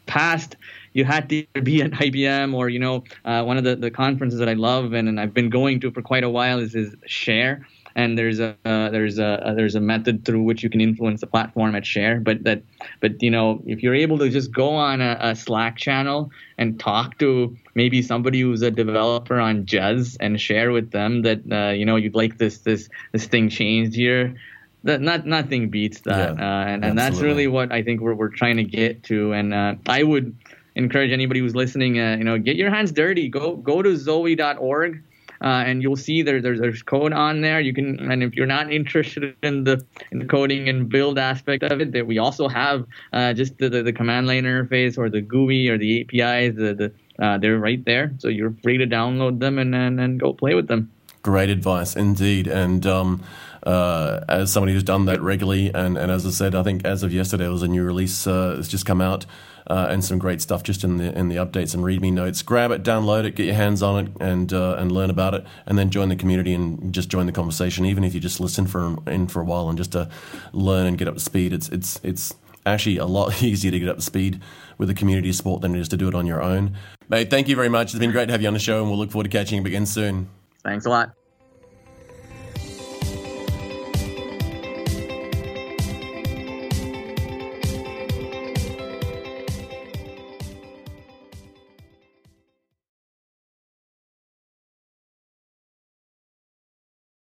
past 0.05 0.55
you 0.97 1.05
had 1.05 1.29
to 1.29 1.45
be 1.61 1.81
at 1.83 1.91
IBM 1.91 2.55
or 2.55 2.69
you 2.69 2.79
know 2.79 3.03
uh, 3.23 3.43
one 3.43 3.57
of 3.57 3.63
the, 3.63 3.75
the 3.75 3.91
conferences 3.91 4.39
that 4.39 4.49
I 4.49 4.53
love 4.53 4.93
and, 4.93 5.07
and 5.07 5.19
I've 5.19 5.33
been 5.33 5.49
going 5.49 5.79
to 5.81 5.91
for 5.91 6.01
quite 6.01 6.23
a 6.23 6.29
while 6.29 6.59
is 6.59 6.75
is 6.75 6.95
Share. 7.05 7.65
And 7.95 8.15
there's 8.15 8.39
a 8.39 8.55
uh, 8.65 8.89
there's 8.89 9.17
a 9.17 9.47
uh, 9.47 9.53
there's 9.55 9.75
a 9.75 9.79
method 9.79 10.25
through 10.25 10.43
which 10.43 10.61
you 10.63 10.69
can 10.69 10.81
influence 10.81 11.21
the 11.21 11.27
platform 11.27 11.75
at 11.75 11.85
Share. 11.85 12.19
But 12.19 12.43
that 12.43 12.61
but 12.99 13.21
you 13.21 13.31
know 13.31 13.61
if 13.65 13.81
you're 13.81 13.95
able 13.95 14.17
to 14.19 14.29
just 14.29 14.51
go 14.51 14.69
on 14.69 15.01
a, 15.01 15.17
a 15.19 15.35
Slack 15.35 15.77
channel 15.77 16.31
and 16.57 16.79
talk 16.79 17.17
to 17.19 17.55
maybe 17.75 18.01
somebody 18.01 18.41
who's 18.41 18.61
a 18.61 18.71
developer 18.71 19.39
on 19.39 19.65
Jez 19.65 20.17
and 20.19 20.39
share 20.39 20.71
with 20.71 20.91
them 20.91 21.23
that 21.23 21.39
uh, 21.51 21.73
you 21.73 21.85
know 21.85 21.95
you'd 21.95 22.15
like 22.15 22.37
this 22.37 22.59
this 22.59 22.89
this 23.13 23.25
thing 23.25 23.49
changed 23.49 23.95
here 23.95 24.35
that 24.83 25.01
not 25.01 25.25
nothing 25.25 25.69
beats 25.69 26.01
that, 26.01 26.37
yeah, 26.37 26.43
uh, 26.43 26.65
and, 26.65 26.85
and 26.85 26.97
that's 26.97 27.19
really 27.19 27.47
what 27.47 27.71
I 27.71 27.81
think 27.83 27.99
we're 27.99 28.13
we're 28.13 28.29
trying 28.29 28.57
to 28.57 28.63
get 28.63 29.03
to. 29.05 29.33
And 29.33 29.53
uh, 29.53 29.75
I 29.87 30.03
would 30.03 30.35
encourage 30.77 31.11
anybody 31.11 31.39
who's 31.39 31.55
listening, 31.55 31.99
uh, 31.99 32.15
you 32.17 32.23
know, 32.23 32.37
get 32.37 32.55
your 32.55 32.69
hands 32.69 32.91
dirty. 32.91 33.29
Go 33.29 33.55
go 33.55 33.81
to 33.81 33.89
zowe.org. 33.89 35.03
Uh, 35.39 35.63
and 35.67 35.83
you'll 35.83 35.95
see 35.95 36.23
there, 36.23 36.41
there's 36.41 36.59
there's 36.59 36.81
code 36.81 37.13
on 37.13 37.41
there. 37.41 37.59
You 37.59 37.71
can, 37.71 38.11
and 38.11 38.23
if 38.23 38.33
you're 38.33 38.47
not 38.47 38.73
interested 38.73 39.35
in 39.43 39.65
the 39.65 39.85
in 40.11 40.17
the 40.19 40.25
coding 40.25 40.67
and 40.67 40.89
build 40.89 41.19
aspect 41.19 41.61
of 41.63 41.79
it, 41.79 41.91
that 41.91 42.07
we 42.07 42.17
also 42.17 42.47
have 42.47 42.87
uh, 43.13 43.33
just 43.33 43.57
the, 43.59 43.69
the, 43.69 43.83
the 43.83 43.93
command 43.93 44.25
line 44.25 44.45
interface 44.45 44.97
or 44.97 45.09
the 45.09 45.21
GUI 45.21 45.69
or 45.69 45.77
the 45.77 46.01
APIs. 46.01 46.55
The, 46.55 46.73
the 46.73 47.23
uh, 47.23 47.37
they're 47.37 47.59
right 47.59 47.83
there, 47.85 48.13
so 48.17 48.29
you're 48.29 48.55
free 48.63 48.77
to 48.77 48.87
download 48.87 49.39
them 49.39 49.59
and 49.59 49.75
and, 49.75 49.99
and 49.99 50.19
go 50.19 50.33
play 50.33 50.55
with 50.55 50.67
them. 50.67 50.91
Great 51.21 51.49
advice 51.49 51.95
indeed, 51.95 52.47
and. 52.47 52.85
Um, 52.85 53.23
uh, 53.63 54.23
as 54.29 54.49
somebody 54.53 54.71
who's 54.71 54.83
done 54.83 55.05
that 55.05 55.19
regularly, 55.21 55.73
and, 55.73 55.97
and 55.97 56.09
as 56.09 56.25
I 56.25 56.29
said, 56.29 56.55
I 56.55 56.63
think 56.63 56.85
as 56.85 57.03
of 57.03 57.11
yesterday, 57.11 57.43
there 57.43 57.51
was 57.51 57.63
a 57.63 57.67
new 57.67 57.83
release 57.83 58.25
uh, 58.25 58.53
that's 58.55 58.69
just 58.69 58.85
come 58.85 59.01
out 59.01 59.25
uh, 59.69 59.87
and 59.89 60.03
some 60.03 60.17
great 60.17 60.41
stuff 60.41 60.63
just 60.63 60.83
in 60.83 60.97
the 60.97 61.17
in 61.17 61.29
the 61.29 61.35
updates 61.35 61.73
and 61.73 61.83
README 61.83 62.13
notes. 62.13 62.41
Grab 62.41 62.71
it, 62.71 62.83
download 62.83 63.25
it, 63.25 63.35
get 63.35 63.45
your 63.45 63.55
hands 63.55 63.83
on 63.83 64.05
it, 64.05 64.11
and 64.19 64.51
uh, 64.53 64.75
and 64.77 64.91
learn 64.91 65.09
about 65.09 65.33
it, 65.33 65.45
and 65.65 65.77
then 65.77 65.89
join 65.89 66.09
the 66.09 66.15
community 66.15 66.53
and 66.53 66.93
just 66.93 67.09
join 67.09 67.25
the 67.25 67.31
conversation. 67.31 67.85
Even 67.85 68.03
if 68.03 68.13
you 68.13 68.19
just 68.19 68.39
listen 68.39 68.65
for 68.65 68.97
in 69.07 69.27
for 69.27 69.41
a 69.41 69.45
while 69.45 69.69
and 69.69 69.77
just 69.77 69.91
to 69.91 70.09
learn 70.53 70.87
and 70.87 70.97
get 70.97 71.07
up 71.07 71.15
to 71.15 71.19
speed, 71.19 71.53
it's 71.53 71.69
it's 71.69 71.99
it's 72.03 72.33
actually 72.65 72.97
a 72.97 73.05
lot 73.05 73.41
easier 73.43 73.71
to 73.71 73.79
get 73.79 73.89
up 73.89 73.97
to 73.97 74.01
speed 74.01 74.41
with 74.77 74.87
the 74.87 74.95
community 74.95 75.31
support 75.33 75.61
than 75.61 75.75
it 75.75 75.79
is 75.79 75.89
to 75.89 75.97
do 75.97 76.07
it 76.07 76.15
on 76.15 76.25
your 76.25 76.41
own. 76.41 76.75
Mate, 77.09 77.29
thank 77.29 77.47
you 77.47 77.55
very 77.55 77.69
much. 77.69 77.93
It's 77.93 77.99
been 77.99 78.11
great 78.11 78.27
to 78.27 78.31
have 78.31 78.41
you 78.41 78.47
on 78.47 78.53
the 78.53 78.59
show, 78.59 78.79
and 78.79 78.89
we'll 78.89 78.99
look 78.99 79.11
forward 79.11 79.29
to 79.29 79.29
catching 79.29 79.59
up 79.59 79.65
again 79.65 79.85
soon. 79.85 80.29
Thanks 80.63 80.85
a 80.85 80.89
lot. 80.89 81.16